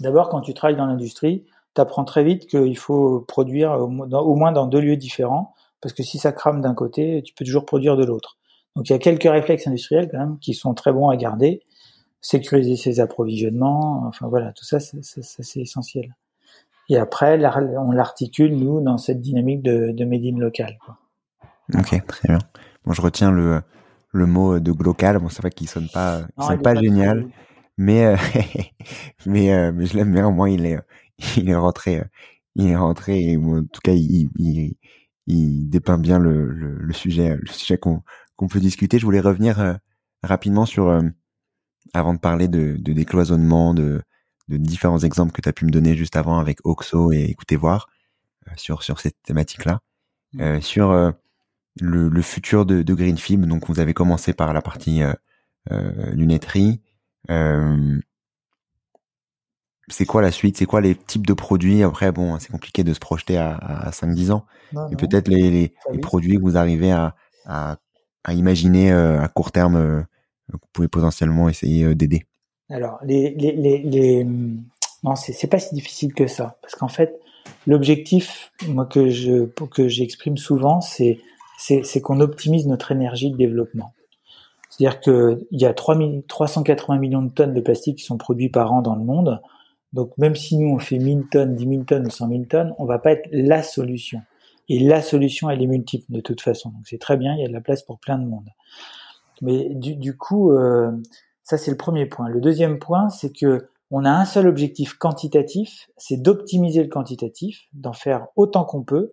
D'abord, 0.00 0.28
quand 0.28 0.40
tu 0.40 0.54
travailles 0.54 0.76
dans 0.76 0.86
l'industrie, 0.86 1.44
tu 1.74 1.80
apprends 1.80 2.04
très 2.04 2.24
vite 2.24 2.46
qu'il 2.46 2.78
faut 2.78 3.20
produire 3.20 3.72
au, 3.72 3.88
moins 3.88 4.52
dans 4.52 4.66
deux 4.66 4.80
lieux 4.80 4.96
différents, 4.96 5.54
parce 5.80 5.92
que 5.92 6.02
si 6.02 6.18
ça 6.18 6.32
crame 6.32 6.60
d'un 6.60 6.74
côté, 6.74 7.22
tu 7.22 7.34
peux 7.34 7.44
toujours 7.44 7.66
produire 7.66 7.96
de 7.96 8.04
l'autre. 8.04 8.38
Donc 8.74 8.88
il 8.88 8.92
y 8.92 8.96
a 8.96 8.98
quelques 8.98 9.24
réflexes 9.24 9.66
industriels 9.66 10.08
quand 10.10 10.18
même 10.18 10.38
qui 10.38 10.54
sont 10.54 10.72
très 10.74 10.92
bons 10.92 11.10
à 11.10 11.16
garder 11.16 11.62
sécuriser 12.22 12.76
ses 12.76 13.00
approvisionnements, 13.00 14.04
enfin 14.06 14.28
voilà, 14.28 14.52
tout 14.52 14.64
ça, 14.64 14.78
c'est 14.80 15.60
essentiel. 15.60 16.14
Et 16.88 16.96
après, 16.96 17.38
on 17.76 17.90
l'articule, 17.90 18.56
nous, 18.56 18.80
dans 18.80 18.96
cette 18.96 19.20
dynamique 19.20 19.62
de, 19.62 19.90
de 19.90 20.04
made 20.04 20.24
in 20.24 20.38
local. 20.38 20.78
Quoi. 20.84 20.96
Ok, 21.74 22.06
très 22.06 22.28
bien. 22.28 22.38
Bon, 22.84 22.92
je 22.92 23.00
retiens 23.00 23.30
le, 23.30 23.62
le 24.12 24.26
mot 24.26 24.58
de 24.60 24.72
local. 24.82 25.18
Bon, 25.18 25.28
c'est 25.28 25.42
vrai 25.42 25.50
qu'il 25.50 25.68
sonne 25.68 25.88
pas, 25.92 26.22
il 26.38 26.44
sonne 26.44 26.62
pas, 26.62 26.74
génial, 26.74 27.28
mais 27.78 28.04
euh, 28.04 28.16
mais 29.26 29.52
euh, 29.52 29.72
mais 29.72 29.86
je 29.86 29.96
l'aime 29.96 30.12
bien. 30.12 30.26
Au 30.26 30.32
moins, 30.32 30.50
il 30.50 30.66
est 30.66 30.78
il 31.36 31.48
est 31.48 31.54
rentré, 31.54 32.00
euh, 32.00 32.04
il 32.56 32.68
est 32.68 32.76
rentré. 32.76 33.20
Et 33.32 33.36
en 33.36 33.64
tout 33.64 33.80
cas, 33.82 33.92
il, 33.92 34.30
il, 34.38 34.76
il 35.26 35.70
dépeint 35.70 35.98
bien 35.98 36.18
le, 36.18 36.50
le, 36.52 36.76
le 36.76 36.92
sujet, 36.92 37.36
le 37.36 37.46
sujet 37.46 37.78
qu'on 37.78 38.02
qu'on 38.36 38.48
peut 38.48 38.60
discuter. 38.60 38.98
Je 38.98 39.04
voulais 39.04 39.20
revenir 39.20 39.78
rapidement 40.22 40.66
sur 40.66 41.00
avant 41.94 42.14
de 42.14 42.18
parler 42.18 42.48
de, 42.48 42.76
de 42.78 42.92
décloisonnement, 42.92 43.74
de, 43.74 44.02
de, 44.48 44.56
différents 44.56 45.00
exemples 45.00 45.32
que 45.32 45.42
tu 45.42 45.48
as 45.48 45.52
pu 45.52 45.64
me 45.66 45.70
donner 45.70 45.96
juste 45.96 46.16
avant 46.16 46.38
avec 46.38 46.58
Oxo 46.64 47.12
et 47.12 47.24
écoutez 47.24 47.56
voir 47.56 47.88
sur, 48.56 48.82
sur 48.82 49.00
cette 49.00 49.20
thématique-là, 49.22 49.80
mmh. 50.34 50.40
euh, 50.40 50.60
sur 50.60 50.90
euh, 50.90 51.10
le, 51.80 52.08
le, 52.08 52.22
futur 52.22 52.66
de, 52.66 52.82
de 52.82 52.94
Greenfib. 52.94 53.44
Donc, 53.46 53.68
vous 53.68 53.80
avez 53.80 53.94
commencé 53.94 54.32
par 54.32 54.52
la 54.52 54.62
partie 54.62 55.02
euh, 55.02 55.12
euh 55.70 56.10
lunetterie. 56.12 56.80
c'est 59.88 60.06
quoi 60.06 60.22
la 60.22 60.30
suite? 60.30 60.56
C'est 60.56 60.66
quoi 60.66 60.80
les 60.80 60.94
types 60.94 61.26
de 61.26 61.34
produits? 61.34 61.82
Après, 61.82 62.12
bon, 62.12 62.38
c'est 62.38 62.50
compliqué 62.50 62.84
de 62.84 62.92
se 62.94 63.00
projeter 63.00 63.36
à, 63.36 63.54
à 63.54 63.90
5-10 63.90 64.32
ans. 64.32 64.46
mais 64.72 64.96
peut-être 64.96 65.28
les, 65.28 65.50
les, 65.50 65.74
les, 65.92 65.98
produits 65.98 66.36
que 66.36 66.42
vous 66.42 66.56
arrivez 66.56 66.92
à, 66.92 67.14
à, 67.46 67.76
à 68.24 68.32
imaginer 68.32 68.92
à 68.92 69.28
court 69.28 69.52
terme 69.52 70.06
vous 70.52 70.58
pouvez 70.72 70.88
potentiellement 70.88 71.48
essayer 71.48 71.84
euh, 71.84 71.94
d'aider 71.94 72.26
Alors, 72.70 72.98
les, 73.04 73.34
les, 73.34 73.52
les, 73.52 73.78
les... 73.78 74.24
non, 74.24 75.16
c'est 75.16 75.46
pas 75.46 75.58
si 75.58 75.74
difficile 75.74 76.14
que 76.14 76.26
ça, 76.26 76.58
parce 76.62 76.74
qu'en 76.74 76.88
fait, 76.88 77.20
l'objectif, 77.66 78.52
moi 78.68 78.86
que 78.86 79.10
je 79.10 79.44
que 79.70 79.88
j'exprime 79.88 80.36
souvent, 80.36 80.80
c'est 80.80 81.18
c'est 81.62 82.00
qu'on 82.00 82.20
optimise 82.20 82.66
notre 82.66 82.92
énergie 82.92 83.30
de 83.30 83.36
développement. 83.36 83.92
C'est-à-dire 84.68 85.00
qu'il 85.00 85.46
y 85.52 85.66
a 85.66 85.74
3 85.74 85.98
380 86.26 86.98
millions 86.98 87.22
de 87.22 87.30
tonnes 87.30 87.54
de 87.54 87.60
plastique 87.60 87.98
qui 87.98 88.04
sont 88.04 88.16
produits 88.16 88.48
par 88.48 88.72
an 88.72 88.80
dans 88.80 88.96
le 88.96 89.04
monde. 89.04 89.40
Donc 89.92 90.16
même 90.16 90.34
si 90.34 90.56
nous 90.56 90.74
on 90.74 90.78
fait 90.78 90.98
1000 90.98 91.26
tonnes, 91.30 91.54
10 91.54 91.68
000 91.68 91.82
tonnes 91.84 92.06
ou 92.06 92.10
100 92.10 92.28
000 92.28 92.44
tonnes, 92.44 92.74
on 92.78 92.86
va 92.86 92.98
pas 92.98 93.12
être 93.12 93.28
la 93.30 93.62
solution. 93.62 94.22
Et 94.68 94.80
la 94.80 95.02
solution, 95.02 95.50
elle 95.50 95.60
est 95.62 95.66
multiple 95.66 96.06
de 96.08 96.20
toute 96.20 96.40
façon. 96.40 96.70
Donc 96.70 96.86
c'est 96.86 96.98
très 96.98 97.16
bien, 97.16 97.34
il 97.34 97.42
y 97.42 97.44
a 97.44 97.48
de 97.48 97.52
la 97.52 97.60
place 97.60 97.82
pour 97.82 97.98
plein 97.98 98.18
de 98.18 98.24
monde. 98.24 98.48
Mais 99.42 99.68
du, 99.70 99.96
du 99.96 100.16
coup, 100.16 100.52
euh, 100.52 100.90
ça 101.42 101.58
c'est 101.58 101.70
le 101.70 101.76
premier 101.76 102.06
point. 102.06 102.28
Le 102.28 102.40
deuxième 102.40 102.78
point, 102.78 103.10
c'est 103.10 103.32
que 103.32 103.68
on 103.90 104.06
a 104.06 104.10
un 104.10 104.24
seul 104.24 104.48
objectif 104.48 104.94
quantitatif, 104.94 105.90
c'est 105.98 106.16
d'optimiser 106.16 106.82
le 106.82 106.88
quantitatif, 106.88 107.68
d'en 107.74 107.92
faire 107.92 108.28
autant 108.36 108.64
qu'on 108.64 108.82
peut, 108.82 109.12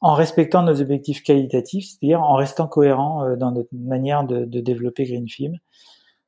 en 0.00 0.14
respectant 0.14 0.62
nos 0.62 0.80
objectifs 0.80 1.22
qualitatifs, 1.22 1.86
c'est-à-dire 1.88 2.22
en 2.22 2.34
restant 2.34 2.66
cohérent 2.66 3.24
euh, 3.24 3.36
dans 3.36 3.52
notre 3.52 3.68
manière 3.72 4.24
de, 4.24 4.44
de 4.44 4.60
développer 4.60 5.04
Greenfib, 5.04 5.54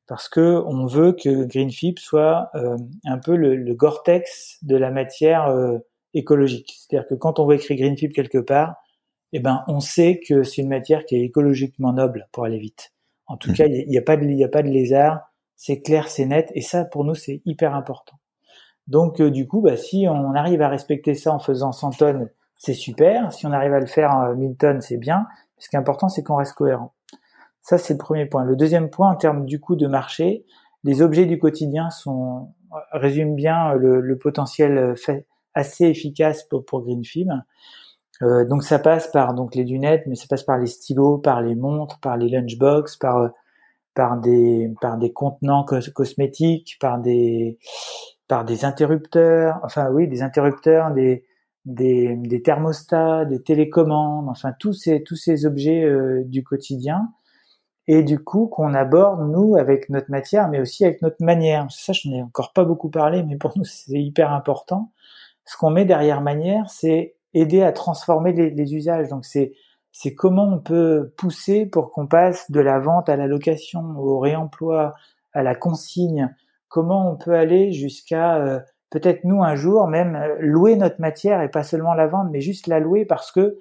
parce 0.07 0.29
que 0.29 0.63
on 0.67 0.85
veut 0.85 1.13
que 1.13 1.45
Greenfib 1.45 1.97
soit 1.97 2.49
euh, 2.55 2.77
un 3.05 3.17
peu 3.17 3.35
le, 3.35 3.55
le 3.55 3.73
Gore-Tex 3.73 4.59
de 4.61 4.75
la 4.75 4.91
matière 4.91 5.47
euh, 5.47 5.77
écologique. 6.13 6.73
C'est-à-dire 6.77 7.07
que 7.07 7.15
quand 7.15 7.39
on 7.39 7.45
voit 7.45 7.55
écrit 7.55 7.75
Greenfib 7.75 8.11
quelque 8.11 8.37
part, 8.37 8.75
eh 9.31 9.39
ben 9.39 9.63
on 9.67 9.79
sait 9.79 10.19
que 10.19 10.43
c'est 10.43 10.61
une 10.61 10.69
matière 10.69 11.05
qui 11.05 11.15
est 11.15 11.21
écologiquement 11.21 11.93
noble 11.93 12.27
pour 12.31 12.45
aller 12.45 12.59
vite. 12.59 12.93
En 13.25 13.37
tout 13.37 13.51
mm. 13.51 13.55
cas, 13.55 13.65
il 13.65 13.87
n'y 13.87 13.97
a, 13.97 14.01
pas 14.01 14.17
de, 14.17 14.25
y 14.25 14.43
a 14.43 14.49
pas 14.49 14.61
de 14.61 14.69
lézard. 14.69 15.21
C'est 15.55 15.81
clair, 15.81 16.07
c'est 16.09 16.25
net. 16.25 16.51
Et 16.55 16.61
ça, 16.61 16.85
pour 16.85 17.03
nous, 17.05 17.15
c'est 17.15 17.41
hyper 17.45 17.73
important. 17.73 18.17
Donc, 18.87 19.21
euh, 19.21 19.31
du 19.31 19.47
coup, 19.47 19.61
bah, 19.61 19.77
si 19.77 20.05
on 20.09 20.35
arrive 20.35 20.61
à 20.61 20.69
respecter 20.69 21.13
ça 21.13 21.33
en 21.33 21.39
faisant 21.39 21.71
100 21.71 21.91
tonnes, 21.91 22.29
c'est 22.63 22.73
super. 22.73 23.33
Si 23.33 23.45
on 23.45 23.51
arrive 23.51 23.73
à 23.73 23.81
le 23.81 23.85
faire 23.85 24.11
en 24.11 24.33
1000 24.33 24.55
tonnes, 24.55 24.79
c'est 24.79 24.95
bien. 24.95 25.27
Ce 25.57 25.67
qui 25.67 25.75
est 25.75 25.79
important, 25.79 26.07
c'est 26.07 26.23
qu'on 26.23 26.37
reste 26.37 26.53
cohérent. 26.53 26.93
Ça, 27.61 27.77
c'est 27.77 27.93
le 27.93 27.97
premier 27.97 28.25
point. 28.25 28.45
Le 28.45 28.55
deuxième 28.55 28.89
point, 28.89 29.11
en 29.11 29.15
termes 29.15 29.45
du 29.45 29.59
coût 29.59 29.75
de 29.75 29.85
marché, 29.85 30.45
les 30.85 31.01
objets 31.01 31.25
du 31.25 31.39
quotidien 31.39 31.89
sont 31.89 32.53
résument 32.93 33.35
bien 33.35 33.73
le, 33.73 33.99
le 33.99 34.17
potentiel 34.17 34.95
assez 35.53 35.85
efficace 35.87 36.43
pour, 36.43 36.63
pour. 36.63 36.85
Euh, 38.21 38.45
donc 38.45 38.63
ça 38.63 38.79
passe 38.79 39.11
par 39.11 39.33
donc 39.33 39.55
les 39.55 39.65
lunettes, 39.65 40.03
mais 40.07 40.15
ça 40.15 40.27
passe 40.29 40.43
par 40.43 40.57
les 40.57 40.67
stylos, 40.67 41.17
par 41.17 41.41
les 41.41 41.55
montres, 41.55 41.99
par 41.99 42.15
les 42.15 42.29
lunchbox, 42.29 42.95
par 42.95 43.17
euh, 43.17 43.27
par 43.93 44.21
des 44.21 44.73
par 44.79 44.97
des 44.97 45.11
contenants 45.11 45.65
cosmétiques, 45.65 46.77
par 46.79 46.99
des 46.99 47.59
par 48.29 48.45
des 48.45 48.63
interrupteurs, 48.63 49.59
enfin 49.63 49.89
oui, 49.91 50.07
des 50.07 50.21
interrupteurs, 50.23 50.91
des 50.91 51.25
des, 51.65 52.15
des 52.15 52.41
thermostats, 52.41 53.25
des 53.25 53.41
télécommandes, 53.41 54.29
enfin 54.29 54.53
tous 54.59 54.73
ces 54.73 55.03
tous 55.03 55.15
ces 55.15 55.45
objets 55.45 55.83
euh, 55.83 56.23
du 56.25 56.43
quotidien 56.43 57.11
et 57.87 58.03
du 58.03 58.19
coup 58.23 58.47
qu'on 58.47 58.73
aborde 58.73 59.29
nous 59.29 59.55
avec 59.57 59.89
notre 59.89 60.09
matière, 60.11 60.49
mais 60.49 60.59
aussi 60.59 60.85
avec 60.85 61.01
notre 61.01 61.23
manière. 61.23 61.67
Ça, 61.71 61.93
je 61.93 62.07
n'ai 62.09 62.21
encore 62.21 62.53
pas 62.53 62.65
beaucoup 62.65 62.89
parlé, 62.89 63.23
mais 63.23 63.37
pour 63.37 63.57
nous 63.57 63.63
c'est 63.65 64.01
hyper 64.01 64.31
important. 64.33 64.91
Ce 65.45 65.57
qu'on 65.57 65.71
met 65.71 65.85
derrière 65.85 66.21
manière, 66.21 66.69
c'est 66.69 67.15
aider 67.33 67.63
à 67.63 67.71
transformer 67.71 68.33
les, 68.33 68.49
les 68.51 68.75
usages. 68.75 69.09
Donc 69.09 69.25
c'est 69.25 69.53
c'est 69.91 70.15
comment 70.15 70.45
on 70.51 70.59
peut 70.59 71.13
pousser 71.17 71.65
pour 71.67 71.91
qu'on 71.91 72.07
passe 72.07 72.49
de 72.51 72.59
la 72.59 72.79
vente 72.79 73.09
à 73.09 73.15
la 73.15 73.27
location, 73.27 73.95
au 73.97 74.19
réemploi, 74.19 74.95
à 75.33 75.43
la 75.43 75.55
consigne. 75.55 76.35
Comment 76.67 77.11
on 77.11 77.15
peut 77.15 77.35
aller 77.35 77.71
jusqu'à 77.71 78.37
euh, 78.37 78.59
peut-être 78.93 79.23
nous 79.23 79.43
un 79.43 79.55
jour 79.55 79.87
même 79.87 80.15
euh, 80.15 80.35
louer 80.39 80.75
notre 80.75 81.01
matière 81.01 81.41
et 81.41 81.49
pas 81.49 81.63
seulement 81.63 81.95
la 81.95 82.05
vendre, 82.05 82.29
mais 82.31 82.41
juste 82.41 82.67
la 82.67 82.79
louer 82.79 83.05
parce 83.05 83.31
que 83.31 83.39
euh, 83.39 83.57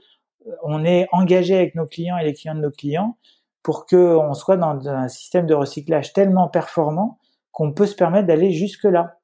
on 0.63 0.85
est 0.85 1.09
engagé 1.11 1.57
avec 1.57 1.75
nos 1.75 1.87
clients 1.87 2.19
et 2.19 2.25
les 2.25 2.35
clients 2.35 2.55
de 2.55 2.61
nos 2.61 2.71
clients 2.71 3.17
pour 3.63 3.87
qu'on 3.87 4.35
soit 4.35 4.59
dans 4.59 4.87
un 4.89 5.09
système 5.09 5.47
de 5.47 5.55
recyclage 5.55 6.13
tellement 6.13 6.49
performant 6.49 7.19
qu'on 7.51 7.73
peut 7.73 7.87
se 7.87 7.95
permettre 7.95 8.27
d'aller 8.27 8.53
jusque 8.53 8.85
là. 8.85 9.17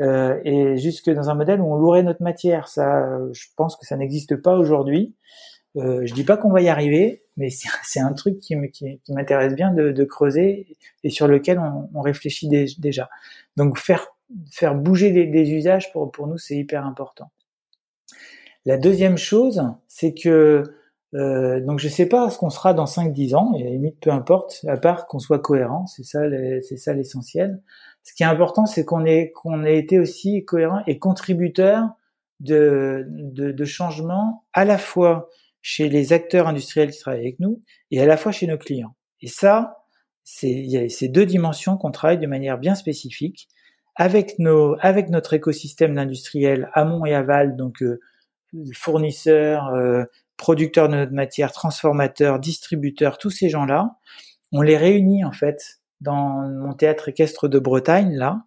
Euh, 0.00 0.40
et 0.44 0.76
jusque 0.76 1.08
dans 1.10 1.30
un 1.30 1.34
modèle 1.34 1.60
où 1.60 1.72
on 1.72 1.76
louerait 1.76 2.02
notre 2.02 2.22
matière. 2.22 2.66
Ça, 2.66 3.06
je 3.32 3.46
pense 3.56 3.76
que 3.76 3.86
ça 3.86 3.96
n'existe 3.96 4.36
pas 4.36 4.56
aujourd'hui. 4.56 5.14
Euh, 5.76 6.02
je 6.04 6.14
dis 6.14 6.24
pas 6.24 6.36
qu'on 6.36 6.50
va 6.50 6.62
y 6.62 6.68
arriver, 6.68 7.22
mais 7.36 7.48
c'est 7.50 8.00
un 8.00 8.12
truc 8.12 8.40
qui, 8.40 8.56
m'intéresse 9.08 9.54
bien 9.54 9.72
de, 9.72 9.92
de, 9.92 10.04
creuser 10.04 10.76
et 11.02 11.10
sur 11.10 11.28
lequel 11.28 11.58
on, 11.58 11.90
on 11.94 12.00
réfléchit 12.00 12.48
déjà. 12.78 13.08
Donc 13.56 13.78
faire 13.78 14.13
faire 14.50 14.74
bouger 14.74 15.10
des, 15.10 15.26
des 15.26 15.52
usages 15.52 15.92
pour 15.92 16.10
pour 16.10 16.26
nous 16.26 16.38
c'est 16.38 16.56
hyper 16.56 16.86
important. 16.86 17.30
La 18.66 18.78
deuxième 18.78 19.18
chose, 19.18 19.62
c'est 19.88 20.14
que 20.14 20.62
euh, 21.14 21.60
donc 21.60 21.78
je 21.78 21.88
sais 21.88 22.06
pas 22.06 22.28
ce 22.30 22.38
qu'on 22.38 22.50
sera 22.50 22.74
dans 22.74 22.86
5-10 22.86 23.36
ans, 23.36 23.52
et 23.56 23.62
à 23.62 23.64
la 23.66 23.70
limite 23.70 24.00
peu 24.00 24.10
importe, 24.10 24.64
à 24.66 24.76
part 24.76 25.06
qu'on 25.06 25.18
soit 25.18 25.38
cohérent, 25.38 25.86
c'est 25.86 26.02
ça, 26.02 26.20
c'est 26.62 26.76
ça 26.76 26.92
l'essentiel. 26.92 27.62
Ce 28.02 28.12
qui 28.14 28.22
est 28.22 28.26
important, 28.26 28.66
c'est 28.66 28.84
qu'on 28.84 29.04
ait 29.04 29.30
qu'on 29.30 29.64
ait 29.64 29.78
été 29.78 29.98
aussi 29.98 30.44
cohérent 30.44 30.82
et 30.86 30.98
contributeur 30.98 31.88
de, 32.40 33.06
de, 33.08 33.52
de 33.52 33.64
changements 33.64 34.44
à 34.52 34.64
la 34.64 34.78
fois 34.78 35.28
chez 35.62 35.88
les 35.88 36.12
acteurs 36.12 36.48
industriels 36.48 36.90
qui 36.90 36.98
travaillent 36.98 37.20
avec 37.20 37.40
nous 37.40 37.62
et 37.90 38.00
à 38.00 38.06
la 38.06 38.16
fois 38.16 38.32
chez 38.32 38.46
nos 38.46 38.58
clients. 38.58 38.96
Et 39.20 39.28
ça, 39.28 39.84
c'est 40.24 40.50
il 40.50 40.70
y 40.70 40.76
a 40.78 40.88
ces 40.88 41.08
deux 41.08 41.26
dimensions 41.26 41.76
qu'on 41.76 41.90
travaille 41.90 42.18
de 42.18 42.26
manière 42.26 42.58
bien 42.58 42.74
spécifique 42.74 43.48
avec 43.96 44.38
notre 44.38 45.34
écosystème 45.34 45.94
d'industriels 45.94 46.70
amont 46.72 47.04
et 47.04 47.14
aval, 47.14 47.56
donc 47.56 47.82
euh, 47.82 48.00
fournisseurs, 48.72 49.68
euh, 49.68 50.04
producteurs 50.36 50.88
de 50.88 50.96
notre 50.96 51.12
matière, 51.12 51.52
transformateurs, 51.52 52.38
distributeurs, 52.38 53.18
tous 53.18 53.30
ces 53.30 53.48
gens-là, 53.48 53.96
on 54.52 54.62
les 54.62 54.76
réunit 54.76 55.24
en 55.24 55.32
fait 55.32 55.80
dans 56.00 56.48
mon 56.48 56.74
théâtre 56.74 57.08
équestre 57.08 57.48
de 57.48 57.58
Bretagne 57.58 58.14
là, 58.16 58.44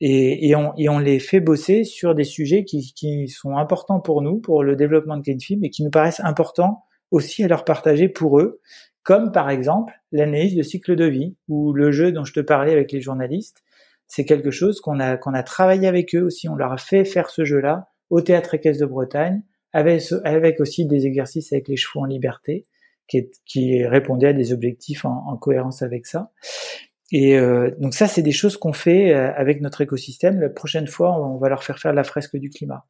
et, 0.00 0.54
on, 0.54 0.98
les 0.98 1.18
fait 1.18 1.40
bosser 1.40 1.84
sur 1.84 2.14
des 2.14 2.24
sujets 2.24 2.64
qui, 2.64 3.28
sont 3.28 3.56
importants 3.56 4.00
pour 4.00 4.20
nous, 4.20 4.38
pour 4.38 4.62
le 4.62 4.76
développement 4.76 5.16
de 5.16 5.22
CleanFib, 5.22 5.64
et 5.64 5.70
qui 5.70 5.82
nous 5.84 5.90
paraissent 5.90 6.20
importants 6.20 6.84
aussi 7.10 7.42
à 7.44 7.48
leur 7.48 7.64
partager 7.64 8.08
pour 8.08 8.38
eux, 8.38 8.60
comme 9.02 9.32
par 9.32 9.48
exemple 9.48 9.94
l'analyse 10.12 10.54
de 10.54 10.62
cycle 10.62 10.96
de 10.96 11.06
vie 11.06 11.36
ou 11.48 11.72
le 11.72 11.92
jeu 11.92 12.12
dont 12.12 12.24
je 12.24 12.34
te 12.34 12.40
parlais 12.40 12.72
avec 12.72 12.92
les 12.92 13.00
journalistes. 13.00 13.62
C'est 14.08 14.24
quelque 14.24 14.50
chose 14.50 14.80
qu'on 14.80 15.00
a 15.00 15.16
qu'on 15.16 15.34
a 15.34 15.42
travaillé 15.42 15.88
avec 15.88 16.14
eux 16.14 16.22
aussi. 16.22 16.48
On 16.48 16.54
leur 16.54 16.72
a 16.72 16.78
fait 16.78 17.04
faire 17.04 17.30
ce 17.30 17.44
jeu-là 17.44 17.88
au 18.10 18.20
théâtre 18.20 18.54
équestre 18.54 18.82
de 18.82 18.86
Bretagne, 18.86 19.42
avec, 19.72 20.60
aussi 20.60 20.86
des 20.86 21.06
exercices 21.06 21.52
avec 21.52 21.68
les 21.68 21.76
chevaux 21.76 22.00
en 22.00 22.06
liberté, 22.06 22.66
qui, 23.08 23.28
qui 23.44 23.84
répondaient 23.84 24.28
à 24.28 24.32
des 24.32 24.52
objectifs 24.52 25.04
en, 25.04 25.24
en 25.26 25.36
cohérence 25.36 25.82
avec 25.82 26.06
ça. 26.06 26.30
Et 27.12 27.38
euh, 27.38 27.70
donc 27.78 27.94
ça, 27.94 28.08
c'est 28.08 28.22
des 28.22 28.32
choses 28.32 28.56
qu'on 28.56 28.72
fait 28.72 29.14
euh, 29.14 29.32
avec 29.34 29.60
notre 29.60 29.80
écosystème. 29.80 30.40
La 30.40 30.48
prochaine 30.48 30.88
fois, 30.88 31.20
on 31.20 31.38
va 31.38 31.48
leur 31.48 31.62
faire 31.62 31.78
faire 31.78 31.92
la 31.92 32.04
fresque 32.04 32.36
du 32.36 32.50
climat. 32.50 32.84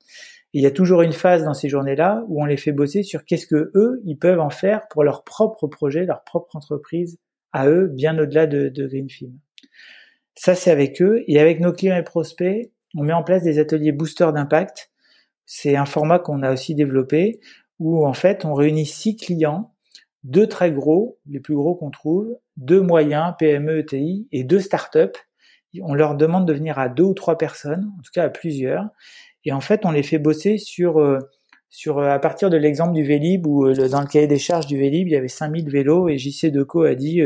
il 0.52 0.62
y 0.62 0.66
a 0.66 0.70
toujours 0.70 1.02
une 1.02 1.12
phase 1.12 1.44
dans 1.44 1.54
ces 1.54 1.68
journées-là 1.68 2.24
où 2.28 2.42
on 2.42 2.46
les 2.46 2.56
fait 2.56 2.72
bosser 2.72 3.02
sur 3.02 3.24
qu'est-ce 3.24 3.46
que 3.46 3.70
eux, 3.74 4.00
ils 4.04 4.16
peuvent 4.18 4.40
en 4.40 4.50
faire 4.50 4.88
pour 4.88 5.04
leur 5.04 5.24
propre 5.24 5.66
projet, 5.66 6.06
leur 6.06 6.24
propre 6.24 6.56
entreprise, 6.56 7.18
à 7.52 7.68
eux, 7.68 7.88
bien 7.88 8.18
au-delà 8.18 8.46
de, 8.46 8.68
de. 8.68 8.88
Ça, 10.36 10.54
c'est 10.54 10.70
avec 10.70 11.02
eux. 11.02 11.24
Et 11.26 11.40
avec 11.40 11.60
nos 11.60 11.72
clients 11.72 11.96
et 11.96 12.04
prospects, 12.04 12.70
on 12.96 13.02
met 13.02 13.12
en 13.12 13.24
place 13.24 13.42
des 13.42 13.58
ateliers 13.58 13.92
booster 13.92 14.30
d'impact. 14.32 14.90
C'est 15.44 15.76
un 15.76 15.86
format 15.86 16.18
qu'on 16.18 16.42
a 16.42 16.52
aussi 16.52 16.74
développé 16.74 17.40
où, 17.78 18.06
en 18.06 18.14
fait, 18.14 18.44
on 18.44 18.54
réunit 18.54 18.86
six 18.86 19.16
clients 19.16 19.72
deux 20.26 20.48
très 20.48 20.72
gros, 20.72 21.18
les 21.28 21.40
plus 21.40 21.54
gros 21.54 21.76
qu'on 21.76 21.90
trouve, 21.90 22.36
deux 22.56 22.80
moyens, 22.80 23.34
PME, 23.38 23.78
ETI, 23.78 24.26
et 24.32 24.42
deux 24.42 24.60
startups. 24.60 25.16
On 25.82 25.94
leur 25.94 26.16
demande 26.16 26.48
de 26.48 26.52
venir 26.52 26.78
à 26.78 26.88
deux 26.88 27.04
ou 27.04 27.14
trois 27.14 27.38
personnes, 27.38 27.92
en 27.98 28.02
tout 28.02 28.10
cas 28.12 28.24
à 28.24 28.28
plusieurs. 28.28 28.88
Et 29.44 29.52
en 29.52 29.60
fait, 29.60 29.84
on 29.84 29.92
les 29.92 30.02
fait 30.02 30.18
bosser 30.18 30.58
sur, 30.58 30.98
euh, 30.98 31.18
sur 31.70 31.98
euh, 31.98 32.08
à 32.08 32.18
partir 32.18 32.50
de 32.50 32.56
l'exemple 32.56 32.92
du 32.92 33.04
Vélib, 33.04 33.46
où 33.46 33.66
euh, 33.66 33.88
dans 33.88 34.00
le 34.00 34.08
cahier 34.08 34.26
des 34.26 34.38
charges 34.38 34.66
du 34.66 34.76
Vélib, 34.76 35.06
il 35.06 35.12
y 35.12 35.16
avait 35.16 35.28
5000 35.28 35.70
vélos, 35.70 36.08
et 36.08 36.18
JC 36.18 36.46
Deco 36.46 36.82
a 36.82 36.94
dit, 36.96 37.20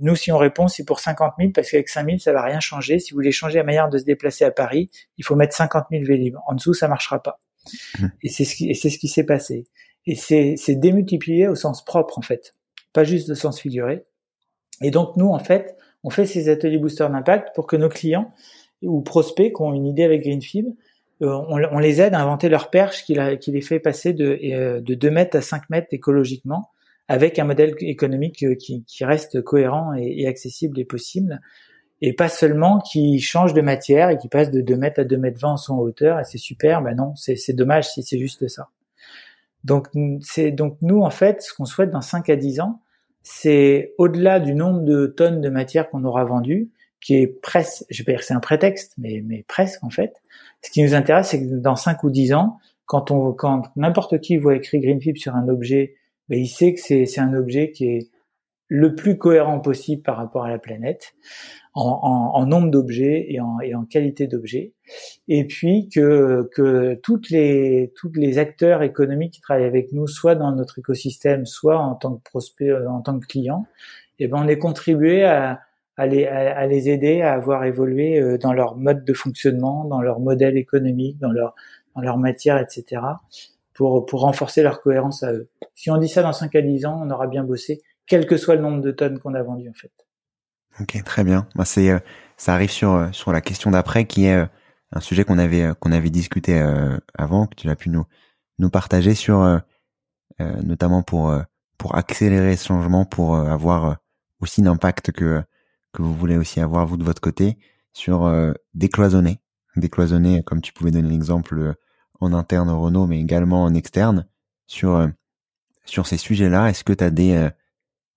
nous, 0.00 0.16
si 0.16 0.32
on 0.32 0.38
répond, 0.38 0.68
c'est 0.68 0.84
pour 0.84 1.00
50 1.00 1.34
000, 1.38 1.50
parce 1.52 1.70
qu'avec 1.70 1.88
5000, 1.88 2.20
ça 2.20 2.32
va 2.32 2.42
rien 2.42 2.60
changer. 2.60 2.98
Si 2.98 3.12
vous 3.12 3.16
voulez 3.16 3.32
changer 3.32 3.58
la 3.58 3.64
manière 3.64 3.88
de 3.88 3.98
se 3.98 4.04
déplacer 4.04 4.44
à 4.44 4.50
Paris, 4.50 4.90
il 5.18 5.24
faut 5.24 5.36
mettre 5.36 5.54
50 5.54 5.86
000 5.90 6.04
Vélib. 6.04 6.36
En 6.46 6.54
dessous, 6.54 6.74
ça 6.74 6.88
marchera 6.88 7.22
pas. 7.22 7.40
Mmh. 7.98 8.06
Et 8.22 8.28
c'est 8.28 8.44
ce 8.44 8.56
qui, 8.56 8.70
et 8.70 8.74
c'est 8.74 8.90
ce 8.90 8.98
qui 8.98 9.08
s'est 9.08 9.24
passé. 9.24 9.66
Et 10.06 10.16
c'est 10.16 10.74
démultiplié 10.74 11.46
au 11.46 11.54
sens 11.54 11.84
propre, 11.84 12.18
en 12.18 12.22
fait, 12.22 12.54
pas 12.92 13.04
juste 13.04 13.30
au 13.30 13.34
sens 13.34 13.60
figuré. 13.60 14.04
Et 14.82 14.90
donc, 14.90 15.16
nous, 15.16 15.28
en 15.28 15.38
fait, 15.38 15.76
on 16.02 16.10
fait 16.10 16.26
ces 16.26 16.48
ateliers 16.48 16.78
booster 16.78 17.06
d'impact 17.10 17.54
pour 17.54 17.66
que 17.66 17.76
nos 17.76 17.90
clients 17.90 18.32
ou 18.82 19.02
prospects 19.02 19.54
qui 19.54 19.62
ont 19.62 19.74
une 19.74 19.86
idée 19.86 20.04
avec 20.04 20.22
Greenfib, 20.22 20.68
euh, 21.22 21.26
on, 21.48 21.62
on, 21.70 21.78
les 21.78 22.00
aide 22.00 22.14
à 22.14 22.20
inventer 22.20 22.48
leur 22.48 22.70
perche 22.70 23.04
qui, 23.04 23.18
qui 23.40 23.52
les 23.52 23.60
fait 23.60 23.78
passer 23.78 24.14
de, 24.14 24.38
euh, 24.42 24.80
de 24.80 24.94
2 24.94 25.10
mètres 25.10 25.36
à 25.36 25.42
5 25.42 25.68
mètres 25.68 25.88
écologiquement 25.90 26.70
avec 27.10 27.40
un 27.40 27.44
modèle 27.44 27.74
économique 27.80 28.44
euh, 28.44 28.54
qui, 28.54 28.84
qui 28.84 29.04
reste 29.04 29.42
cohérent 29.42 29.92
et, 29.94 30.22
et, 30.22 30.28
accessible 30.28 30.78
et 30.78 30.84
possible 30.84 31.40
et 32.00 32.12
pas 32.12 32.28
seulement 32.28 32.78
qui 32.78 33.18
change 33.18 33.52
de 33.52 33.60
matière 33.60 34.10
et 34.10 34.16
qui 34.16 34.28
passe 34.28 34.52
de 34.52 34.60
2 34.60 34.76
mètres 34.76 35.00
à 35.00 35.04
2 35.04 35.16
mètres 35.16 35.40
20 35.40 35.48
en 35.48 35.56
son 35.56 35.76
hauteur 35.76 36.20
et 36.20 36.24
c'est 36.24 36.38
super, 36.38 36.82
ben 36.82 36.94
non, 36.94 37.14
c'est 37.16 37.52
dommage 37.52 37.88
si 37.88 38.04
c'est 38.04 38.18
juste 38.18 38.46
ça. 38.46 38.68
Donc, 39.64 39.88
c'est 40.22 40.52
donc 40.52 40.78
nous 40.82 41.02
en 41.02 41.10
fait, 41.10 41.42
ce 41.42 41.52
qu'on 41.52 41.64
souhaite 41.64 41.90
dans 41.90 42.00
5 42.00 42.30
à 42.30 42.36
10 42.36 42.60
ans, 42.60 42.80
c'est 43.22 43.92
au-delà 43.98 44.38
du 44.38 44.54
nombre 44.54 44.82
de 44.82 45.06
tonnes 45.06 45.40
de 45.40 45.50
matière 45.50 45.90
qu'on 45.90 46.04
aura 46.04 46.24
vendues, 46.24 46.70
qui 47.02 47.16
est 47.16 47.26
presque, 47.26 47.84
je 47.90 47.98
vais 47.98 48.04
pas 48.04 48.12
dire 48.12 48.20
que 48.20 48.26
c'est 48.26 48.34
un 48.34 48.40
prétexte, 48.40 48.94
mais, 48.98 49.20
mais 49.26 49.44
presque 49.48 49.82
en 49.82 49.90
fait. 49.90 50.22
Ce 50.62 50.70
qui 50.70 50.82
nous 50.82 50.94
intéresse, 50.94 51.28
c'est 51.28 51.40
que 51.40 51.54
dans 51.56 51.76
5 51.76 52.04
ou 52.04 52.10
10 52.10 52.34
ans, 52.34 52.58
quand 52.86 53.10
on, 53.10 53.32
quand 53.32 53.64
n'importe 53.74 54.20
qui 54.20 54.36
voit 54.36 54.54
écrit 54.54 54.78
Greenfib 54.78 55.16
sur 55.16 55.34
un 55.34 55.48
objet, 55.48 55.96
ben, 56.30 56.38
il 56.38 56.48
sait 56.48 56.72
que 56.72 56.80
c'est, 56.80 57.04
c'est 57.06 57.20
un 57.20 57.34
objet 57.34 57.72
qui 57.72 57.86
est 57.86 58.10
le 58.68 58.94
plus 58.94 59.18
cohérent 59.18 59.58
possible 59.58 60.02
par 60.02 60.16
rapport 60.16 60.44
à 60.44 60.48
la 60.48 60.58
planète 60.58 61.12
en, 61.74 62.30
en, 62.34 62.46
nombre 62.46 62.70
d'objets 62.70 63.26
et 63.28 63.40
en, 63.40 63.60
et 63.60 63.74
en 63.74 63.84
qualité 63.84 64.26
d'objets, 64.26 64.72
et 65.28 65.46
puis 65.46 65.88
que, 65.88 66.48
que 66.54 66.94
toutes 67.02 67.30
les 67.30 67.92
toutes 67.96 68.16
les 68.16 68.38
acteurs 68.38 68.82
économiques 68.82 69.34
qui 69.34 69.40
travaillent 69.40 69.64
avec 69.64 69.92
nous, 69.92 70.06
soit 70.08 70.34
dans 70.34 70.52
notre 70.52 70.78
écosystème, 70.80 71.46
soit 71.46 71.78
en 71.78 71.94
tant 71.94 72.16
que 72.16 72.22
prospect, 72.24 72.70
euh, 72.70 72.90
en 72.90 73.02
tant 73.02 73.18
que 73.20 73.26
client, 73.26 73.66
et 74.18 74.24
eh 74.24 74.28
ben 74.28 74.38
on 74.44 74.48
est 74.48 74.58
contribué 74.58 75.24
à, 75.24 75.60
à 75.96 76.06
les, 76.06 76.26
à, 76.26 76.66
les 76.66 76.88
aider 76.88 77.22
à 77.22 77.34
avoir 77.34 77.64
évolué 77.64 78.20
euh, 78.20 78.36
dans 78.38 78.52
leur 78.52 78.76
mode 78.76 79.04
de 79.04 79.12
fonctionnement, 79.14 79.84
dans 79.84 80.00
leur 80.00 80.18
modèle 80.18 80.56
économique, 80.56 81.18
dans 81.18 81.30
leur 81.30 81.54
dans 81.94 82.02
leur 82.02 82.18
matière, 82.18 82.58
etc. 82.58 83.02
Pour, 83.80 84.04
pour 84.04 84.20
renforcer 84.20 84.62
leur 84.62 84.82
cohérence 84.82 85.22
à 85.22 85.32
eux. 85.32 85.48
Si 85.74 85.90
on 85.90 85.96
dit 85.96 86.06
ça 86.06 86.20
dans 86.20 86.34
5 86.34 86.54
à 86.54 86.60
10 86.60 86.84
ans, 86.84 87.00
on 87.02 87.08
aura 87.08 87.26
bien 87.26 87.44
bossé, 87.44 87.80
quel 88.06 88.26
que 88.26 88.36
soit 88.36 88.56
le 88.56 88.60
nombre 88.60 88.82
de 88.82 88.90
tonnes 88.90 89.18
qu'on 89.18 89.32
a 89.32 89.42
vendues 89.42 89.70
en 89.70 89.72
fait. 89.72 89.90
Ok, 90.80 91.02
très 91.02 91.24
bien. 91.24 91.48
Moi, 91.54 91.64
c'est, 91.64 91.90
euh, 91.90 91.98
ça 92.36 92.52
arrive 92.52 92.70
sur 92.70 92.92
euh, 92.92 93.08
sur 93.12 93.32
la 93.32 93.40
question 93.40 93.70
d'après, 93.70 94.04
qui 94.04 94.26
est 94.26 94.36
euh, 94.36 94.46
un 94.92 95.00
sujet 95.00 95.24
qu'on 95.24 95.38
avait 95.38 95.70
qu'on 95.80 95.92
avait 95.92 96.10
discuté 96.10 96.60
avant, 97.14 97.46
que 97.46 97.54
tu 97.54 97.70
as 97.70 97.74
pu 97.74 97.88
nous 97.88 98.04
nous 98.58 98.68
partager 98.68 99.14
sur, 99.14 99.62
notamment 100.40 101.02
pour 101.02 101.32
pour 101.78 101.94
accélérer 101.94 102.56
ce 102.56 102.66
changement, 102.66 103.04
pour 103.06 103.36
avoir 103.36 103.98
aussi 104.40 104.60
l'impact 104.60 105.12
que 105.12 105.42
que 105.92 106.02
vous 106.02 106.12
voulez 106.12 106.36
aussi 106.36 106.60
avoir 106.60 106.86
vous 106.86 106.96
de 106.96 107.04
votre 107.04 107.22
côté 107.22 107.56
sur 107.92 108.28
décloisonner, 108.74 109.38
décloisonner 109.76 110.42
comme 110.42 110.60
tu 110.60 110.72
pouvais 110.72 110.90
donner 110.90 111.08
l'exemple 111.08 111.76
en 112.20 112.32
interne 112.32 112.70
au 112.70 112.80
Renault, 112.80 113.06
mais 113.06 113.20
également 113.20 113.64
en 113.64 113.74
externe 113.74 114.26
sur 114.66 115.08
sur 115.84 116.06
ces 116.06 116.18
sujets-là. 116.18 116.68
Est-ce 116.70 116.84
que 116.84 116.92
tu 116.92 117.04
as 117.04 117.10
des 117.10 117.48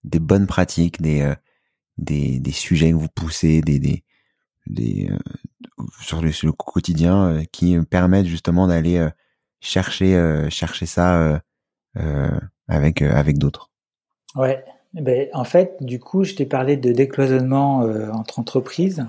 des 0.04 0.20
bonnes 0.20 0.48
pratiques, 0.48 1.02
des 1.02 1.34
des, 1.98 2.40
des 2.40 2.52
sujets 2.52 2.92
que 2.92 2.96
vous 2.96 3.10
poussez, 3.10 3.62
des, 3.62 3.80
des, 3.80 4.04
des 4.68 5.10
euh, 5.12 5.18
sur, 6.02 6.22
le, 6.22 6.32
sur, 6.32 6.48
le, 6.48 6.54
quotidien 6.54 7.28
euh, 7.28 7.44
qui 7.52 7.78
permettent 7.90 8.26
justement 8.26 8.68
d'aller 8.68 8.98
euh, 8.98 9.10
chercher 9.60 10.50
chercher 10.50 10.86
ça 10.86 11.42
avec 12.68 13.02
avec 13.02 13.38
d'autres? 13.38 13.72
Ouais, 14.36 14.66
ben, 14.94 15.28
en 15.34 15.44
fait, 15.44 15.76
du 15.82 16.00
coup, 16.00 16.24
je 16.24 16.36
t'ai 16.36 16.46
parlé 16.46 16.78
de 16.78 16.92
décloisonnement 16.92 17.80
entre 18.14 18.40
entreprises 18.40 19.08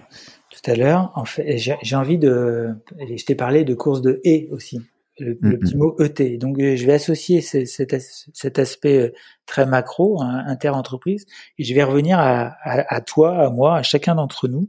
tout 0.50 0.70
à 0.70 0.74
l'heure. 0.74 1.12
En 1.14 1.24
fait, 1.24 1.58
j'ai 1.58 1.96
envie 1.96 2.18
de, 2.18 2.74
je 2.98 3.24
t'ai 3.24 3.34
parlé 3.34 3.64
de 3.64 3.74
course 3.74 4.00
de 4.00 4.20
et 4.24 4.48
aussi 4.50 4.80
le, 5.18 5.38
mm, 5.40 5.58
petit 5.58 5.76
mot 5.76 5.96
ET. 6.00 6.38
Donc 6.38 6.58
euh, 6.58 6.76
je 6.76 6.86
vais 6.86 6.94
associer 6.94 7.40
cet, 7.40 8.58
aspect 8.58 8.98
euh, 8.98 9.12
très 9.46 9.66
macro, 9.66 10.20
hein, 10.22 10.44
inter-entreprise, 10.46 11.26
et 11.58 11.64
je 11.64 11.74
vais 11.74 11.84
revenir 11.84 12.18
à, 12.18 12.54
à, 12.64 13.00
toi, 13.00 13.38
à 13.38 13.50
moi, 13.50 13.76
à 13.76 13.82
chacun 13.82 14.14
d'entre 14.14 14.48
nous, 14.48 14.66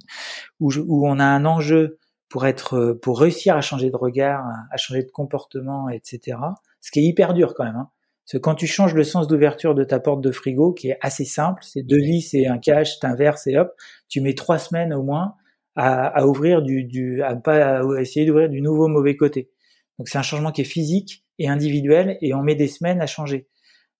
où, 0.60 0.72
où, 0.74 1.08
on 1.08 1.20
a 1.20 1.26
un 1.26 1.46
enjeu 1.46 1.98
pour 2.30 2.46
être, 2.46 2.78
euh, 2.78 3.00
pour 3.00 3.20
réussir 3.20 3.56
à 3.56 3.62
changer 3.62 3.90
de 3.90 3.96
regard, 3.96 4.46
à 4.72 4.78
changer 4.78 5.04
de 5.04 5.12
comportement, 5.12 5.90
etc. 5.90 6.38
Ce 6.82 6.92
qui 6.92 7.00
est 7.00 7.04
hyper 7.04 7.34
dur 7.34 7.54
quand 7.56 7.64
même. 7.64 7.76
Hein. 7.76 7.90
Parce 8.26 8.34
que 8.34 8.38
quand 8.40 8.56
tu 8.56 8.66
changes 8.66 8.96
le 8.96 9.04
sens 9.04 9.28
d'ouverture 9.28 9.76
de 9.76 9.84
ta 9.84 10.00
porte 10.00 10.22
de 10.22 10.32
frigo, 10.32 10.74
qui 10.74 10.90
est 10.90 10.98
assez 11.02 11.26
simple, 11.26 11.62
c'est 11.64 11.84
deux 11.84 12.02
vis 12.02 12.34
et 12.34 12.48
un 12.48 12.58
cache, 12.58 13.00
t'inverses 13.00 13.46
et 13.46 13.56
hop, 13.56 13.72
tu 14.08 14.20
mets 14.20 14.34
trois 14.34 14.58
semaines 14.58 14.94
au 14.94 15.04
moins 15.04 15.36
à, 15.76 16.08
à 16.08 16.26
ouvrir 16.26 16.64
du, 16.64 16.86
du, 16.86 17.22
à 17.22 17.36
pas 17.36 17.82
à 17.82 18.02
essayer 18.02 18.26
d'ouvrir 18.26 18.50
du 18.50 18.62
nouveau 18.62 18.88
mauvais 18.88 19.16
côté. 19.16 19.52
Donc 20.00 20.10
c'est 20.10 20.18
un 20.18 20.24
changement 20.24 20.52
qui 20.52 20.62
est 20.62 20.66
physique 20.66 21.24
et 21.38 21.48
individuel 21.48 22.18
et 22.22 22.34
on 22.34 22.42
met 22.42 22.56
des 22.56 22.68
semaines 22.68 23.00
à 23.00 23.06
changer. 23.06 23.48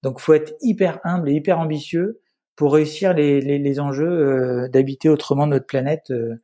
Donc 0.02 0.20
faut 0.20 0.34
être 0.34 0.56
hyper 0.62 1.00
humble 1.04 1.30
et 1.30 1.34
hyper 1.34 1.60
ambitieux 1.60 2.22
pour 2.56 2.74
réussir 2.74 3.14
les, 3.14 3.42
les, 3.42 3.60
les 3.60 3.80
enjeux 3.80 4.10
euh, 4.10 4.68
d'habiter 4.70 5.08
autrement 5.08 5.46
notre 5.46 5.68
planète. 5.68 6.10
Euh, 6.10 6.36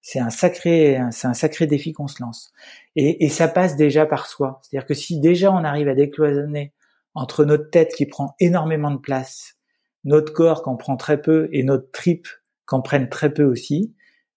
c'est 0.00 0.20
un 0.20 0.30
sacré, 0.30 1.00
c'est 1.10 1.26
un 1.26 1.34
sacré 1.34 1.66
défi 1.66 1.92
qu'on 1.92 2.06
se 2.06 2.22
lance. 2.22 2.52
Et, 2.94 3.24
et 3.24 3.28
ça 3.28 3.48
passe 3.48 3.76
déjà 3.76 4.06
par 4.06 4.26
soi. 4.26 4.60
C'est-à-dire 4.62 4.86
que 4.86 4.94
si 4.94 5.20
déjà 5.20 5.52
on 5.52 5.64
arrive 5.64 5.88
à 5.88 5.94
décloisonner 5.94 6.72
entre 7.16 7.44
notre 7.44 7.70
tête 7.70 7.92
qui 7.96 8.06
prend 8.06 8.36
énormément 8.38 8.90
de 8.90 8.98
place, 8.98 9.56
notre 10.04 10.32
corps 10.32 10.62
qui 10.62 10.68
en 10.68 10.76
prend 10.76 10.96
très 10.96 11.20
peu 11.20 11.48
et 11.50 11.64
notre 11.64 11.90
trip 11.90 12.28
qui 12.68 12.74
en 12.74 12.82
prennent 12.82 13.08
très 13.08 13.32
peu 13.32 13.44
aussi, 13.44 13.94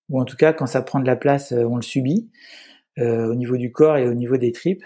ou 0.07 0.19
en 0.19 0.25
tout 0.25 0.38
cas 0.38 0.53
quand 0.53 0.65
ça 0.65 0.82
prend 0.82 0.99
de 0.99 1.05
la 1.05 1.17
place, 1.17 1.51
euh, 1.51 1.65
on 1.65 1.75
le 1.75 1.82
subit 1.82 2.32
euh, 2.97 3.27
au 3.30 3.36
niveau 3.36 3.57
du 3.57 3.71
corps 3.71 3.97
et 3.97 4.07
au 4.07 4.13
niveau 4.13 4.38
des 4.38 4.53
tripes. 4.53 4.84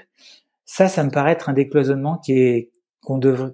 Ça, 0.66 0.88
ça 0.88 1.04
me 1.04 1.12
paraît 1.12 1.34
être 1.34 1.50
un 1.50 1.54
décloisonnement 1.54 2.18
qui 2.18 2.34
est 2.34 2.72
qu'on 3.02 3.18
devrait, 3.18 3.52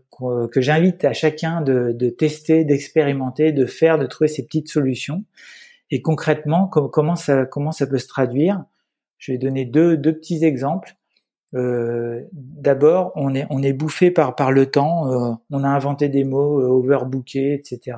que 0.51 0.61
j'invite 0.61 1.03
à 1.05 1.13
chacun 1.13 1.61
de, 1.61 1.91
de 1.91 2.09
tester, 2.09 2.65
d'expérimenter, 2.65 3.51
de 3.51 3.65
faire, 3.65 3.97
de 3.97 4.05
trouver 4.05 4.27
ces 4.27 4.45
petites 4.45 4.69
solutions. 4.69 5.25
Et 5.89 6.03
concrètement, 6.03 6.67
comment 6.67 7.15
ça 7.15 7.45
comment 7.47 7.71
ça 7.71 7.87
peut 7.87 7.97
se 7.97 8.07
traduire? 8.07 8.63
Je 9.17 9.31
vais 9.31 9.37
donner 9.39 9.65
deux 9.65 9.97
deux 9.97 10.13
petits 10.13 10.45
exemples. 10.45 10.98
Euh, 11.55 12.21
D'abord, 12.31 13.11
on 13.15 13.33
est 13.33 13.47
on 13.49 13.63
est 13.63 13.73
bouffé 13.73 14.11
par 14.11 14.35
par 14.35 14.51
le 14.51 14.67
temps. 14.67 15.11
Euh, 15.11 15.33
on 15.49 15.63
a 15.63 15.67
inventé 15.69 16.09
des 16.09 16.23
mots 16.23 16.59
euh, 16.61 16.67
overbooké, 16.67 17.53
etc. 17.53 17.97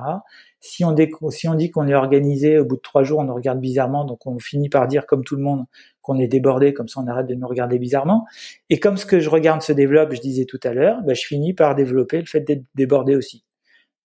Si 0.60 0.84
on, 0.84 0.94
si 1.30 1.48
on 1.48 1.54
dit 1.54 1.70
qu'on 1.70 1.88
est 1.88 1.94
organisé, 1.94 2.58
au 2.58 2.64
bout 2.64 2.76
de 2.76 2.80
trois 2.80 3.02
jours, 3.02 3.18
on 3.18 3.24
nous 3.24 3.34
regarde 3.34 3.60
bizarrement, 3.60 4.04
donc 4.04 4.26
on 4.26 4.38
finit 4.38 4.68
par 4.68 4.86
dire, 4.86 5.06
comme 5.06 5.24
tout 5.24 5.34
le 5.36 5.42
monde, 5.42 5.64
qu'on 6.02 6.18
est 6.18 6.28
débordé, 6.28 6.72
comme 6.72 6.88
ça 6.88 7.00
on 7.00 7.06
arrête 7.08 7.26
de 7.26 7.34
nous 7.34 7.48
regarder 7.48 7.78
bizarrement. 7.78 8.26
Et 8.70 8.78
comme 8.78 8.96
ce 8.96 9.04
que 9.06 9.18
je 9.20 9.28
regarde 9.28 9.62
se 9.62 9.72
développe, 9.72 10.12
je 10.14 10.20
disais 10.20 10.44
tout 10.44 10.60
à 10.62 10.72
l'heure, 10.72 10.98
bah, 11.04 11.14
je 11.14 11.22
finis 11.22 11.52
par 11.52 11.74
développer 11.74 12.20
le 12.20 12.26
fait 12.26 12.40
d'être 12.40 12.64
débordé 12.74 13.16
aussi. 13.16 13.44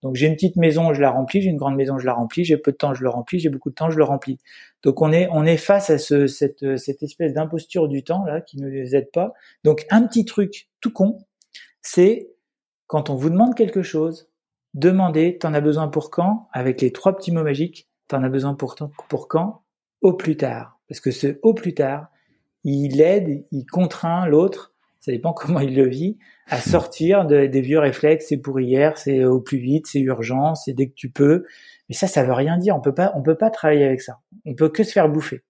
Donc 0.07 0.15
j'ai 0.15 0.27
une 0.27 0.35
petite 0.35 0.55
maison, 0.55 0.93
je 0.93 1.01
la 1.01 1.11
remplis, 1.11 1.41
j'ai 1.41 1.49
une 1.49 1.57
grande 1.57 1.75
maison, 1.75 1.99
je 1.99 2.05
la 2.05 2.13
remplis, 2.13 2.45
j'ai 2.45 2.55
peu 2.55 2.71
de 2.71 2.77
temps, 2.77 2.93
je 2.93 3.03
le 3.03 3.09
remplis, 3.09 3.39
j'ai 3.39 3.49
beaucoup 3.49 3.71
de 3.71 3.75
temps, 3.75 3.89
je 3.89 3.97
le 3.97 4.05
remplis. 4.05 4.39
Donc 4.81 5.01
on 5.01 5.11
est 5.11 5.27
on 5.33 5.43
est 5.43 5.57
face 5.57 5.89
à 5.89 5.97
ce, 5.97 6.27
cette, 6.27 6.63
espèce 6.63 7.33
d'imposture 7.33 7.89
du 7.89 8.05
temps 8.05 8.23
là 8.23 8.39
qui 8.39 8.57
ne 8.57 8.69
nous 8.69 8.95
aide 8.95 9.11
pas. 9.11 9.33
Donc 9.65 9.85
un 9.89 10.07
petit 10.07 10.23
truc 10.23 10.69
tout 10.79 10.93
con, 10.93 11.17
c'est 11.81 12.29
quand 12.87 13.09
on 13.09 13.15
vous 13.15 13.29
demande 13.29 13.53
quelque 13.53 13.83
chose, 13.83 14.29
demandez 14.75 15.37
t'en 15.39 15.53
as 15.53 15.59
besoin 15.59 15.89
pour 15.89 16.09
quand? 16.09 16.47
Avec 16.53 16.79
les 16.79 16.93
trois 16.93 17.13
petits 17.17 17.33
mots 17.33 17.43
magiques, 17.43 17.89
t'en 18.07 18.23
as 18.23 18.29
besoin 18.29 18.53
pour, 18.53 18.75
pour 19.09 19.27
quand? 19.27 19.63
Au 19.99 20.13
plus 20.13 20.37
tard. 20.37 20.79
Parce 20.87 21.01
que 21.01 21.11
ce 21.11 21.37
au 21.41 21.53
plus 21.53 21.73
tard, 21.73 22.07
il 22.63 23.01
aide, 23.01 23.45
il 23.51 23.65
contraint 23.65 24.25
l'autre 24.25 24.73
ça 25.07 25.13
dépend 25.13 25.31
comment 25.31 25.61
il 25.61 25.73
le 25.73 25.87
vit, 25.87 26.17
à 26.47 26.59
sortir 26.59 27.25
des 27.25 27.61
vieux 27.61 27.79
réflexes. 27.79 28.25
C'est 28.27 28.37
pour 28.37 28.59
hier, 28.59 28.97
c'est 28.97 29.23
au 29.23 29.39
plus 29.39 29.57
vite, 29.57 29.87
c'est 29.87 30.01
urgent, 30.01 30.53
c'est 30.53 30.73
dès 30.73 30.89
que 30.89 30.93
tu 30.95 31.09
peux. 31.09 31.45
Mais 31.87 31.95
ça, 31.95 32.07
ça 32.07 32.25
veut 32.25 32.33
rien 32.33 32.57
dire. 32.57 32.75
On 32.75 32.81
peut 32.81 32.93
pas, 32.93 33.13
on 33.15 33.23
peut 33.23 33.37
pas 33.37 33.49
travailler 33.49 33.85
avec 33.85 34.01
ça. 34.01 34.19
On 34.45 34.53
peut 34.53 34.67
que 34.67 34.83
se 34.83 34.91
faire 34.91 35.07
bouffer. 35.07 35.43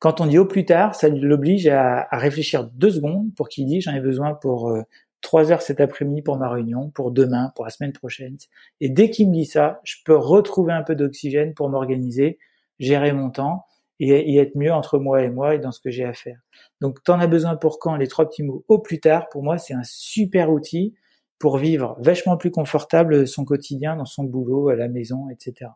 Quand 0.00 0.20
on 0.20 0.26
dit 0.26 0.36
au 0.36 0.46
plus 0.46 0.64
tard, 0.64 0.96
ça 0.96 1.08
l'oblige 1.08 1.68
à, 1.68 2.08
réfléchir 2.10 2.64
deux 2.64 2.90
secondes 2.90 3.32
pour 3.36 3.48
qu'il 3.48 3.66
dise 3.66 3.84
j'en 3.84 3.94
ai 3.94 4.00
besoin 4.00 4.34
pour 4.34 4.70
euh, 4.70 4.82
trois 5.20 5.52
heures 5.52 5.62
cet 5.62 5.80
après-midi 5.80 6.22
pour 6.22 6.36
ma 6.36 6.50
réunion, 6.50 6.90
pour 6.90 7.12
demain, 7.12 7.52
pour 7.54 7.64
la 7.64 7.70
semaine 7.70 7.92
prochaine. 7.92 8.36
Et 8.80 8.88
dès 8.88 9.10
qu'il 9.10 9.28
me 9.28 9.34
dit 9.34 9.46
ça, 9.46 9.80
je 9.84 9.94
peux 10.04 10.16
retrouver 10.16 10.72
un 10.72 10.82
peu 10.82 10.96
d'oxygène 10.96 11.54
pour 11.54 11.68
m'organiser, 11.68 12.40
gérer 12.80 13.12
mon 13.12 13.30
temps 13.30 13.64
et, 14.10 14.36
être 14.38 14.56
mieux 14.56 14.72
entre 14.72 14.98
moi 14.98 15.22
et 15.22 15.30
moi 15.30 15.54
et 15.54 15.58
dans 15.58 15.72
ce 15.72 15.80
que 15.80 15.90
j'ai 15.90 16.04
à 16.04 16.12
faire. 16.12 16.38
Donc, 16.80 17.02
t'en 17.04 17.20
as 17.20 17.26
besoin 17.26 17.56
pour 17.56 17.78
quand? 17.78 17.96
Les 17.96 18.08
trois 18.08 18.28
petits 18.28 18.42
mots 18.42 18.64
au 18.68 18.78
plus 18.78 19.00
tard, 19.00 19.28
pour 19.28 19.42
moi, 19.42 19.58
c'est 19.58 19.74
un 19.74 19.84
super 19.84 20.50
outil 20.50 20.94
pour 21.38 21.58
vivre 21.58 21.96
vachement 22.00 22.36
plus 22.36 22.50
confortable 22.50 23.26
son 23.26 23.44
quotidien 23.44 23.96
dans 23.96 24.04
son 24.04 24.24
boulot, 24.24 24.68
à 24.68 24.76
la 24.76 24.88
maison, 24.88 25.28
etc. 25.30 25.70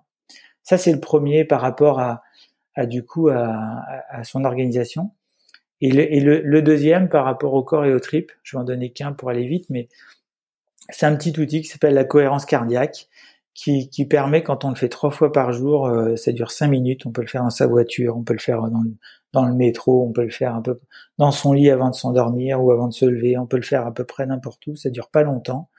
Ça, 0.62 0.79
c'est 0.79 0.93
le 0.93 1.01
premier 1.01 1.45
par 1.45 1.61
rapport 1.61 2.01
à, 2.01 2.22
du 2.87 3.05
coup 3.05 3.29
à, 3.29 4.24
son 4.24 4.45
organisation. 4.45 5.12
Et, 5.81 5.91
le, 5.91 6.12
et 6.12 6.20
le, 6.20 6.41
le, 6.41 6.62
deuxième 6.62 7.09
par 7.09 7.24
rapport 7.24 7.53
au 7.53 7.62
corps 7.62 7.85
et 7.85 7.93
aux 7.93 8.01
tripes, 8.01 8.33
je 8.43 8.57
vais 8.57 8.61
en 8.61 8.64
donner 8.64 8.93
qu'un 8.93 9.12
pour 9.12 9.29
aller 9.29 9.47
vite, 9.47 9.66
mais 9.68 9.89
c'est 10.89 11.05
un 11.05 11.14
petit 11.16 11.39
outil 11.39 11.61
qui 11.61 11.68
s'appelle 11.68 11.95
la 11.95 12.05
cohérence 12.05 12.47
cardiaque 12.47 13.09
qui, 13.57 13.88
qui, 13.88 14.04
permet 14.04 14.42
quand 14.42 14.64
on 14.66 14.68
le 14.68 14.74
fait 14.74 14.90
trois 14.90 15.11
fois 15.11 15.32
par 15.32 15.50
jour, 15.52 15.86
euh, 15.86 16.14
ça 16.16 16.30
dure 16.32 16.50
cinq 16.50 16.68
minutes, 16.68 17.07
on 17.07 17.11
peut 17.11 17.22
le 17.22 17.26
faire 17.26 17.42
dans 17.42 17.50
sa 17.50 17.66
voiture, 17.66 18.14
on 18.16 18.22
peut 18.22 18.34
le 18.34 18.38
faire 18.38 18.61
dans 18.61 18.82
le, 18.82 18.94
dans 19.32 19.46
le 19.46 19.54
métro, 19.54 20.07
on 20.07 20.12
peut 20.12 20.24
le 20.24 20.30
faire 20.30 20.54
un 20.54 20.61
peu 20.61 20.78
dans 21.16 21.30
son 21.30 21.54
lit 21.54 21.70
avant 21.70 21.88
de 21.88 21.94
s'endormir 21.94 22.62
ou 22.62 22.70
avant 22.70 22.86
de 22.86 22.92
se 22.92 23.07
lever, 23.07 23.38
on 23.38 23.46
peut 23.46 23.57
le 23.57 23.62
faire 23.62 23.86
à 23.86 23.94
peu 23.94 24.04
près 24.04 24.26
n'importe 24.26 24.66
où, 24.66 24.76
ça 24.76 24.90
dure 24.90 25.09
pas 25.09 25.22
longtemps. 25.22 25.70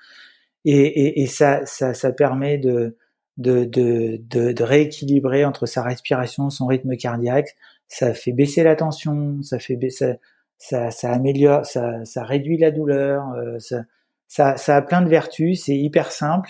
Et, 0.65 0.73
et, 0.75 1.21
et 1.21 1.27
ça, 1.27 1.65
ça, 1.65 1.93
ça, 1.93 2.11
permet 2.11 2.57
de, 2.57 2.97
de, 3.37 3.63
de, 3.65 4.17
de, 4.17 4.63
rééquilibrer 4.63 5.45
entre 5.45 5.67
sa 5.67 5.83
respiration, 5.83 6.49
son 6.49 6.65
rythme 6.65 6.97
cardiaque, 6.97 7.55
ça 7.87 8.13
fait 8.15 8.33
baisser 8.33 8.63
la 8.63 8.75
tension, 8.75 9.41
ça 9.43 9.59
fait 9.59 9.75
baisser, 9.75 10.15
ça, 10.57 10.89
ça, 10.89 11.11
améliore, 11.11 11.65
ça, 11.65 12.03
ça 12.05 12.23
réduit 12.23 12.57
la 12.57 12.71
douleur, 12.71 13.31
euh, 13.33 13.59
ça, 13.59 13.83
ça, 14.27 14.57
ça 14.57 14.77
a 14.77 14.81
plein 14.81 15.01
de 15.03 15.09
vertus, 15.09 15.65
c'est 15.65 15.77
hyper 15.77 16.11
simple 16.11 16.49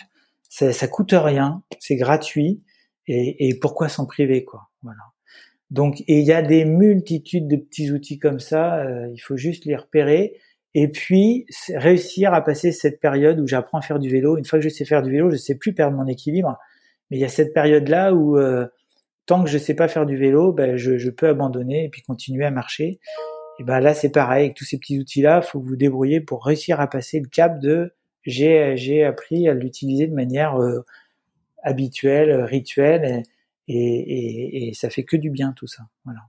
ça, 0.50 0.72
ça 0.74 0.88
coûte 0.88 1.14
rien, 1.14 1.64
c'est 1.80 1.96
gratuit, 1.96 2.64
et, 3.08 3.48
et 3.48 3.60
pourquoi 3.60 3.90
s'en 3.90 4.06
priver, 4.06 4.44
quoi. 4.44 4.70
Voilà. 4.84 5.04
Donc, 5.70 6.02
et 6.02 6.20
il 6.20 6.26
y 6.26 6.32
a 6.32 6.42
des 6.42 6.66
multitudes 6.66 7.48
de 7.48 7.58
petits 7.58 7.92
outils 7.92 8.20
comme 8.20 8.40
ça. 8.40 8.78
Euh, 8.78 9.10
il 9.14 9.20
faut 9.20 9.38
juste 9.38 9.66
les 9.66 9.76
repérer 9.76 10.38
et 10.74 10.88
puis 10.90 11.46
réussir 11.74 12.34
à 12.34 12.44
passer 12.44 12.72
cette 12.72 13.00
période 13.00 13.40
où 13.40 13.48
j'apprends 13.48 13.80
à 13.80 13.82
faire 13.82 14.00
du 14.00 14.10
vélo. 14.10 14.38
Une 14.38 14.46
fois 14.46 14.60
que 14.60 14.64
je 14.64 14.70
sais 14.70 14.86
faire 14.86 15.02
du 15.02 15.12
vélo, 15.12 15.30
je 15.30 15.36
sais 15.36 15.56
plus 15.56 15.74
perdre 15.74 15.98
mon 15.98 16.08
équilibre. 16.08 16.58
Mais 17.10 17.18
il 17.18 17.20
y 17.20 17.26
a 17.26 17.30
cette 17.30 17.54
période 17.54 17.88
là 17.90 18.14
où 18.14 18.38
euh, 18.38 18.66
tant 19.26 19.44
que 19.44 19.50
je 19.50 19.58
sais 19.58 19.74
pas 19.74 19.88
faire 19.88 20.06
du 20.06 20.18
vélo, 20.18 20.54
ben 20.54 20.78
je, 20.78 20.98
je, 20.98 21.10
peux 21.10 21.28
abandonner 21.28 21.86
et 21.86 21.90
puis 21.90 22.02
continuer 22.02 22.46
à 22.46 22.52
marcher. 22.52 23.00
Et 23.60 23.64
ben 23.64 23.80
là 23.80 23.94
c'est 23.94 24.12
pareil 24.12 24.46
avec 24.46 24.58
tous 24.58 24.66
ces 24.66 24.78
petits 24.78 25.00
outils 25.00 25.22
là, 25.22 25.42
faut 25.42 25.60
vous 25.60 25.76
débrouiller 25.76 26.22
pour 26.22 26.46
réussir 26.46 26.80
à 26.80 26.88
passer 26.88 27.20
le 27.20 27.28
cap 27.28 27.60
de 27.60 27.94
j'ai 28.28 29.04
appris 29.04 29.48
à 29.48 29.54
l'utiliser 29.54 30.08
de 30.08 30.14
manière 30.14 30.62
euh, 30.62 30.86
habituelle, 31.64 32.44
rituelle, 32.44 33.24
et, 33.68 33.76
et, 33.76 34.68
et, 34.68 34.74
ça 34.74 34.90
fait 34.90 35.04
que 35.04 35.18
du 35.18 35.30
bien 35.30 35.54
tout 35.54 35.68
ça. 35.68 35.84
Voilà. 36.06 36.22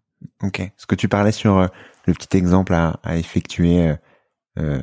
Ok. 0.42 0.62
Ce 0.76 0.86
que 0.86 0.94
tu 0.94 1.09
parlais 1.09 1.32
sur 1.32 1.59
euh, 1.59 1.66
le 2.07 2.14
petit 2.14 2.36
exemple 2.36 2.72
à, 2.74 2.99
à 3.03 3.16
effectuer 3.16 3.92
euh, 4.59 4.80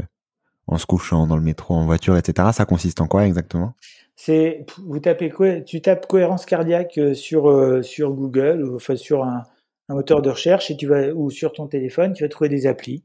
en 0.67 0.77
se 0.77 0.85
couchant 0.85 1.27
dans 1.27 1.35
le 1.35 1.41
métro, 1.41 1.73
en 1.73 1.85
voiture, 1.85 2.17
etc. 2.17 2.49
Ça 2.53 2.65
consiste 2.65 3.01
en 3.01 3.07
quoi 3.07 3.25
exactement? 3.25 3.73
C'est 4.15 4.65
vous 4.77 4.99
tapez 4.99 5.33
Tu 5.65 5.81
tapes 5.81 6.07
cohérence 6.07 6.45
cardiaque 6.45 6.97
sur 7.13 7.83
sur 7.83 8.13
Google 8.13 8.71
enfin 8.73 8.95
sur 8.95 9.25
un, 9.25 9.43
un 9.89 9.95
moteur 9.95 10.21
de 10.21 10.29
recherche 10.29 10.71
et 10.71 10.77
tu 10.77 10.87
vas 10.87 11.09
ou 11.09 11.29
sur 11.29 11.53
ton 11.53 11.67
téléphone, 11.67 12.13
tu 12.13 12.23
vas 12.23 12.29
trouver 12.29 12.49
des 12.49 12.67
applis. 12.67 13.03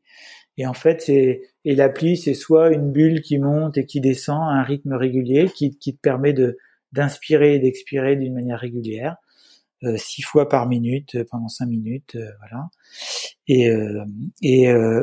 Et 0.60 0.66
en 0.66 0.74
fait, 0.74 1.10
l'appli, 1.64 2.18
c'est 2.18 2.34
soit 2.34 2.70
une 2.70 2.92
bulle 2.92 3.22
qui 3.22 3.38
monte 3.38 3.78
et 3.78 3.86
qui 3.86 4.02
descend 4.02 4.42
à 4.42 4.56
un 4.56 4.62
rythme 4.62 4.92
régulier, 4.92 5.48
qui, 5.48 5.74
te 5.74 5.90
permet 6.02 6.34
d'inspirer 6.92 7.54
et 7.54 7.58
d'expirer 7.58 8.14
d'une 8.16 8.34
manière 8.34 8.58
régulière, 8.58 9.16
euh, 9.84 9.96
six 9.96 10.20
fois 10.20 10.50
par 10.50 10.68
minute 10.68 11.14
euh, 11.14 11.24
pendant 11.30 11.48
cinq 11.48 11.64
minutes, 11.64 12.14
euh, 12.16 12.28
voilà. 12.40 12.68
Et 13.48 13.72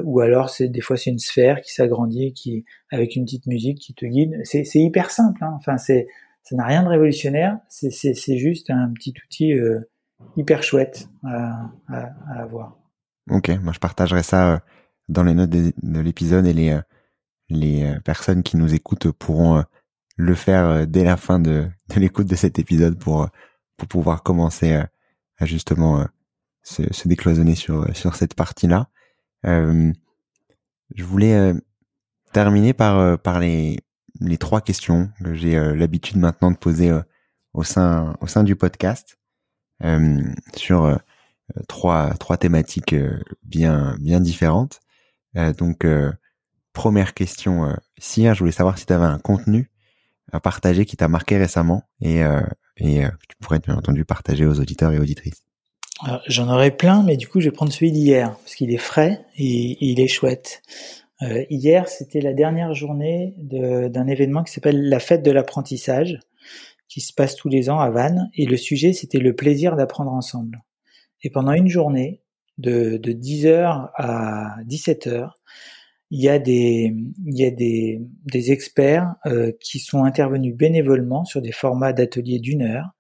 ou 0.03 0.19
alors 0.19 0.53
des 0.59 0.81
fois 0.81 0.95
c'est 0.95 1.09
une 1.09 1.17
sphère 1.17 1.61
qui 1.61 1.73
s'agrandit, 1.73 2.35
avec 2.91 3.15
une 3.15 3.25
petite 3.25 3.47
musique 3.47 3.79
qui 3.79 3.95
te 3.95 4.05
guide. 4.05 4.39
C'est 4.43 4.63
hyper 4.75 5.09
simple. 5.09 5.43
Hein. 5.43 5.55
Enfin 5.57 5.79
ça 5.79 5.95
n'a 6.51 6.65
rien 6.65 6.83
de 6.83 6.89
révolutionnaire. 6.89 7.57
C'est 7.67 8.37
juste 8.37 8.69
un 8.69 8.93
petit 8.93 9.15
outil 9.25 9.55
hyper 10.35 10.61
chouette 10.61 11.09
à, 11.25 11.71
à, 11.87 12.11
à 12.29 12.43
avoir. 12.43 12.77
Ok, 13.31 13.49
moi 13.63 13.73
je 13.73 13.79
partagerai 13.79 14.21
ça 14.21 14.61
dans 15.09 15.23
les 15.23 15.33
notes 15.33 15.49
de, 15.49 15.99
l'épisode 15.99 16.45
et 16.45 16.53
les, 16.53 16.71
euh, 16.71 16.81
les 17.49 17.83
euh, 17.83 17.99
personnes 18.01 18.43
qui 18.43 18.57
nous 18.57 18.73
écoutent 18.73 19.11
pourront 19.11 19.59
euh, 19.59 19.63
le 20.17 20.35
faire 20.35 20.87
dès 20.87 21.03
la 21.03 21.17
fin 21.17 21.39
de, 21.39 21.69
l'écoute 21.95 22.27
de 22.27 22.35
cet 22.35 22.59
épisode 22.59 22.97
pour, 22.97 23.29
pour 23.77 23.87
pouvoir 23.87 24.23
commencer 24.23 24.73
à 24.73 25.45
justement 25.45 26.03
se, 26.63 27.07
décloisonner 27.07 27.53
sur, 27.53 27.95
sur 27.95 28.15
cette 28.15 28.33
partie-là. 28.33 28.89
Je 29.43 29.93
voulais 31.03 31.53
terminer 32.33 32.73
par, 32.73 33.19
par 33.19 33.39
les, 33.39 33.77
les 34.19 34.39
trois 34.39 34.59
questions 34.61 35.11
que 35.23 35.35
j'ai 35.35 35.53
l'habitude 35.75 36.17
maintenant 36.17 36.49
de 36.49 36.57
poser 36.57 36.91
au 37.53 37.63
sein, 37.63 38.15
au 38.19 38.25
sein 38.25 38.43
du 38.43 38.55
podcast 38.55 39.19
sur 40.55 40.99
trois, 41.67 42.15
trois 42.15 42.37
thématiques 42.37 42.95
bien, 43.43 43.95
bien 43.99 44.19
différentes. 44.19 44.79
Euh, 45.37 45.53
donc, 45.53 45.85
euh, 45.85 46.11
première 46.73 47.13
question, 47.13 47.75
si 47.97 48.25
je 48.25 48.39
voulais 48.39 48.51
savoir 48.51 48.77
si 48.77 48.85
tu 48.85 48.93
avais 48.93 49.05
un 49.05 49.19
contenu 49.19 49.71
à 50.31 50.39
partager 50.39 50.85
qui 50.85 50.97
t'a 50.97 51.07
marqué 51.07 51.37
récemment 51.37 51.83
et, 52.01 52.19
et 52.77 52.99
que 52.99 53.25
tu 53.29 53.35
pourrais 53.39 53.59
bien 53.59 53.75
entendu 53.75 54.05
partager 54.05 54.45
aux 54.45 54.59
auditeurs 54.59 54.91
et 54.91 54.99
auditrices. 54.99 55.47
J'en 56.27 56.49
aurais 56.49 56.75
plein, 56.75 57.03
mais 57.03 57.17
du 57.17 57.27
coup, 57.27 57.39
je 57.39 57.45
vais 57.45 57.55
prendre 57.55 57.71
celui 57.71 57.91
d'hier 57.91 58.37
parce 58.37 58.55
qu'il 58.55 58.71
est 58.71 58.77
frais 58.77 59.25
et, 59.37 59.77
il 59.81 59.99
est 59.99 60.07
chouette. 60.07 60.61
Euh, 61.23 61.43
hier, 61.49 61.87
c'était 61.87 62.21
la 62.21 62.33
dernière 62.33 62.73
journée 62.73 63.33
d'un 63.37 64.07
événement 64.07 64.43
qui 64.43 64.53
s'appelle 64.53 64.89
la 64.89 64.99
fête 64.99 65.23
de 65.23 65.31
l'apprentissage, 65.31 66.19
qui 66.87 67.01
se 67.01 67.13
passe 67.13 67.35
tous 67.35 67.49
les 67.49 67.69
ans 67.69 67.79
à 67.79 67.89
Vannes, 67.89 68.29
et 68.35 68.45
le 68.45 68.57
sujet, 68.57 68.93
c'était 68.93 69.17
le 69.17 69.35
plaisir 69.35 69.75
d'apprendre 69.75 70.11
ensemble. 70.11 70.63
Et 71.23 71.31
pendant 71.31 71.53
une 71.53 71.67
journée, 71.67 72.21
de, 72.57 72.97
de 72.97 73.11
10h 73.11 73.91
à 73.95 74.55
17h, 74.67 75.31
il 76.09 76.21
y 76.21 76.29
a 76.29 76.39
des, 76.39 76.95
il 77.25 77.37
y 77.37 77.45
a 77.45 77.51
des, 77.51 78.01
des 78.25 78.51
experts 78.51 79.13
euh, 79.25 79.51
qui 79.59 79.79
sont 79.79 80.03
intervenus 80.03 80.55
bénévolement 80.55 81.25
sur 81.25 81.41
des 81.41 81.51
formats 81.51 81.93
d'ateliers 81.93 82.39
d'une 82.39 82.61
heure 82.63 82.91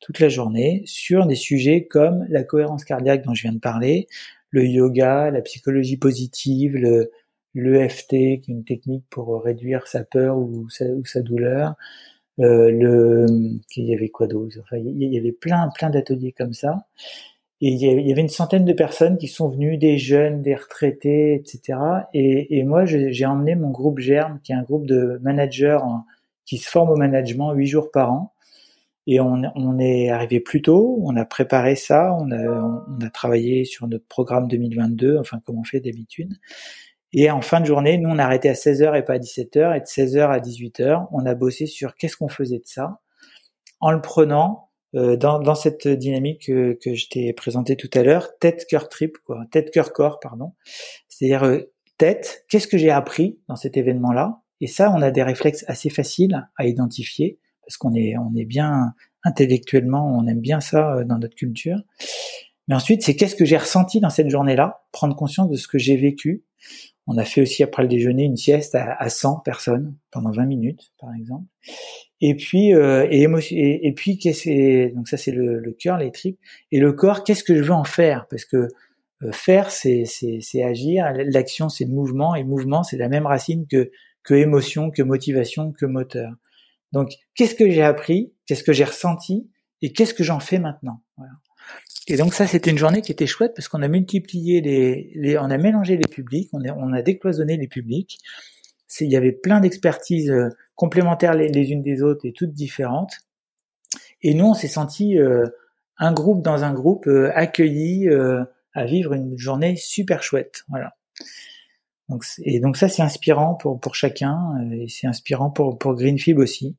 toute 0.00 0.18
la 0.18 0.28
journée 0.28 0.82
sur 0.84 1.26
des 1.26 1.36
sujets 1.36 1.86
comme 1.86 2.26
la 2.28 2.42
cohérence 2.42 2.84
cardiaque 2.84 3.24
dont 3.24 3.34
je 3.34 3.42
viens 3.42 3.52
de 3.52 3.60
parler, 3.60 4.08
le 4.50 4.66
yoga, 4.66 5.30
la 5.30 5.40
psychologie 5.40 5.96
positive, 5.96 6.76
le, 6.76 7.10
l'EFT, 7.54 8.08
qui 8.08 8.16
est 8.16 8.48
une 8.48 8.64
technique 8.64 9.04
pour 9.10 9.42
réduire 9.42 9.86
sa 9.86 10.04
peur 10.04 10.36
ou 10.36 10.68
sa, 10.68 10.86
ou 10.86 11.04
sa 11.04 11.22
douleur. 11.22 11.74
Euh, 12.40 12.70
le, 12.70 13.26
il 13.76 13.84
y 13.84 13.94
avait 13.94 14.08
quoi 14.08 14.26
d'autre? 14.26 14.56
Enfin, 14.60 14.78
il 14.78 15.02
y 15.02 15.18
avait 15.18 15.32
plein, 15.32 15.68
plein 15.74 15.88
d'ateliers 15.90 16.32
comme 16.32 16.52
ça. 16.52 16.86
Et 17.64 17.68
il 17.68 17.78
y 17.78 18.10
avait 18.10 18.20
une 18.20 18.28
centaine 18.28 18.64
de 18.64 18.72
personnes 18.72 19.18
qui 19.18 19.28
sont 19.28 19.48
venues, 19.48 19.78
des 19.78 19.96
jeunes, 19.96 20.42
des 20.42 20.56
retraités, 20.56 21.34
etc. 21.34 21.78
Et, 22.12 22.64
moi, 22.64 22.84
j'ai 22.86 23.24
emmené 23.24 23.54
mon 23.54 23.70
groupe 23.70 24.00
Germe, 24.00 24.40
qui 24.42 24.50
est 24.50 24.56
un 24.56 24.64
groupe 24.64 24.84
de 24.84 25.20
managers 25.22 25.78
qui 26.44 26.58
se 26.58 26.68
forment 26.68 26.90
au 26.90 26.96
management 26.96 27.52
huit 27.52 27.68
jours 27.68 27.92
par 27.92 28.12
an. 28.12 28.34
Et 29.06 29.20
on, 29.20 29.78
est 29.78 30.10
arrivé 30.10 30.40
plus 30.40 30.60
tôt, 30.60 30.98
on 31.04 31.14
a 31.16 31.24
préparé 31.24 31.76
ça, 31.76 32.16
on 32.18 32.32
a, 32.32 32.84
on 32.88 33.00
a 33.00 33.10
travaillé 33.10 33.64
sur 33.64 33.86
notre 33.86 34.06
programme 34.08 34.48
2022, 34.48 35.18
enfin 35.18 35.40
comme 35.44 35.58
on 35.58 35.64
fait 35.64 35.80
d'habitude. 35.80 36.32
Et 37.12 37.30
en 37.30 37.42
fin 37.42 37.60
de 37.60 37.66
journée, 37.66 37.96
nous, 37.96 38.10
on 38.10 38.18
a 38.18 38.24
arrêté 38.24 38.48
à 38.48 38.54
16h 38.54 38.98
et 38.98 39.02
pas 39.02 39.14
à 39.14 39.18
17h. 39.18 39.76
Et 39.76 39.80
de 39.80 39.84
16h 39.84 40.28
à 40.28 40.40
18h, 40.40 41.06
on 41.12 41.24
a 41.26 41.34
bossé 41.36 41.66
sur 41.66 41.94
qu'est-ce 41.94 42.16
qu'on 42.16 42.28
faisait 42.28 42.58
de 42.58 42.66
ça, 42.66 42.98
en 43.78 43.92
le 43.92 44.00
prenant 44.00 44.71
dans, 44.94 45.38
dans, 45.38 45.54
cette 45.54 45.88
dynamique 45.88 46.46
que, 46.46 46.78
que 46.82 46.94
je 46.94 47.08
t'ai 47.08 47.32
présentée 47.32 47.76
tout 47.76 47.90
à 47.94 48.02
l'heure, 48.02 48.38
tête, 48.38 48.66
cœur, 48.68 48.88
trip, 48.88 49.16
quoi, 49.24 49.44
tête, 49.50 49.70
cœur, 49.70 49.92
corps, 49.92 50.20
pardon. 50.20 50.52
C'est-à-dire 51.08 51.44
euh, 51.44 51.72
tête, 51.98 52.44
qu'est-ce 52.48 52.66
que 52.66 52.78
j'ai 52.78 52.90
appris 52.90 53.38
dans 53.48 53.56
cet 53.56 53.76
événement-là? 53.76 54.40
Et 54.60 54.66
ça, 54.66 54.92
on 54.94 55.00
a 55.02 55.10
des 55.10 55.22
réflexes 55.22 55.64
assez 55.68 55.90
faciles 55.90 56.48
à 56.56 56.66
identifier 56.66 57.38
parce 57.64 57.76
qu'on 57.76 57.94
est, 57.94 58.16
on 58.18 58.34
est 58.36 58.44
bien 58.44 58.92
intellectuellement, 59.24 60.18
on 60.18 60.26
aime 60.26 60.40
bien 60.40 60.60
ça 60.60 60.94
euh, 60.94 61.04
dans 61.04 61.18
notre 61.18 61.36
culture. 61.36 61.78
Mais 62.68 62.74
ensuite, 62.74 63.02
c'est 63.02 63.16
qu'est-ce 63.16 63.36
que 63.36 63.44
j'ai 63.44 63.56
ressenti 63.56 64.00
dans 64.00 64.10
cette 64.10 64.30
journée-là, 64.30 64.84
prendre 64.92 65.16
conscience 65.16 65.48
de 65.48 65.56
ce 65.56 65.68
que 65.68 65.78
j'ai 65.78 65.96
vécu. 65.96 66.44
On 67.06 67.18
a 67.18 67.24
fait 67.24 67.42
aussi 67.42 67.62
après 67.62 67.82
le 67.82 67.88
déjeuner 67.88 68.24
une 68.24 68.36
sieste 68.36 68.76
à, 68.76 69.08
100 69.08 69.40
personnes 69.40 69.96
pendant 70.10 70.30
20 70.30 70.46
minutes, 70.46 70.92
par 71.00 71.12
exemple. 71.14 71.46
Et 72.20 72.36
puis, 72.36 72.74
euh, 72.74 73.06
et, 73.10 73.24
et, 73.24 73.86
et, 73.88 73.92
puis, 73.92 74.18
qu'est-ce 74.18 74.94
donc 74.94 75.08
ça 75.08 75.16
c'est 75.16 75.32
le, 75.32 75.58
le 75.58 75.72
cœur, 75.72 75.98
les 75.98 76.12
tripes, 76.12 76.38
et 76.70 76.78
le 76.78 76.92
corps. 76.92 77.24
Qu'est-ce 77.24 77.42
que 77.42 77.56
je 77.56 77.62
veux 77.62 77.72
en 77.72 77.84
faire? 77.84 78.26
Parce 78.28 78.44
que 78.44 78.68
euh, 79.22 79.32
faire, 79.32 79.70
c'est, 79.70 80.04
c'est, 80.04 80.38
c'est 80.40 80.62
agir. 80.62 81.12
L'action, 81.26 81.68
c'est 81.68 81.84
le 81.84 81.90
mouvement, 81.90 82.36
et 82.36 82.44
mouvement, 82.44 82.84
c'est 82.84 82.96
la 82.96 83.08
même 83.08 83.26
racine 83.26 83.66
que 83.66 83.90
que 84.22 84.34
émotion, 84.34 84.90
que 84.90 85.02
motivation, 85.02 85.72
que 85.72 85.86
moteur. 85.86 86.32
Donc, 86.92 87.12
qu'est-ce 87.34 87.54
que 87.54 87.68
j'ai 87.70 87.82
appris? 87.82 88.32
Qu'est-ce 88.46 88.62
que 88.62 88.72
j'ai 88.72 88.84
ressenti? 88.84 89.50
Et 89.80 89.92
qu'est-ce 89.92 90.14
que 90.14 90.22
j'en 90.22 90.40
fais 90.40 90.58
maintenant? 90.58 91.02
Et 92.08 92.16
donc 92.16 92.34
ça, 92.34 92.46
c'était 92.46 92.70
une 92.70 92.78
journée 92.78 93.00
qui 93.00 93.12
était 93.12 93.26
chouette 93.26 93.52
parce 93.54 93.68
qu'on 93.68 93.82
a 93.82 93.88
multiplié 93.88 94.60
les, 94.60 95.12
les, 95.14 95.38
on 95.38 95.44
a 95.50 95.58
mélangé 95.58 95.96
les 95.96 96.08
publics, 96.08 96.48
on 96.52 96.64
a, 96.64 96.72
on 96.72 96.92
a 96.92 97.02
décloisonné 97.02 97.56
les 97.56 97.68
publics. 97.68 98.18
Il 99.00 99.10
y 99.10 99.16
avait 99.16 99.32
plein 99.32 99.60
d'expertises 99.60 100.30
euh, 100.30 100.48
complémentaires 100.74 101.34
les, 101.34 101.70
unes 101.70 101.82
des 101.82 102.02
autres 102.02 102.26
et 102.26 102.32
toutes 102.32 102.52
différentes. 102.52 103.14
Et 104.20 104.34
nous, 104.34 104.46
on 104.46 104.54
s'est 104.54 104.68
senti 104.68 105.18
euh, 105.18 105.46
un 105.96 106.12
groupe 106.12 106.42
dans 106.42 106.64
un 106.64 106.72
groupe 106.72 107.06
euh, 107.06 107.30
accueilli 107.34 108.08
à 108.74 108.84
vivre 108.84 109.12
une 109.12 109.38
journée 109.38 109.76
super 109.76 110.22
chouette. 110.22 110.64
Voilà. 110.68 110.96
Donc, 112.08 112.24
et 112.42 112.58
donc 112.58 112.76
ça, 112.76 112.88
c'est 112.88 113.02
inspirant 113.02 113.54
pour, 113.54 113.78
pour 113.78 113.94
chacun 113.94 114.38
et 114.72 114.88
c'est 114.88 115.06
inspirant 115.06 115.50
pour, 115.50 115.78
pour 115.78 115.94
Greenfib 115.94 116.38
aussi 116.38 116.76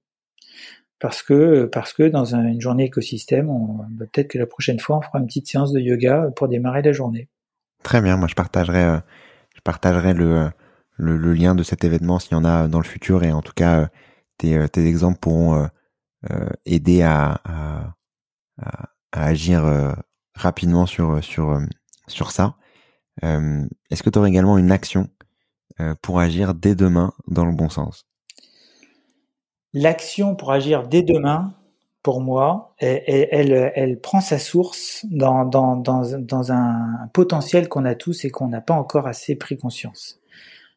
parce 1.03 1.21
que 1.21 1.65
parce 1.65 1.91
que 1.91 2.03
dans 2.03 2.33
une 2.33 2.61
journée 2.61 2.85
écosystème, 2.85 3.47
bah, 3.89 4.05
peut-être 4.09 4.29
que 4.29 4.37
la 4.37 4.45
prochaine 4.45 4.79
fois 4.79 4.99
on 4.99 5.01
fera 5.01 5.19
une 5.19 5.25
petite 5.25 5.47
séance 5.47 5.73
de 5.73 5.81
yoga 5.81 6.31
pour 6.33 6.47
démarrer 6.47 6.81
la 6.81 6.93
journée. 6.93 7.27
Très 7.83 7.99
bien, 7.99 8.15
moi 8.15 8.29
je 8.29 8.35
partagerai 8.35 8.85
euh, 8.85 8.99
je 9.53 9.59
partagerai 9.59 10.13
le, 10.13 10.49
le, 10.95 11.33
lien 11.33 11.55
de 11.55 11.63
cet 11.63 11.83
événement 11.83 12.19
s'il 12.19 12.31
y 12.31 12.35
en 12.35 12.45
a 12.45 12.69
dans 12.69 12.77
le 12.79 12.85
futur 12.85 13.25
et 13.25 13.33
en 13.33 13.41
tout 13.41 13.51
cas 13.53 13.81
euh, 13.81 13.87
tes, 14.37 14.55
euh, 14.55 14.67
tes 14.69 14.87
exemples 14.87 15.19
pourront 15.19 15.67
aider 16.65 17.01
à, 17.01 17.41
agir 19.11 19.93
rapidement 20.35 20.85
sur 20.85 21.21
sur 21.21 21.59
sur 22.07 22.31
ça. 22.31 22.55
Est-ce 23.21 24.03
que 24.03 24.09
tu 24.09 24.19
aurais 24.19 24.29
également 24.29 24.57
une 24.57 24.71
action 24.71 25.09
pour 26.01 26.21
agir 26.21 26.53
dès 26.53 26.75
demain 26.75 27.11
dans 27.27 27.45
le 27.45 27.51
bon 27.51 27.67
sens? 27.67 28.05
L'action 29.73 30.35
pour 30.35 30.51
agir 30.51 30.87
dès 30.87 31.01
demain, 31.01 31.53
pour 32.03 32.21
moi, 32.21 32.75
elle, 32.79 33.71
elle, 33.75 33.99
prend 33.99 34.19
sa 34.19 34.37
source 34.37 35.05
dans, 35.09 35.49
un 36.51 37.07
potentiel 37.13 37.69
qu'on 37.69 37.85
a 37.85 37.95
tous 37.95 38.25
et 38.25 38.29
qu'on 38.29 38.49
n'a 38.49 38.61
pas 38.61 38.73
encore 38.73 39.07
assez 39.07 39.35
pris 39.35 39.57
conscience. 39.57 40.19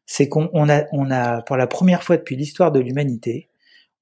C'est 0.06 0.28
qu'on 0.28 0.48
on 0.52 0.70
a, 0.70 1.42
pour 1.42 1.56
la 1.56 1.66
première 1.66 2.04
fois 2.04 2.16
depuis 2.16 2.36
l'histoire 2.36 2.70
de 2.70 2.78
l'humanité, 2.78 3.48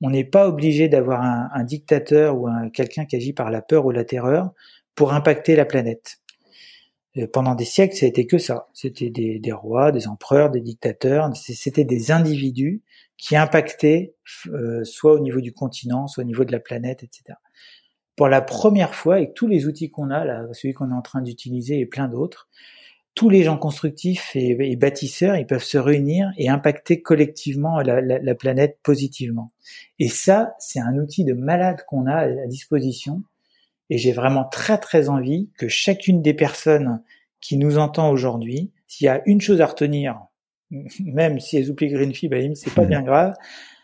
on 0.02 0.10
n'est 0.10 0.24
pas 0.24 0.46
obligé 0.46 0.88
d'avoir 0.88 1.22
un, 1.22 1.64
dictateur 1.64 2.38
ou 2.38 2.46
un, 2.46 2.68
quelqu'un 2.68 3.06
qui 3.06 3.16
agit 3.16 3.32
par 3.32 3.50
la 3.50 3.62
peur 3.62 3.86
ou 3.86 3.90
la 3.90 4.04
terreur 4.04 4.50
pour 4.94 5.14
impacter 5.14 5.56
la 5.56 5.64
planète. 5.64 6.18
Euh, 7.16 7.26
pendant 7.32 7.54
des 7.54 7.64
siècles, 7.64 7.96
c'était 7.96 8.26
que 8.26 8.36
ça. 8.38 8.68
C'était 8.74 9.08
des, 9.08 9.52
rois, 9.52 9.92
des 9.92 10.08
empereurs, 10.08 10.50
des 10.50 10.60
dictateurs. 10.60 11.30
C'était 11.34 11.84
des 11.84 12.10
individus 12.10 12.82
qui 13.16 13.36
impactaient 13.36 14.14
euh, 14.46 14.84
soit 14.84 15.12
au 15.12 15.20
niveau 15.20 15.40
du 15.40 15.52
continent, 15.52 16.06
soit 16.06 16.24
au 16.24 16.26
niveau 16.26 16.44
de 16.44 16.52
la 16.52 16.60
planète, 16.60 17.02
etc. 17.02 17.38
Pour 18.16 18.28
la 18.28 18.42
première 18.42 18.94
fois, 18.94 19.16
avec 19.16 19.34
tous 19.34 19.46
les 19.46 19.66
outils 19.66 19.90
qu'on 19.90 20.10
a, 20.10 20.24
là, 20.24 20.46
celui 20.52 20.74
qu'on 20.74 20.90
est 20.90 20.94
en 20.94 21.02
train 21.02 21.22
d'utiliser 21.22 21.80
et 21.80 21.86
plein 21.86 22.08
d'autres, 22.08 22.48
tous 23.14 23.28
les 23.28 23.44
gens 23.44 23.56
constructifs 23.56 24.32
et, 24.34 24.76
bâtisseurs, 24.76 25.36
ils 25.36 25.46
peuvent 25.46 25.62
se 25.62 25.78
réunir 25.78 26.32
et 26.36 26.48
impacter 26.48 27.00
collectivement 27.00 27.80
la, 27.80 28.00
la, 28.00 28.18
la 28.18 28.34
planète 28.34 28.78
positivement. 28.82 29.52
Et 30.00 30.08
ça, 30.08 30.54
c'est 30.58 30.80
un 30.80 30.96
outil 30.98 31.24
de 31.24 31.32
malade 31.32 31.84
qu'on 31.86 32.06
a 32.06 32.16
à 32.16 32.46
disposition 32.46 33.22
et 33.90 33.98
j'ai 33.98 34.12
vraiment 34.12 34.44
très 34.44 34.78
très 34.78 35.08
envie 35.08 35.50
que 35.58 35.68
chacune 35.68 36.22
des 36.22 36.34
personnes 36.34 37.02
qui 37.40 37.56
nous 37.56 37.78
entend 37.78 38.10
aujourd'hui, 38.10 38.72
s'il 38.86 39.04
y 39.04 39.08
a 39.08 39.22
une 39.26 39.40
chose 39.40 39.60
à 39.60 39.66
retenir, 39.66 40.18
même 40.70 41.40
si 41.40 41.56
elles 41.56 41.70
oublient 41.70 41.92
Greenfield, 41.92 42.30
bah, 42.30 42.54
c'est 42.54 42.74
pas 42.74 42.84
bien 42.84 43.02
grave, 43.02 43.34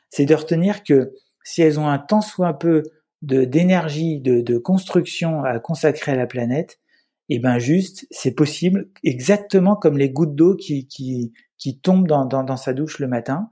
c'est 0.08 0.26
de 0.26 0.34
retenir 0.34 0.82
que 0.82 1.12
si 1.44 1.62
elles 1.62 1.78
ont 1.78 1.88
un 1.88 1.98
tant 1.98 2.20
soit 2.20 2.48
un 2.48 2.54
peu 2.54 2.82
de 3.22 3.44
d'énergie, 3.44 4.20
de, 4.20 4.40
de, 4.40 4.58
construction 4.58 5.44
à 5.44 5.58
consacrer 5.58 6.12
à 6.12 6.16
la 6.16 6.26
planète, 6.26 6.80
et 7.28 7.36
eh 7.36 7.38
ben 7.38 7.58
juste, 7.58 8.06
c'est 8.10 8.34
possible, 8.34 8.88
exactement 9.04 9.76
comme 9.76 9.96
les 9.96 10.10
gouttes 10.10 10.34
d'eau 10.34 10.56
qui, 10.56 10.88
qui, 10.88 11.32
qui 11.58 11.78
tombent 11.78 12.08
dans, 12.08 12.24
dans, 12.24 12.42
dans, 12.42 12.56
sa 12.56 12.72
douche 12.72 12.98
le 12.98 13.06
matin. 13.06 13.50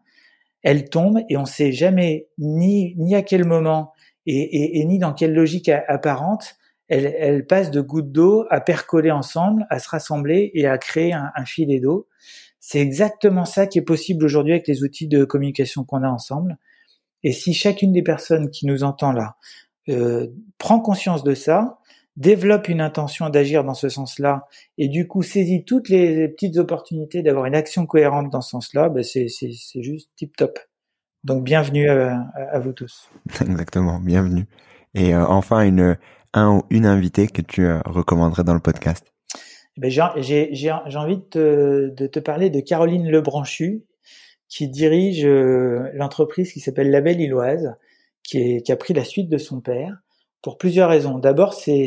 Elles 0.64 0.89
tombent 0.89 1.20
et 1.29 1.37
on 1.37 1.45
sait 1.45 1.70
jamais 1.70 2.29
ni, 2.39 2.97
ni 2.97 3.14
à 3.14 3.22
quel 3.22 3.45
moment 3.45 3.93
et, 4.26 4.85
ni 4.85 4.99
dans 4.99 5.14
quelle 5.14 5.33
logique 5.33 5.68
apparente 5.68 6.57
elle, 6.89 7.47
passe 7.47 7.70
de 7.70 7.81
gouttes 7.81 8.12
d'eau 8.12 8.47
à 8.51 8.61
percoler 8.61 9.11
ensemble, 9.11 9.66
à 9.70 9.79
se 9.79 9.89
rassembler 9.89 10.51
et 10.55 10.66
à 10.66 10.79
créer 10.79 11.12
un, 11.12 11.45
filet 11.45 11.81
d'eau. 11.81 12.09
C'est 12.71 12.81
exactement 12.81 13.47
ça 13.47 13.66
qui 13.66 13.79
est 13.79 13.83
possible 13.83 14.27
aujourd'hui 14.27 14.53
avec 14.53 14.69
les 14.69 14.83
outils 14.83 15.09
de 15.09 15.25
communication 15.25 15.85
qu'on 15.85 16.03
a 16.03 16.09
ensemble. 16.11 16.59
Et 17.23 17.33
si 17.33 17.55
chacune 17.55 17.93
des 17.93 18.03
personnes 18.03 18.51
qui 18.51 18.66
nous 18.66 18.85
entend 18.85 19.11
là 19.11 19.37
euh, 19.89 20.27
prend 20.59 20.79
conscience 20.79 21.25
de 21.25 21.33
ça, 21.33 21.79
développe 22.16 22.69
une 22.69 22.83
intention 22.83 23.31
d'agir 23.31 23.64
dans 23.64 23.73
ce 23.73 23.89
sens-là, 23.89 24.47
et 24.77 24.89
du 24.89 25.09
coup 25.09 25.23
saisit 25.23 25.64
toutes 25.64 25.89
les 25.89 26.29
petites 26.29 26.59
opportunités 26.59 27.23
d'avoir 27.23 27.47
une 27.47 27.55
action 27.55 27.87
cohérente 27.87 28.29
dans 28.29 28.43
ce 28.43 28.51
sens-là, 28.51 28.91
ben 28.91 29.03
c'est 29.03 29.29
juste 29.77 30.11
tip 30.16 30.37
top. 30.37 30.59
Donc 31.25 31.45
bienvenue 31.45 31.89
à, 31.89 32.59
vous 32.59 32.75
tous. 32.75 33.09
Exactement, 33.41 33.99
bienvenue. 33.99 34.47
Et 34.93 35.14
euh, 35.14 35.25
enfin, 35.27 35.62
une, 35.62 35.97
un 36.35 36.57
ou 36.57 36.62
une 36.69 36.85
invitée 36.85 37.29
que 37.29 37.41
tu 37.41 37.64
euh, 37.64 37.81
recommanderais 37.87 38.45
dans 38.45 38.53
le 38.53 38.61
podcast 38.61 39.07
J'ai 39.83 40.01
envie 40.70 41.16
de 41.16 41.22
te, 41.22 41.89
de 41.91 42.07
te, 42.07 42.18
parler 42.18 42.51
de 42.51 42.61
Caroline 42.61 43.09
Lebranchu, 43.09 43.85
qui 44.49 44.68
dirige 44.68 45.26
l'entreprise 45.26 46.53
qui 46.53 46.61
s'appelle 46.61 46.91
La 46.91 47.01
Belle 47.01 47.20
Illoise, 47.20 47.74
qui, 48.22 48.39
est, 48.39 48.62
qui 48.62 48.72
a 48.72 48.76
pris 48.76 48.95
la 48.95 49.05
suite 49.05 49.29
de 49.29 49.39
son 49.39 49.61
père 49.61 49.99
pour 50.43 50.59
plusieurs 50.59 50.89
raisons. 50.89 51.18
D'abord, 51.18 51.55
c'est 51.55 51.87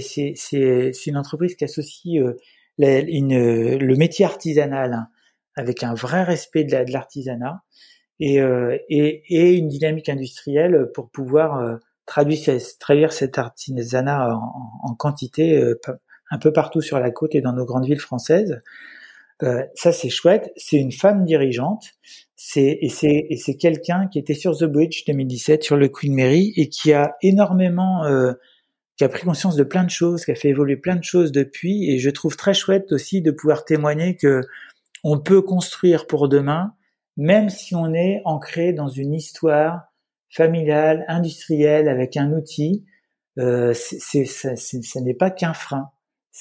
une 0.51 1.17
entreprise 1.17 1.55
qui 1.55 1.63
associe 1.63 2.23
une, 2.77 3.77
le 3.77 3.95
métier 3.95 4.25
artisanal 4.25 4.93
hein, 4.93 5.07
avec 5.55 5.83
un 5.83 5.93
vrai 5.93 6.23
respect 6.23 6.63
de 6.63 6.91
l'artisanat 6.91 7.61
et, 8.19 8.37
et, 8.89 9.23
et, 9.29 9.53
une 9.55 9.67
dynamique 9.67 10.07
industrielle 10.07 10.89
pour 10.93 11.09
pouvoir 11.09 11.79
traduire, 12.05 12.39
traduire 12.79 13.11
cet 13.11 13.37
artisanat 13.37 14.37
en 14.83 14.95
quantité 14.95 15.73
un 16.31 16.39
peu 16.39 16.51
partout 16.51 16.81
sur 16.81 16.99
la 16.99 17.11
côte 17.11 17.35
et 17.35 17.41
dans 17.41 17.53
nos 17.53 17.65
grandes 17.65 17.85
villes 17.85 17.99
françaises. 17.99 18.61
Euh, 19.43 19.63
ça 19.75 19.91
c'est 19.91 20.09
chouette. 20.09 20.51
C'est 20.55 20.77
une 20.77 20.91
femme 20.91 21.25
dirigeante. 21.25 21.91
C'est 22.35 22.79
et 22.81 22.89
c'est 22.89 23.27
et 23.29 23.37
c'est 23.37 23.55
quelqu'un 23.55 24.07
qui 24.07 24.17
était 24.17 24.33
sur 24.33 24.57
The 24.57 24.63
Bridge 24.63 25.03
2017 25.05 25.63
sur 25.63 25.77
le 25.77 25.89
Queen 25.89 26.15
Mary 26.15 26.53
et 26.55 26.69
qui 26.69 26.93
a 26.93 27.15
énormément 27.21 28.05
euh, 28.05 28.33
qui 28.97 29.03
a 29.03 29.09
pris 29.09 29.23
conscience 29.23 29.55
de 29.55 29.63
plein 29.63 29.83
de 29.83 29.89
choses, 29.89 30.25
qui 30.25 30.31
a 30.31 30.35
fait 30.35 30.49
évoluer 30.49 30.77
plein 30.77 30.95
de 30.95 31.03
choses 31.03 31.31
depuis. 31.31 31.89
Et 31.91 31.99
je 31.99 32.09
trouve 32.09 32.37
très 32.37 32.53
chouette 32.53 32.91
aussi 32.91 33.21
de 33.21 33.31
pouvoir 33.31 33.65
témoigner 33.65 34.15
que 34.15 34.41
on 35.03 35.19
peut 35.19 35.41
construire 35.41 36.07
pour 36.07 36.29
demain, 36.29 36.73
même 37.17 37.49
si 37.49 37.75
on 37.75 37.93
est 37.93 38.21
ancré 38.25 38.73
dans 38.73 38.87
une 38.87 39.13
histoire 39.13 39.81
familiale, 40.29 41.03
industrielle, 41.07 41.89
avec 41.89 42.15
un 42.15 42.31
outil. 42.31 42.85
Euh, 43.39 43.73
c'est, 43.73 44.25
ça, 44.25 44.55
ça 44.55 45.01
n'est 45.01 45.13
pas 45.13 45.31
qu'un 45.31 45.53
frein. 45.53 45.89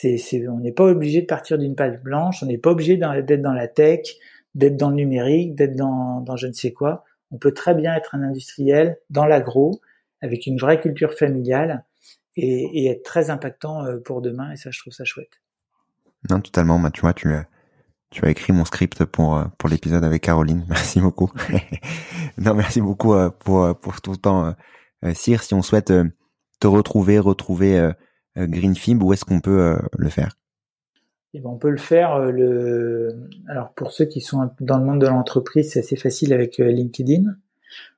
On 0.04 0.58
n'est 0.60 0.72
pas 0.72 0.84
obligé 0.84 1.22
de 1.22 1.26
partir 1.26 1.58
d'une 1.58 1.74
page 1.74 2.00
blanche, 2.00 2.42
on 2.42 2.46
n'est 2.46 2.58
pas 2.58 2.70
obligé 2.70 2.96
d'être 2.96 3.42
dans 3.42 3.52
la 3.52 3.68
tech, 3.68 4.16
d'être 4.54 4.76
dans 4.76 4.90
le 4.90 4.96
numérique, 4.96 5.54
d'être 5.54 5.76
dans, 5.76 6.24
je 6.36 6.46
ne 6.46 6.52
sais 6.52 6.72
quoi. 6.72 7.04
On 7.30 7.38
peut 7.38 7.52
très 7.52 7.74
bien 7.74 7.94
être 7.94 8.14
un 8.14 8.22
industriel 8.22 8.98
dans 9.10 9.26
l'agro, 9.26 9.80
avec 10.20 10.46
une 10.46 10.58
vraie 10.58 10.80
culture 10.80 11.14
familiale, 11.14 11.84
et, 12.36 12.86
être 12.86 13.02
très 13.02 13.30
impactant 13.30 13.84
euh, 13.84 13.98
pour 13.98 14.22
demain, 14.22 14.52
et 14.52 14.56
ça, 14.56 14.70
je 14.70 14.80
trouve 14.80 14.92
ça 14.92 15.04
chouette. 15.04 15.40
Non, 16.30 16.40
totalement. 16.40 16.78
Bah, 16.78 16.90
tu 16.90 17.00
vois, 17.02 17.12
tu, 17.12 17.28
tu 18.10 18.24
as 18.24 18.30
écrit 18.30 18.52
mon 18.52 18.64
script 18.64 19.04
pour, 19.04 19.36
euh, 19.36 19.44
pour 19.58 19.68
l'épisode 19.68 20.04
avec 20.04 20.22
Caroline. 20.22 20.64
Merci 20.68 21.00
beaucoup. 21.00 21.30
non, 22.38 22.54
merci 22.54 22.80
beaucoup 22.80 23.14
euh, 23.14 23.30
pour, 23.30 23.78
pour 23.78 24.00
tout 24.00 24.12
le 24.12 24.16
temps, 24.16 24.54
Cyr. 25.14 25.42
Si 25.42 25.54
on 25.54 25.62
souhaite 25.62 25.92
te 26.60 26.66
retrouver, 26.66 27.18
retrouver 27.18 27.78
euh, 27.78 27.92
Greenfib, 28.36 29.02
où 29.02 29.12
est-ce 29.12 29.24
qu'on 29.24 29.40
peut 29.40 29.60
euh, 29.60 29.76
le 29.98 30.08
faire? 30.08 30.36
Eh 31.34 31.40
ben, 31.40 31.50
on 31.50 31.58
peut 31.58 31.70
le 31.70 31.76
faire. 31.76 32.16
Euh. 32.16 33.10
Alors 33.48 33.72
pour 33.72 33.92
ceux 33.92 34.04
qui 34.04 34.20
sont 34.20 34.50
dans 34.60 34.78
le 34.78 34.84
monde 34.84 35.00
de 35.00 35.06
l'entreprise, 35.06 35.72
c'est 35.72 35.80
assez 35.80 35.96
facile 35.96 36.32
avec 36.32 36.58
LinkedIn, 36.58 37.24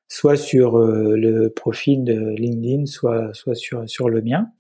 soit 0.09 0.37
sur 0.37 0.79
le 0.79 1.49
profil 1.49 2.05
de 2.05 2.35
LinkedIn, 2.37 2.87
soit 2.87 3.33
soit 3.33 3.55
sur 3.55 3.89
sur 3.89 4.09
le 4.09 4.21
mien. 4.23 4.51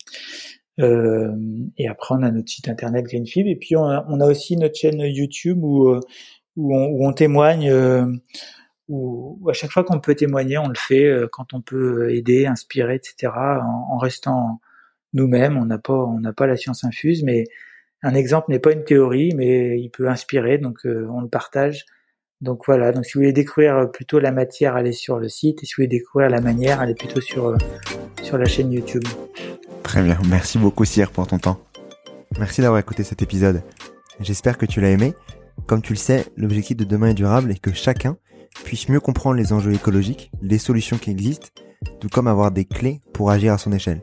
Euh, 0.80 1.32
et 1.76 1.86
après, 1.88 2.14
on 2.14 2.22
a 2.22 2.30
notre 2.30 2.48
site 2.48 2.68
internet 2.68 3.04
Greenfib, 3.04 3.46
et 3.46 3.56
puis 3.56 3.76
on 3.76 3.84
a, 3.84 4.26
aussi 4.26 4.56
notre 4.56 4.76
chaîne 4.76 5.00
YouTube 5.00 5.62
où 5.62 5.94
où 6.56 7.06
on, 7.06 7.12
témoigne. 7.12 7.70
Euh, 7.70 8.06
à 9.48 9.52
chaque 9.52 9.70
fois 9.70 9.84
qu'on 9.84 10.00
peut 10.00 10.14
témoigner, 10.14 10.58
on 10.58 10.68
le 10.68 10.74
fait 10.76 11.10
quand 11.30 11.54
on 11.54 11.60
peut 11.60 12.12
aider, 12.14 12.46
inspirer, 12.46 12.94
etc. 12.96 13.32
En 13.34 13.98
restant 13.98 14.60
nous-mêmes. 15.12 15.56
On 15.56 15.64
n'a 15.64 15.78
pas, 15.78 15.94
on 15.94 16.20
n'a 16.20 16.32
pas 16.32 16.46
la 16.46 16.56
science 16.56 16.84
infuse, 16.84 17.22
mais 17.22 17.44
un 18.02 18.14
exemple 18.14 18.50
n'est 18.50 18.58
pas 18.58 18.72
une 18.72 18.84
théorie, 18.84 19.32
mais 19.34 19.80
il 19.80 19.90
peut 19.90 20.08
inspirer, 20.08 20.58
donc 20.58 20.84
euh, 20.86 21.06
on 21.10 21.20
le 21.20 21.28
partage. 21.28 21.86
Donc 22.40 22.62
voilà. 22.66 22.92
Donc 22.92 23.04
si 23.04 23.14
vous 23.14 23.20
voulez 23.20 23.32
découvrir 23.32 23.90
plutôt 23.92 24.18
la 24.18 24.32
matière, 24.32 24.74
allez 24.74 24.92
sur 24.92 25.18
le 25.18 25.28
site, 25.28 25.62
et 25.62 25.66
si 25.66 25.74
vous 25.74 25.82
voulez 25.82 25.88
découvrir 25.88 26.28
la 26.28 26.40
manière, 26.40 26.80
allez 26.80 26.94
plutôt 26.94 27.20
sur 27.20 27.48
euh, 27.48 27.56
sur 28.22 28.38
la 28.38 28.46
chaîne 28.46 28.72
YouTube. 28.72 29.04
Très 29.82 30.02
bien. 30.02 30.18
Merci 30.28 30.58
beaucoup, 30.58 30.84
Cyr, 30.84 31.10
pour 31.10 31.26
ton 31.26 31.38
temps. 31.38 31.60
Merci 32.38 32.60
d'avoir 32.60 32.80
écouté 32.80 33.04
cet 33.04 33.22
épisode. 33.22 33.62
J'espère 34.20 34.58
que 34.58 34.66
tu 34.66 34.80
l'as 34.80 34.90
aimé. 34.90 35.14
Comme 35.66 35.82
tu 35.82 35.92
le 35.92 35.98
sais, 35.98 36.26
l'objectif 36.36 36.76
de 36.76 36.84
demain 36.84 37.08
est 37.08 37.14
durable 37.14 37.50
et 37.52 37.58
que 37.58 37.72
chacun 37.72 38.16
puisse 38.64 38.88
mieux 38.88 39.00
comprendre 39.00 39.36
les 39.36 39.52
enjeux 39.52 39.72
écologiques, 39.72 40.30
les 40.40 40.58
solutions 40.58 40.98
qui 40.98 41.10
existent, 41.10 41.48
tout 42.00 42.08
comme 42.08 42.26
avoir 42.26 42.50
des 42.50 42.64
clés 42.64 43.00
pour 43.12 43.30
agir 43.30 43.52
à 43.52 43.58
son 43.58 43.72
échelle. 43.72 44.02